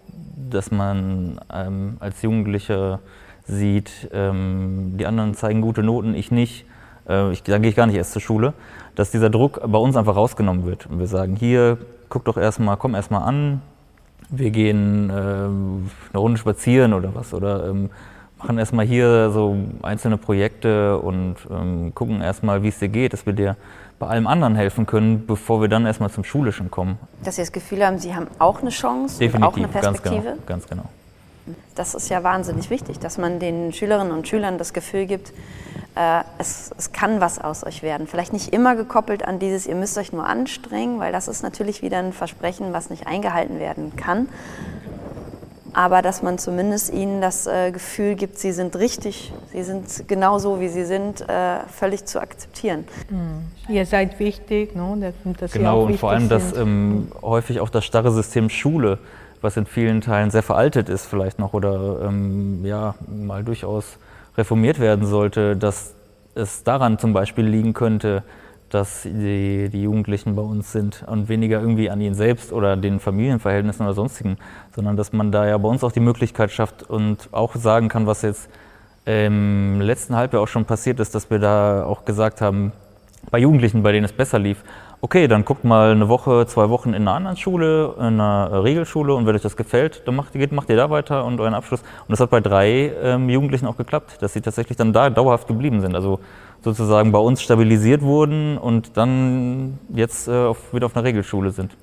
dass 0.50 0.72
man 0.72 1.40
ähm, 1.54 1.98
als 2.00 2.22
Jugendlicher 2.22 3.00
sieht, 3.46 4.10
ähm, 4.14 4.94
die 4.98 5.06
anderen 5.06 5.36
zeigen 5.36 5.62
gute 5.62 5.84
Noten, 5.84 6.16
ich 6.16 6.32
nicht, 6.32 6.66
äh, 7.08 7.32
ich, 7.32 7.44
dann 7.44 7.62
gehe 7.62 7.70
ich 7.70 7.76
gar 7.76 7.88
nicht 7.88 7.98
erst 7.98 8.14
zur 8.14 8.22
Schule, 8.22 8.54
dass 8.96 9.12
dieser 9.12 9.30
Druck 9.30 9.60
bei 9.66 9.78
uns 9.78 9.98
einfach 9.98 10.16
rausgenommen 10.16 10.66
wird. 10.66 10.88
Und 10.88 11.00
wir 11.00 11.08
sagen, 11.08 11.36
hier, 11.36 11.78
guck 12.10 12.26
doch 12.26 12.38
erstmal, 12.38 12.78
komm 12.78 12.96
erstmal 12.96 13.24
an, 13.24 13.62
wir 14.30 14.50
gehen 14.52 15.10
äh, 15.10 15.14
eine 15.14 15.90
Runde 16.16 16.38
spazieren 16.38 16.94
oder 16.94 17.14
was, 17.14 17.34
oder 17.34 17.68
ähm, 17.70 17.90
machen 18.38 18.58
erstmal 18.58 18.86
hier 18.86 19.30
so 19.32 19.56
einzelne 19.82 20.18
Projekte 20.18 21.00
und 21.00 21.36
ähm, 21.50 21.94
gucken 21.96 22.22
erstmal, 22.22 22.64
wie 22.64 22.70
es 22.70 22.80
dir 22.80 22.90
geht, 22.90 23.14
dass 23.14 23.26
wir 23.26 23.34
dir 23.34 23.56
bei 23.98 24.08
allem 24.08 24.28
anderen 24.28 24.56
helfen 24.56 24.86
können, 24.86 25.26
bevor 25.26 25.62
wir 25.62 25.70
dann 25.70 25.86
erstmal 25.86 26.10
zum 26.10 26.24
Schulischen 26.24 26.70
kommen. 26.70 27.00
Dass 27.24 27.38
Sie 27.38 27.42
das 27.42 27.52
Gefühl 27.52 27.86
haben, 27.86 27.98
Sie 27.98 28.14
haben 28.14 28.28
auch 28.40 28.62
eine 28.62 28.70
Chance, 28.70 29.20
Definitiv, 29.20 29.54
auch 29.54 29.58
eine 29.58 29.68
Perspektive? 29.68 30.24
Ganz 30.24 30.26
genau, 30.26 30.46
ganz 30.48 30.68
genau. 30.68 30.84
Das 31.76 31.94
ist 31.94 32.10
ja 32.10 32.24
wahnsinnig 32.24 32.70
wichtig, 32.70 33.00
dass 33.00 33.18
man 33.18 33.40
den 33.40 33.72
Schülerinnen 33.72 34.12
und 34.12 34.28
Schülern 34.28 34.58
das 34.58 34.74
Gefühl 34.74 35.06
gibt, 35.06 35.32
äh, 35.96 36.22
es, 36.40 36.72
es 36.78 36.92
kann 36.92 37.22
was 37.22 37.40
aus 37.40 37.64
euch 37.64 37.84
werden. 37.84 38.08
Vielleicht 38.08 38.34
nicht 38.34 38.52
immer 38.52 38.76
gekoppelt 38.76 39.24
an 39.26 39.40
dieses, 39.40 39.68
ihr 39.68 39.76
müsst 39.76 39.98
euch 39.98 40.12
nur 40.12 40.26
anstrengen, 40.26 41.00
weil 41.00 41.12
das 41.12 41.28
ist 41.28 41.44
natürlich 41.44 41.82
wieder 41.82 42.00
ein 42.00 42.14
Versprechen, 42.14 42.74
was 42.74 42.90
nicht 42.90 43.08
eingehalten 43.08 43.60
werden 43.60 43.96
kann 43.96 44.28
aber 45.76 46.02
dass 46.02 46.24
man 46.24 46.38
zumindest 46.38 46.94
ihnen 46.94 47.20
das 47.20 47.48
äh, 47.48 47.72
Gefühl 47.72 48.16
gibt, 48.16 48.38
sie 48.38 48.54
sind 48.54 48.78
richtig, 48.78 49.34
sie 49.52 49.64
sind 49.64 50.08
genau 50.08 50.40
so, 50.40 50.62
wie 50.62 50.70
sie 50.70 50.86
sind, 50.86 51.28
äh, 51.28 51.60
völlig 51.68 52.06
zu 52.06 52.22
akzeptieren. 52.22 52.86
Mhm. 53.10 53.74
Ihr 53.74 53.86
seid 53.86 54.18
wichtig, 54.20 54.74
ne? 54.74 55.14
dass 55.38 55.52
genau, 55.52 55.84
und 55.84 56.00
vor 56.00 56.12
allem, 56.12 56.30
dass 56.30 56.56
ähm, 56.56 57.10
häufig 57.22 57.60
auch 57.60 57.70
das 57.70 57.84
starre 57.84 58.12
System 58.12 58.50
Schule, 58.50 59.00
was 59.42 59.58
in 59.58 59.66
vielen 59.66 60.00
Teilen 60.00 60.32
sehr 60.32 60.44
veraltet 60.44 60.88
ist 60.88 61.06
vielleicht 61.06 61.40
noch 61.40 61.54
oder 61.54 62.04
ähm, 62.06 62.64
ja, 62.64 62.96
mal 63.08 63.44
durchaus 63.44 63.98
reformiert 64.38 64.80
werden 64.80 65.06
sollte, 65.06 65.58
dass 65.58 65.94
es 66.36 66.64
daran 66.64 67.00
zum 67.00 67.12
Beispiel 67.12 67.46
liegen 67.46 67.74
könnte, 67.74 68.24
dass 68.70 69.04
die, 69.04 69.70
die, 69.70 69.84
Jugendlichen 69.84 70.36
bei 70.36 70.42
uns 70.42 70.72
sind 70.72 71.04
und 71.08 71.30
weniger 71.30 71.60
irgendwie 71.60 71.90
an 71.90 72.02
ihnen 72.02 72.16
selbst 72.16 72.52
oder 72.52 72.76
den 72.76 73.00
Familienverhältnissen 73.00 73.86
oder 73.86 73.94
sonstigen, 73.94 74.38
sondern 74.76 74.98
dass 74.98 75.14
man 75.14 75.32
da 75.32 75.48
ja 75.48 75.58
bei 75.58 75.70
uns 75.70 75.84
auch 75.84 75.92
die 75.92 76.00
Möglichkeit 76.00 76.52
schafft 76.52 76.84
und 76.84 77.30
auch 77.32 77.56
sagen 77.56 77.90
kann, 77.90 78.08
was 78.08 78.24
jetzt 78.24 78.50
im 79.06 79.82
letzten 79.82 80.16
Halbjahr 80.16 80.42
auch 80.42 80.48
schon 80.48 80.66
passiert 80.66 81.00
ist, 81.00 81.14
dass 81.14 81.30
wir 81.30 81.40
da 81.40 81.86
auch 81.86 82.06
gesagt 82.06 82.42
haben, 82.42 82.72
bei 83.32 83.40
Jugendlichen, 83.40 83.84
bei 83.84 83.92
denen 83.92 84.06
es 84.06 84.14
besser 84.14 84.40
lief, 84.40 84.64
okay, 85.02 85.28
dann 85.28 85.46
guckt 85.46 85.64
mal 85.64 85.92
eine 85.92 86.10
Woche, 86.10 86.46
zwei 86.48 86.70
Wochen 86.70 86.90
in 86.90 87.04
einer 87.04 87.14
anderen 87.14 87.38
Schule, 87.38 87.94
in 87.98 88.20
einer 88.20 88.64
Regelschule 88.64 89.14
und 89.14 89.26
wenn 89.26 89.36
euch 89.36 89.42
das 89.42 89.56
gefällt, 89.56 90.08
dann 90.08 90.16
macht, 90.16 90.34
geht, 90.34 90.52
macht 90.52 90.70
ihr 90.70 90.78
da 90.78 90.90
weiter 90.90 91.26
und 91.26 91.40
euren 91.40 91.54
Abschluss. 91.54 91.82
Und 91.82 92.10
das 92.10 92.20
hat 92.20 92.30
bei 92.30 92.40
drei 92.40 92.92
ähm, 93.04 93.30
Jugendlichen 93.30 93.68
auch 93.68 93.78
geklappt, 93.78 94.22
dass 94.22 94.34
sie 94.34 94.42
tatsächlich 94.42 94.78
dann 94.78 94.94
da 94.94 95.10
dauerhaft 95.10 95.48
geblieben 95.48 95.82
sind. 95.82 95.96
Also 95.96 96.20
sozusagen 96.66 97.12
bei 97.12 97.20
uns 97.20 97.44
stabilisiert 97.44 98.02
wurden 98.02 98.58
und 98.58 98.98
dann 98.98 99.78
jetzt 99.94 100.28
äh, 100.28 100.32
auf, 100.32 100.74
wieder 100.74 100.88
auf 100.88 100.96
einer 100.98 101.06
Regelschule 101.06 101.52
sind. 101.52 101.78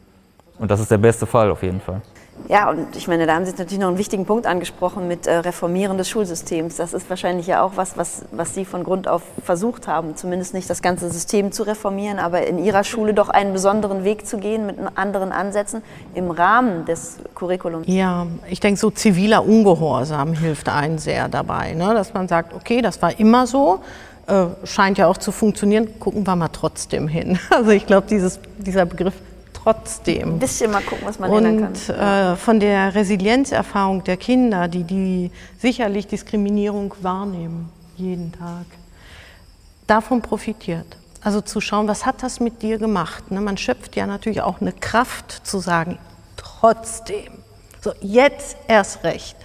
Und 0.58 0.70
das 0.70 0.80
ist 0.80 0.90
der 0.90 0.98
beste 0.98 1.24
Fall 1.24 1.50
auf 1.52 1.62
jeden 1.62 1.80
Fall. 1.80 2.02
Ja, 2.48 2.68
und 2.70 2.96
ich 2.96 3.06
meine, 3.06 3.26
da 3.26 3.34
haben 3.36 3.44
Sie 3.44 3.52
natürlich 3.52 3.78
noch 3.78 3.88
einen 3.88 3.98
wichtigen 3.98 4.26
Punkt 4.26 4.46
angesprochen 4.46 5.06
mit 5.06 5.28
äh, 5.28 5.36
Reformieren 5.36 5.98
des 5.98 6.08
Schulsystems. 6.08 6.76
Das 6.76 6.94
ist 6.94 7.08
wahrscheinlich 7.08 7.46
ja 7.46 7.62
auch 7.62 7.72
was, 7.76 7.96
was, 7.96 8.24
was 8.32 8.54
Sie 8.54 8.64
von 8.64 8.82
Grund 8.82 9.06
auf 9.06 9.22
versucht 9.44 9.86
haben, 9.86 10.16
zumindest 10.16 10.52
nicht 10.52 10.68
das 10.68 10.82
ganze 10.82 11.08
System 11.10 11.52
zu 11.52 11.62
reformieren, 11.62 12.18
aber 12.18 12.44
in 12.44 12.58
Ihrer 12.58 12.82
Schule 12.82 13.14
doch 13.14 13.28
einen 13.28 13.52
besonderen 13.52 14.02
Weg 14.02 14.26
zu 14.26 14.38
gehen 14.38 14.66
mit 14.66 14.76
anderen 14.96 15.30
Ansätzen 15.30 15.82
im 16.14 16.32
Rahmen 16.32 16.84
des 16.86 17.18
Curriculums. 17.36 17.86
Ja, 17.86 18.26
ich 18.50 18.58
denke, 18.58 18.80
so 18.80 18.90
ziviler 18.90 19.46
Ungehorsam 19.46 20.32
hilft 20.32 20.68
einen 20.68 20.98
sehr 20.98 21.28
dabei, 21.28 21.74
ne? 21.74 21.94
dass 21.94 22.12
man 22.12 22.26
sagt, 22.26 22.54
okay, 22.54 22.82
das 22.82 23.00
war 23.00 23.18
immer 23.20 23.46
so, 23.46 23.78
äh, 24.26 24.46
scheint 24.64 24.98
ja 24.98 25.06
auch 25.06 25.18
zu 25.18 25.32
funktionieren, 25.32 25.98
gucken 25.98 26.26
wir 26.26 26.36
mal 26.36 26.48
trotzdem 26.48 27.08
hin. 27.08 27.38
Also 27.50 27.70
ich 27.70 27.86
glaube, 27.86 28.06
dieser 28.06 28.86
Begriff 28.86 29.14
trotzdem. 29.52 30.34
Ein 30.34 30.38
bisschen 30.38 30.70
mal 30.70 30.82
gucken, 30.82 31.06
was 31.06 31.18
man 31.18 31.32
ändern 31.32 31.72
kann. 31.72 32.32
äh, 32.32 32.36
von 32.36 32.60
der 32.60 32.94
Resilienzerfahrung 32.94 34.04
der 34.04 34.16
Kinder, 34.16 34.68
die, 34.68 34.84
die 34.84 35.30
sicherlich 35.58 36.06
Diskriminierung 36.06 36.94
wahrnehmen, 37.00 37.70
jeden 37.96 38.32
Tag, 38.32 38.66
davon 39.86 40.22
profitiert. 40.22 40.96
Also 41.22 41.40
zu 41.40 41.60
schauen, 41.60 41.86
was 41.86 42.04
hat 42.04 42.22
das 42.22 42.40
mit 42.40 42.62
dir 42.62 42.78
gemacht? 42.78 43.30
Ne? 43.30 43.40
Man 43.40 43.56
schöpft 43.56 43.94
ja 43.94 44.06
natürlich 44.06 44.42
auch 44.42 44.60
eine 44.60 44.72
Kraft 44.72 45.46
zu 45.46 45.60
sagen, 45.60 45.98
trotzdem. 46.36 47.32
So, 47.80 47.92
jetzt 48.00 48.56
erst 48.66 49.04
recht. 49.04 49.36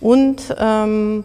Und 0.00 0.54
ähm, 0.58 1.24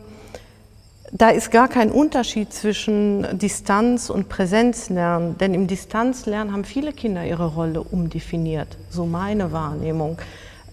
da 1.16 1.30
ist 1.30 1.52
gar 1.52 1.68
kein 1.68 1.92
Unterschied 1.92 2.52
zwischen 2.52 3.38
Distanz- 3.38 4.10
und 4.10 4.30
Präsenzlernen, 4.30 5.38
denn 5.38 5.54
im 5.54 5.68
Distanzlernen 5.68 6.52
haben 6.52 6.66
viele 6.66 6.92
Kinder 6.92 7.24
ihre 7.24 7.46
Rolle 7.46 7.84
umdefiniert, 7.84 8.68
so 8.90 9.06
meine 9.06 9.52
Wahrnehmung. 9.52 10.18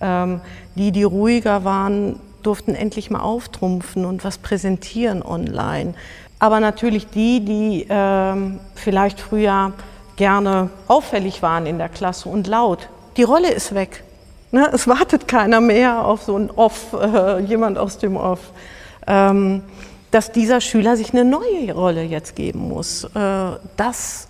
Ähm, 0.01 0.41
die, 0.77 0.93
die 0.93 1.03
ruhiger 1.03 1.65
waren, 1.65 2.19
durften 2.43 2.75
endlich 2.75 3.11
mal 3.11 3.21
auftrumpfen 3.21 4.07
und 4.07 4.25
was 4.25 4.39
präsentieren 4.39 5.23
online. 5.23 5.93
Aber 6.39 6.59
natürlich 6.59 7.07
die, 7.09 7.45
die 7.45 7.87
ähm, 7.91 8.61
vielleicht 8.75 9.21
früher 9.21 9.75
gerne 10.17 10.71
auffällig 10.89 11.43
waren 11.43 11.67
in 11.67 11.77
der 11.77 11.91
Klasse 11.91 12.31
und 12.31 12.47
laut, 12.47 12.89
die 13.19 13.25
Rolle 13.25 13.51
ist 13.51 13.75
weg. 13.75 14.05
Ne? 14.53 14.71
Es 14.73 14.89
wartet 14.89 15.29
keiner 15.29 15.61
mehr 15.61 16.03
auf 16.03 16.23
so 16.23 16.35
ein 16.39 16.51
Off, 16.51 16.95
äh, 16.95 17.41
jemand 17.41 17.77
aus 17.77 17.99
dem 17.99 18.17
Off. 18.17 18.53
Ähm, 19.07 19.63
dass 20.11 20.33
dieser 20.33 20.61
Schüler 20.61 20.97
sich 20.97 21.13
eine 21.13 21.25
neue 21.25 21.73
Rolle 21.73 22.03
jetzt 22.03 22.37
geben 22.37 22.69
muss. 22.69 23.05
Äh, 23.05 23.59
das 23.77 24.29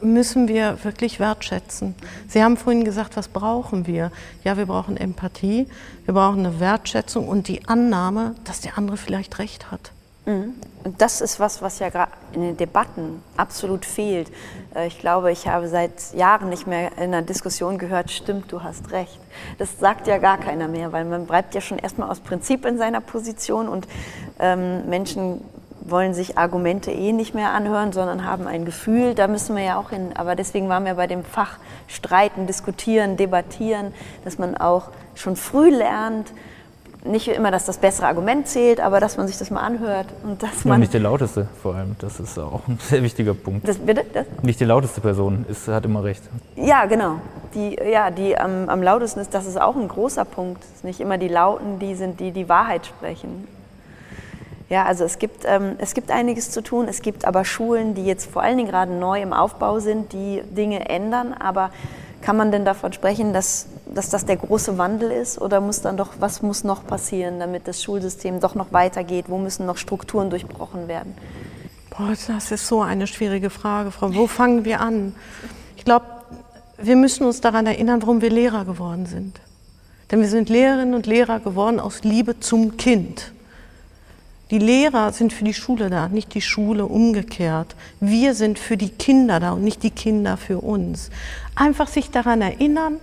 müssen 0.00 0.48
wir 0.48 0.78
wirklich 0.84 1.18
wertschätzen. 1.18 1.94
Sie 2.28 2.42
haben 2.42 2.56
vorhin 2.56 2.84
gesagt, 2.84 3.16
was 3.16 3.28
brauchen 3.28 3.86
wir? 3.86 4.12
Ja, 4.44 4.56
wir 4.56 4.66
brauchen 4.66 4.96
Empathie, 4.96 5.66
wir 6.04 6.14
brauchen 6.14 6.46
eine 6.46 6.60
Wertschätzung 6.60 7.28
und 7.28 7.48
die 7.48 7.66
Annahme, 7.66 8.34
dass 8.44 8.60
der 8.60 8.78
andere 8.78 8.96
vielleicht 8.96 9.38
recht 9.38 9.70
hat. 9.70 9.92
Mhm. 10.28 10.54
Und 10.84 11.00
das 11.00 11.20
ist 11.20 11.40
was, 11.40 11.62
was 11.62 11.78
ja 11.78 11.88
gerade 11.88 12.12
in 12.32 12.42
den 12.42 12.56
Debatten 12.56 13.22
absolut 13.36 13.84
fehlt. 13.84 14.30
Äh, 14.74 14.86
ich 14.86 14.98
glaube, 14.98 15.32
ich 15.32 15.48
habe 15.48 15.68
seit 15.68 16.14
Jahren 16.14 16.50
nicht 16.50 16.66
mehr 16.66 16.92
in 16.98 17.14
einer 17.14 17.22
Diskussion 17.22 17.78
gehört, 17.78 18.10
stimmt, 18.10 18.52
du 18.52 18.62
hast 18.62 18.92
recht. 18.92 19.18
Das 19.58 19.78
sagt 19.78 20.06
ja 20.06 20.18
gar 20.18 20.38
keiner 20.38 20.68
mehr, 20.68 20.92
weil 20.92 21.04
man 21.04 21.26
bleibt 21.26 21.54
ja 21.54 21.60
schon 21.60 21.78
erstmal 21.78 22.10
aus 22.10 22.20
Prinzip 22.20 22.66
in 22.66 22.78
seiner 22.78 23.00
Position 23.00 23.68
und 23.68 23.88
ähm, 24.38 24.88
Menschen 24.88 25.40
wollen 25.80 26.12
sich 26.12 26.36
Argumente 26.36 26.90
eh 26.90 27.12
nicht 27.12 27.34
mehr 27.34 27.52
anhören, 27.52 27.92
sondern 27.92 28.26
haben 28.26 28.46
ein 28.46 28.66
Gefühl, 28.66 29.14
da 29.14 29.26
müssen 29.26 29.56
wir 29.56 29.64
ja 29.64 29.78
auch 29.78 29.88
hin. 29.88 30.10
Aber 30.14 30.36
deswegen 30.36 30.68
waren 30.68 30.84
wir 30.84 30.94
bei 30.94 31.06
dem 31.06 31.24
Fach 31.24 31.56
streiten, 31.86 32.46
diskutieren, 32.46 33.16
debattieren, 33.16 33.94
dass 34.24 34.36
man 34.36 34.54
auch 34.54 34.90
schon 35.14 35.36
früh 35.36 35.70
lernt, 35.70 36.30
nicht 37.04 37.28
immer, 37.28 37.50
dass 37.50 37.64
das 37.64 37.78
bessere 37.78 38.06
Argument 38.06 38.46
zählt, 38.48 38.80
aber 38.80 39.00
dass 39.00 39.16
man 39.16 39.26
sich 39.28 39.38
das 39.38 39.50
mal 39.50 39.60
anhört 39.60 40.06
und 40.24 40.42
dass 40.42 40.64
man. 40.64 40.74
Ja, 40.74 40.78
nicht 40.78 40.92
der 40.92 41.00
lauteste 41.00 41.48
vor 41.62 41.74
allem. 41.74 41.96
Das 41.98 42.20
ist 42.20 42.38
auch 42.38 42.66
ein 42.68 42.78
sehr 42.80 43.02
wichtiger 43.02 43.34
Punkt. 43.34 43.66
Das, 43.66 43.78
bitte? 43.78 44.04
Das? 44.12 44.26
Nicht 44.42 44.60
die 44.60 44.64
lauteste 44.64 45.00
Person 45.00 45.44
ist, 45.48 45.68
hat 45.68 45.84
immer 45.84 46.04
recht. 46.04 46.22
Ja, 46.56 46.86
genau. 46.86 47.20
Die, 47.54 47.76
ja, 47.76 48.10
die 48.10 48.36
am, 48.36 48.68
am 48.68 48.82
lautesten 48.82 49.20
ist, 49.20 49.32
das 49.32 49.46
ist 49.46 49.60
auch 49.60 49.76
ein 49.76 49.88
großer 49.88 50.24
Punkt. 50.24 50.62
Es 50.62 50.80
sind 50.80 50.84
nicht 50.84 51.00
immer 51.00 51.18
die 51.18 51.28
Lauten, 51.28 51.78
die 51.78 51.94
sind, 51.94 52.20
die 52.20 52.32
die 52.32 52.48
Wahrheit 52.48 52.86
sprechen. 52.86 53.46
Ja, 54.68 54.84
also 54.84 55.04
es 55.04 55.18
gibt, 55.18 55.44
ähm, 55.46 55.76
es 55.78 55.94
gibt 55.94 56.10
einiges 56.10 56.50
zu 56.50 56.62
tun. 56.62 56.88
Es 56.88 57.00
gibt 57.00 57.24
aber 57.24 57.44
Schulen, 57.44 57.94
die 57.94 58.04
jetzt 58.04 58.30
vor 58.30 58.42
allen 58.42 58.58
Dingen 58.58 58.68
gerade 58.68 58.92
neu 58.92 59.22
im 59.22 59.32
Aufbau 59.32 59.78
sind, 59.78 60.12
die 60.12 60.42
Dinge 60.42 60.88
ändern. 60.90 61.32
Aber 61.32 61.70
kann 62.20 62.36
man 62.36 62.52
denn 62.52 62.64
davon 62.64 62.92
sprechen, 62.92 63.32
dass, 63.32 63.66
dass 63.94 64.10
das 64.10 64.26
der 64.26 64.36
große 64.36 64.78
Wandel 64.78 65.10
ist? 65.10 65.40
Oder 65.40 65.60
muss 65.60 65.80
dann 65.80 65.96
doch, 65.96 66.14
was 66.20 66.42
muss 66.42 66.64
noch 66.64 66.86
passieren, 66.86 67.38
damit 67.38 67.68
das 67.68 67.82
Schulsystem 67.82 68.40
doch 68.40 68.54
noch 68.54 68.72
weitergeht? 68.72 69.26
Wo 69.28 69.38
müssen 69.38 69.66
noch 69.66 69.76
Strukturen 69.76 70.30
durchbrochen 70.30 70.88
werden? 70.88 71.14
Boah, 71.90 72.14
das 72.26 72.50
ist 72.50 72.66
so 72.66 72.80
eine 72.82 73.06
schwierige 73.06 73.50
Frage, 73.50 73.90
Frau. 73.90 74.14
Wo 74.14 74.26
fangen 74.26 74.64
wir 74.64 74.80
an? 74.80 75.14
Ich 75.76 75.84
glaube, 75.84 76.06
wir 76.76 76.96
müssen 76.96 77.24
uns 77.24 77.40
daran 77.40 77.66
erinnern, 77.66 78.02
warum 78.02 78.20
wir 78.20 78.30
Lehrer 78.30 78.64
geworden 78.64 79.06
sind. 79.06 79.40
Denn 80.10 80.20
wir 80.20 80.28
sind 80.28 80.48
Lehrerinnen 80.48 80.94
und 80.94 81.06
Lehrer 81.06 81.40
geworden 81.40 81.80
aus 81.80 82.04
Liebe 82.04 82.40
zum 82.40 82.76
Kind. 82.76 83.32
Die 84.50 84.58
Lehrer 84.58 85.12
sind 85.12 85.32
für 85.32 85.44
die 85.44 85.52
Schule 85.52 85.90
da, 85.90 86.08
nicht 86.08 86.32
die 86.34 86.40
Schule 86.40 86.86
umgekehrt. 86.86 87.76
Wir 88.00 88.34
sind 88.34 88.58
für 88.58 88.78
die 88.78 88.88
Kinder 88.88 89.40
da 89.40 89.52
und 89.52 89.62
nicht 89.62 89.82
die 89.82 89.90
Kinder 89.90 90.38
für 90.38 90.60
uns. 90.60 91.10
Einfach 91.54 91.88
sich 91.88 92.10
daran 92.10 92.40
erinnern, 92.40 92.98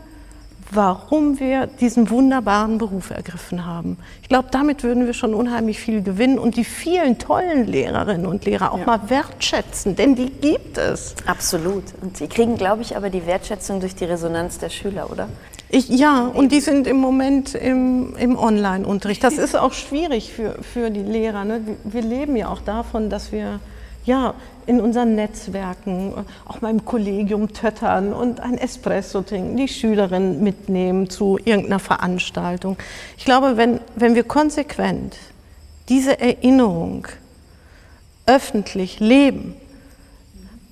warum 0.71 1.39
wir 1.39 1.67
diesen 1.67 2.09
wunderbaren 2.09 2.77
Beruf 2.77 3.11
ergriffen 3.11 3.65
haben. 3.65 3.97
Ich 4.21 4.29
glaube, 4.29 4.49
damit 4.51 4.83
würden 4.83 5.05
wir 5.05 5.13
schon 5.13 5.33
unheimlich 5.33 5.79
viel 5.79 6.01
gewinnen 6.01 6.39
und 6.39 6.57
die 6.57 6.63
vielen 6.63 7.17
tollen 7.17 7.67
Lehrerinnen 7.67 8.25
und 8.25 8.45
Lehrer 8.45 8.71
auch 8.71 8.79
ja. 8.79 8.85
mal 8.85 9.09
wertschätzen, 9.09 9.95
denn 9.95 10.15
die 10.15 10.29
gibt 10.29 10.77
es. 10.77 11.15
Absolut. 11.25 11.83
Und 12.01 12.17
sie 12.17 12.27
kriegen, 12.27 12.57
glaube 12.57 12.81
ich, 12.81 12.97
aber 12.97 13.09
die 13.09 13.25
Wertschätzung 13.25 13.79
durch 13.79 13.95
die 13.95 14.05
Resonanz 14.05 14.57
der 14.57 14.69
Schüler, 14.69 15.11
oder? 15.11 15.29
Ich, 15.69 15.89
ja, 15.89 16.27
und 16.27 16.51
die 16.51 16.61
sind 16.61 16.87
im 16.87 16.97
Moment 16.97 17.55
im, 17.55 18.15
im 18.17 18.37
Online-Unterricht. 18.37 19.23
Das 19.23 19.37
ist 19.37 19.55
auch 19.55 19.73
schwierig 19.73 20.31
für, 20.33 20.61
für 20.61 20.89
die 20.89 21.03
Lehrer. 21.03 21.43
Ne? 21.43 21.61
Wir 21.83 22.01
leben 22.01 22.35
ja 22.35 22.49
auch 22.49 22.61
davon, 22.61 23.09
dass 23.09 23.31
wir 23.31 23.59
ja, 24.05 24.35
in 24.67 24.81
unseren 24.81 25.15
Netzwerken, 25.15 26.13
auch 26.45 26.61
mal 26.61 26.71
im 26.71 26.85
Kollegium 26.85 27.53
töttern 27.53 28.13
und 28.13 28.39
ein 28.39 28.57
Espresso 28.57 29.21
trinken, 29.21 29.57
die 29.57 29.67
Schülerinnen 29.67 30.43
mitnehmen 30.43 31.09
zu 31.09 31.37
irgendeiner 31.43 31.79
Veranstaltung. 31.79 32.77
Ich 33.17 33.25
glaube, 33.25 33.57
wenn, 33.57 33.79
wenn 33.95 34.15
wir 34.15 34.23
konsequent 34.23 35.17
diese 35.89 36.19
Erinnerung 36.19 37.07
öffentlich 38.25 38.99
leben, 38.99 39.55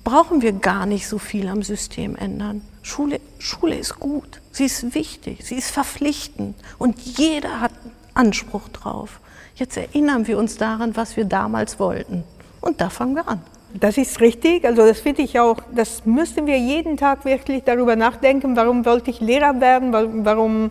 brauchen 0.02 0.42
wir 0.42 0.52
gar 0.52 0.86
nicht 0.86 1.08
so 1.08 1.18
viel 1.18 1.48
am 1.48 1.62
System 1.62 2.16
ändern. 2.16 2.62
Schule, 2.82 3.20
Schule 3.38 3.76
ist 3.76 3.98
gut, 3.98 4.40
sie 4.52 4.66
ist 4.66 4.94
wichtig, 4.94 5.44
sie 5.44 5.54
ist 5.54 5.70
verpflichtend 5.70 6.56
und 6.78 7.00
jeder 7.00 7.60
hat 7.60 7.72
Anspruch 8.12 8.68
drauf. 8.68 9.20
Jetzt 9.56 9.76
erinnern 9.76 10.26
wir 10.26 10.38
uns 10.38 10.56
daran, 10.56 10.96
was 10.96 11.16
wir 11.16 11.24
damals 11.24 11.78
wollten. 11.78 12.24
Und 12.60 12.80
da 12.80 12.90
fangen 12.90 13.14
wir 13.14 13.28
an. 13.28 13.40
Das 13.80 13.98
ist 13.98 14.20
richtig. 14.20 14.64
Also 14.64 14.86
das 14.86 15.00
finde 15.00 15.22
ich 15.22 15.38
auch, 15.40 15.58
das 15.74 16.06
müssten 16.06 16.46
wir 16.46 16.56
jeden 16.56 16.96
Tag 16.96 17.24
wirklich 17.24 17.64
darüber 17.64 17.96
nachdenken, 17.96 18.54
warum 18.54 18.86
wollte 18.86 19.10
ich 19.10 19.20
Lehrer 19.20 19.60
werden, 19.60 19.92
warum, 20.24 20.70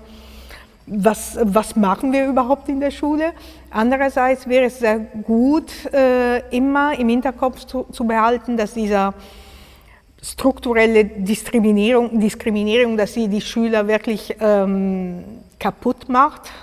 was, 0.88 1.38
was 1.42 1.76
machen 1.76 2.14
wir 2.14 2.28
überhaupt 2.28 2.70
in 2.70 2.80
der 2.80 2.92
Schule. 2.92 3.34
Andererseits 3.72 4.48
wäre 4.48 4.66
es 4.66 4.80
sehr 4.80 5.00
gut, 5.00 5.70
äh, 5.94 6.40
immer 6.56 6.98
im 6.98 7.10
Hinterkopf 7.10 7.66
zu, 7.66 7.86
zu 7.92 8.06
behalten, 8.06 8.56
dass 8.56 8.74
dieser 8.74 9.14
strukturelle 10.22 11.04
Diskriminierung, 11.04 12.22
Diskriminierung, 12.22 12.96
dass 12.96 13.14
sie 13.14 13.28
die 13.28 13.42
Schüler 13.42 13.86
wirklich 13.86 14.34
ähm, 14.40 15.26
kaputt 15.60 16.08
macht, 16.08 16.54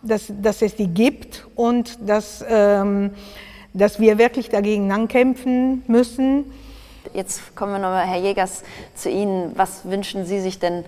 dass, 0.00 0.32
dass 0.40 0.62
es 0.62 0.76
die 0.76 0.86
gibt 0.86 1.44
und 1.56 1.98
dass, 2.08 2.44
ähm, 2.48 3.10
dass 3.78 4.00
wir 4.00 4.18
wirklich 4.18 4.48
dagegen 4.48 4.90
ankämpfen 4.92 5.82
müssen. 5.86 6.44
Jetzt 7.14 7.56
kommen 7.56 7.72
wir 7.72 7.78
nochmal, 7.78 8.06
Herr 8.06 8.20
Jägers, 8.20 8.62
zu 8.94 9.08
Ihnen. 9.08 9.52
Was 9.56 9.88
wünschen 9.88 10.26
Sie 10.26 10.40
sich 10.40 10.58
denn 10.58 10.84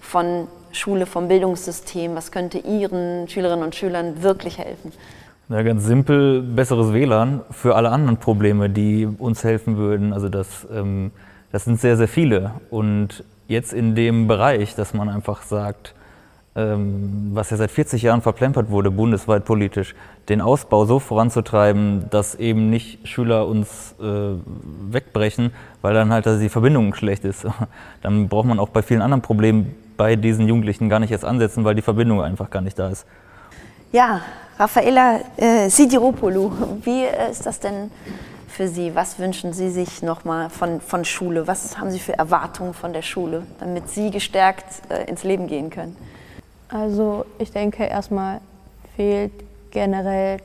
von 0.00 0.48
Schule, 0.72 1.06
vom 1.06 1.28
Bildungssystem? 1.28 2.14
Was 2.14 2.32
könnte 2.32 2.58
Ihren 2.58 3.28
Schülerinnen 3.28 3.64
und 3.64 3.74
Schülern 3.74 4.22
wirklich 4.22 4.58
helfen? 4.58 4.92
Ja, 5.48 5.62
ganz 5.62 5.84
simpel, 5.84 6.42
besseres 6.42 6.92
WLAN 6.92 7.42
für 7.50 7.76
alle 7.76 7.90
anderen 7.90 8.16
Probleme, 8.18 8.70
die 8.70 9.06
uns 9.06 9.44
helfen 9.44 9.76
würden. 9.76 10.12
Also 10.12 10.28
das 10.28 10.66
ähm, 10.72 11.10
das 11.52 11.64
sind 11.64 11.80
sehr, 11.80 11.96
sehr 11.96 12.08
viele. 12.08 12.52
Und 12.70 13.24
jetzt 13.48 13.72
in 13.72 13.94
dem 13.94 14.28
Bereich, 14.28 14.74
dass 14.74 14.94
man 14.94 15.08
einfach 15.08 15.42
sagt, 15.42 15.94
was 16.52 17.50
ja 17.50 17.56
seit 17.56 17.70
40 17.70 18.02
Jahren 18.02 18.22
verplempert 18.22 18.70
wurde, 18.70 18.90
bundesweit 18.90 19.44
politisch, 19.44 19.94
den 20.28 20.40
Ausbau 20.40 20.84
so 20.84 20.98
voranzutreiben, 20.98 22.10
dass 22.10 22.34
eben 22.34 22.70
nicht 22.70 23.06
Schüler 23.06 23.46
uns 23.46 23.94
äh, 24.00 24.04
wegbrechen, 24.90 25.52
weil 25.80 25.94
dann 25.94 26.12
halt 26.12 26.26
also 26.26 26.40
die 26.40 26.48
Verbindung 26.48 26.92
schlecht 26.94 27.24
ist. 27.24 27.46
Dann 28.02 28.28
braucht 28.28 28.46
man 28.46 28.58
auch 28.58 28.68
bei 28.68 28.82
vielen 28.82 29.00
anderen 29.00 29.22
Problemen 29.22 29.74
bei 29.96 30.16
diesen 30.16 30.48
Jugendlichen 30.48 30.88
gar 30.88 30.98
nicht 30.98 31.12
erst 31.12 31.24
ansetzen, 31.24 31.64
weil 31.64 31.74
die 31.74 31.82
Verbindung 31.82 32.22
einfach 32.22 32.50
gar 32.50 32.62
nicht 32.62 32.78
da 32.78 32.88
ist. 32.88 33.06
Ja, 33.92 34.22
Raffaella 34.58 35.20
äh, 35.36 35.68
Sidiropoulou, 35.68 36.52
wie 36.82 37.04
äh, 37.04 37.30
ist 37.30 37.46
das 37.46 37.60
denn 37.60 37.90
für 38.48 38.68
Sie? 38.68 38.94
Was 38.94 39.18
wünschen 39.18 39.52
Sie 39.52 39.70
sich 39.70 40.02
nochmal 40.02 40.50
von, 40.50 40.80
von 40.80 41.04
Schule? 41.04 41.46
Was 41.46 41.78
haben 41.78 41.90
Sie 41.90 41.98
für 41.98 42.16
Erwartungen 42.18 42.74
von 42.74 42.92
der 42.92 43.02
Schule, 43.02 43.42
damit 43.58 43.88
Sie 43.88 44.10
gestärkt 44.10 44.82
äh, 44.90 45.08
ins 45.08 45.22
Leben 45.22 45.46
gehen 45.46 45.70
können? 45.70 45.96
Also 46.70 47.26
ich 47.38 47.50
denke 47.50 47.84
erstmal 47.84 48.40
fehlt 48.94 49.32
generell 49.70 50.38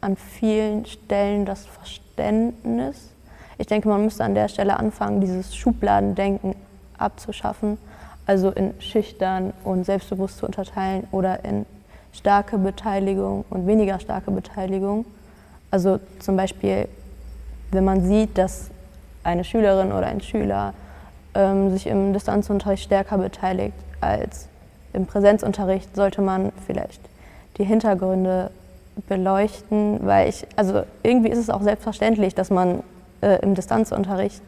an 0.00 0.16
vielen 0.16 0.84
Stellen 0.86 1.46
das 1.46 1.66
Verständnis. 1.66 3.10
Ich 3.58 3.68
denke, 3.68 3.88
man 3.88 4.04
müsste 4.04 4.24
an 4.24 4.34
der 4.34 4.48
Stelle 4.48 4.76
anfangen, 4.76 5.20
dieses 5.20 5.54
Schubladendenken 5.54 6.56
abzuschaffen, 6.98 7.78
also 8.26 8.50
in 8.50 8.74
schüchtern 8.80 9.52
und 9.62 9.84
selbstbewusst 9.84 10.38
zu 10.38 10.46
unterteilen 10.46 11.06
oder 11.12 11.44
in 11.44 11.64
starke 12.12 12.58
Beteiligung 12.58 13.44
und 13.48 13.66
weniger 13.66 14.00
starke 14.00 14.32
Beteiligung. 14.32 15.04
Also 15.70 16.00
zum 16.18 16.36
Beispiel, 16.36 16.88
wenn 17.70 17.84
man 17.84 18.04
sieht, 18.04 18.36
dass 18.36 18.70
eine 19.22 19.44
Schülerin 19.44 19.92
oder 19.92 20.06
ein 20.06 20.20
Schüler 20.20 20.74
ähm, 21.34 21.70
sich 21.70 21.86
im 21.86 22.12
Distanzunterricht 22.12 22.82
stärker 22.82 23.18
beteiligt 23.18 23.74
als 24.00 24.48
im 24.92 25.06
Präsenzunterricht, 25.06 25.94
sollte 25.96 26.22
man 26.22 26.52
vielleicht 26.66 27.00
die 27.58 27.64
Hintergründe 27.64 28.50
beleuchten, 29.08 30.00
weil 30.02 30.28
ich, 30.28 30.46
also 30.56 30.82
irgendwie 31.02 31.30
ist 31.30 31.38
es 31.38 31.50
auch 31.50 31.62
selbstverständlich, 31.62 32.34
dass 32.34 32.50
man 32.50 32.82
äh, 33.20 33.40
im 33.42 33.54
Distanzunterricht 33.54 34.42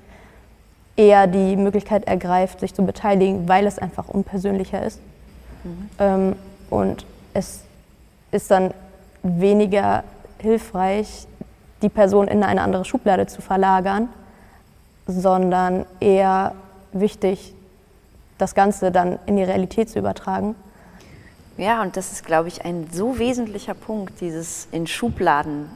eher 0.96 1.26
die 1.26 1.56
Möglichkeit 1.56 2.06
ergreift, 2.06 2.60
sich 2.60 2.74
zu 2.74 2.84
beteiligen, 2.84 3.48
weil 3.48 3.66
es 3.66 3.78
einfach 3.78 4.08
unpersönlicher 4.08 4.82
ist. 4.84 5.00
Mhm. 5.64 5.88
Ähm, 5.98 6.36
und 6.70 7.06
es 7.32 7.62
ist 8.30 8.50
dann 8.50 8.72
weniger 9.22 10.04
hilfreich, 10.38 11.26
die 11.82 11.88
Person 11.88 12.28
in 12.28 12.42
eine 12.42 12.60
andere 12.60 12.84
Schublade 12.84 13.26
zu 13.26 13.42
verlagern, 13.42 14.08
sondern 15.06 15.86
eher 16.00 16.52
wichtig, 16.92 17.54
das 18.38 18.54
Ganze 18.54 18.90
dann 18.90 19.18
in 19.26 19.36
die 19.36 19.44
Realität 19.44 19.90
zu 19.90 19.98
übertragen. 19.98 20.54
Ja, 21.56 21.82
und 21.82 21.96
das 21.96 22.10
ist, 22.12 22.26
glaube 22.26 22.48
ich, 22.48 22.64
ein 22.64 22.88
so 22.92 23.18
wesentlicher 23.18 23.74
Punkt, 23.74 24.20
dieses 24.20 24.66
in 24.72 24.86
Schubladen 24.86 25.68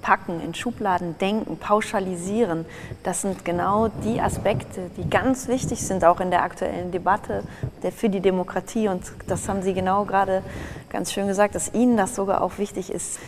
packen, 0.00 0.40
in 0.40 0.54
Schubladen 0.54 1.18
denken, 1.18 1.56
pauschalisieren. 1.58 2.64
Das 3.02 3.22
sind 3.22 3.44
genau 3.44 3.88
die 3.88 4.20
Aspekte, 4.20 4.90
die 4.96 5.08
ganz 5.08 5.48
wichtig 5.48 5.82
sind, 5.82 6.04
auch 6.04 6.20
in 6.20 6.30
der 6.30 6.42
aktuellen 6.42 6.92
Debatte 6.92 7.42
für 7.96 8.08
die 8.08 8.20
Demokratie. 8.20 8.86
Und 8.86 9.02
das 9.26 9.48
haben 9.48 9.62
Sie 9.62 9.74
genau 9.74 10.04
gerade 10.04 10.42
ganz 10.90 11.12
schön 11.12 11.26
gesagt, 11.26 11.56
dass 11.56 11.74
Ihnen 11.74 11.96
das 11.96 12.14
sogar 12.14 12.40
auch 12.40 12.58
wichtig 12.58 12.92
ist. 12.92 13.18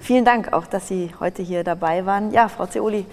Vielen 0.00 0.24
Dank 0.24 0.52
auch, 0.54 0.66
dass 0.66 0.88
Sie 0.88 1.10
heute 1.20 1.42
hier 1.42 1.64
dabei 1.64 2.06
waren. 2.06 2.32
Ja, 2.32 2.48
Frau 2.48 2.66
Zeoli, 2.66 3.04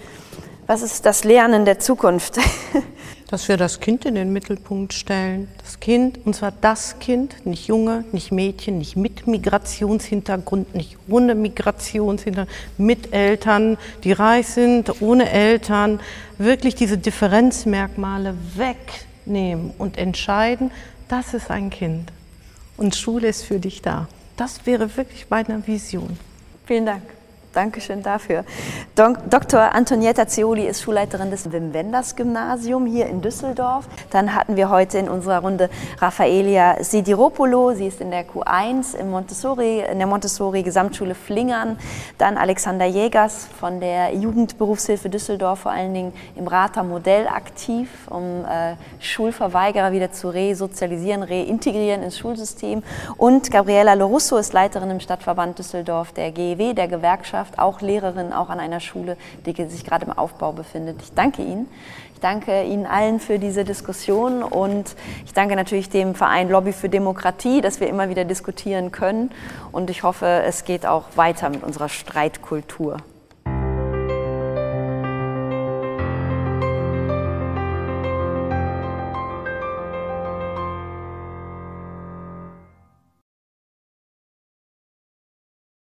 was 0.66 0.82
ist 0.82 1.04
das 1.04 1.24
Lernen 1.24 1.64
der 1.64 1.78
Zukunft? 1.78 2.38
Dass 3.30 3.46
wir 3.46 3.56
das 3.56 3.78
Kind 3.78 4.04
in 4.06 4.16
den 4.16 4.32
Mittelpunkt 4.32 4.92
stellen. 4.92 5.46
Das 5.58 5.78
Kind, 5.78 6.18
und 6.26 6.34
zwar 6.34 6.52
das 6.60 6.98
Kind, 6.98 7.46
nicht 7.46 7.68
Junge, 7.68 8.04
nicht 8.10 8.32
Mädchen, 8.32 8.78
nicht 8.78 8.96
mit 8.96 9.28
Migrationshintergrund, 9.28 10.74
nicht 10.74 10.96
ohne 11.08 11.36
Migrationshintergrund, 11.36 12.50
mit 12.76 13.12
Eltern, 13.12 13.78
die 14.02 14.10
reich 14.10 14.48
sind, 14.48 15.00
ohne 15.00 15.30
Eltern. 15.30 16.00
Wirklich 16.38 16.74
diese 16.74 16.98
Differenzmerkmale 16.98 18.34
wegnehmen 18.56 19.72
und 19.78 19.96
entscheiden, 19.96 20.72
das 21.06 21.32
ist 21.32 21.52
ein 21.52 21.70
Kind. 21.70 22.10
Und 22.76 22.96
Schule 22.96 23.28
ist 23.28 23.44
für 23.44 23.60
dich 23.60 23.80
da. 23.80 24.08
Das 24.36 24.66
wäre 24.66 24.96
wirklich 24.96 25.26
meine 25.30 25.64
Vision. 25.66 26.18
Vielen 26.66 26.86
Dank. 26.86 27.02
Dankeschön 27.52 28.04
dafür. 28.04 28.44
Dr. 28.94 29.74
Antonietta 29.74 30.28
Zeoli 30.28 30.68
ist 30.68 30.82
Schulleiterin 30.82 31.32
des 31.32 31.50
Wim 31.50 31.74
Wenders 31.74 32.14
Gymnasium 32.14 32.86
hier 32.86 33.06
in 33.06 33.22
Düsseldorf. 33.22 33.88
Dann 34.10 34.36
hatten 34.36 34.54
wir 34.54 34.70
heute 34.70 34.98
in 34.98 35.08
unserer 35.08 35.40
Runde 35.40 35.68
Raffaelia 35.98 36.76
Sidiropolo. 36.84 37.72
Sie 37.72 37.88
ist 37.88 38.00
in 38.00 38.12
der 38.12 38.24
Q1 38.24 38.96
im 38.96 39.10
Montessori, 39.10 39.80
in 39.80 39.98
der 39.98 40.06
Montessori 40.06 40.62
Gesamtschule 40.62 41.16
Flingern. 41.16 41.76
Dann 42.18 42.36
Alexander 42.36 42.86
Jägers 42.86 43.48
von 43.58 43.80
der 43.80 44.14
Jugendberufshilfe 44.14 45.10
Düsseldorf, 45.10 45.60
vor 45.60 45.72
allen 45.72 45.92
Dingen 45.92 46.12
im 46.36 46.46
Rater 46.46 46.84
Modell 46.84 47.26
aktiv, 47.26 47.90
um 48.08 48.44
äh, 48.44 48.76
Schulverweigerer 49.00 49.90
wieder 49.90 50.12
zu 50.12 50.28
resozialisieren, 50.28 51.24
reintegrieren 51.24 52.04
ins 52.04 52.16
Schulsystem. 52.16 52.84
Und 53.16 53.50
Gabriela 53.50 53.94
Lorusso 53.94 54.36
ist 54.36 54.52
Leiterin 54.52 54.90
im 54.90 55.00
Stadtverband 55.00 55.58
Düsseldorf 55.58 56.12
der 56.12 56.30
GEW, 56.30 56.74
der 56.74 56.86
Gewerkschaft 56.86 57.39
Lehrkraft, 57.40 57.58
auch 57.58 57.80
Lehrerin, 57.80 58.32
auch 58.32 58.50
an 58.50 58.60
einer 58.60 58.80
Schule, 58.80 59.16
die 59.46 59.54
sich 59.68 59.84
gerade 59.84 60.04
im 60.04 60.12
Aufbau 60.12 60.52
befindet. 60.52 61.00
Ich 61.02 61.14
danke 61.14 61.42
Ihnen. 61.42 61.68
Ich 62.14 62.20
danke 62.20 62.64
Ihnen 62.64 62.86
allen 62.86 63.18
für 63.18 63.38
diese 63.38 63.64
Diskussion 63.64 64.42
und 64.42 64.94
ich 65.24 65.32
danke 65.32 65.56
natürlich 65.56 65.88
dem 65.88 66.14
Verein 66.14 66.50
Lobby 66.50 66.72
für 66.72 66.90
Demokratie, 66.90 67.62
dass 67.62 67.80
wir 67.80 67.88
immer 67.88 68.10
wieder 68.10 68.26
diskutieren 68.26 68.92
können. 68.92 69.30
Und 69.72 69.88
ich 69.88 70.02
hoffe, 70.02 70.26
es 70.44 70.64
geht 70.64 70.84
auch 70.84 71.04
weiter 71.16 71.48
mit 71.48 71.62
unserer 71.62 71.88
Streitkultur. 71.88 72.98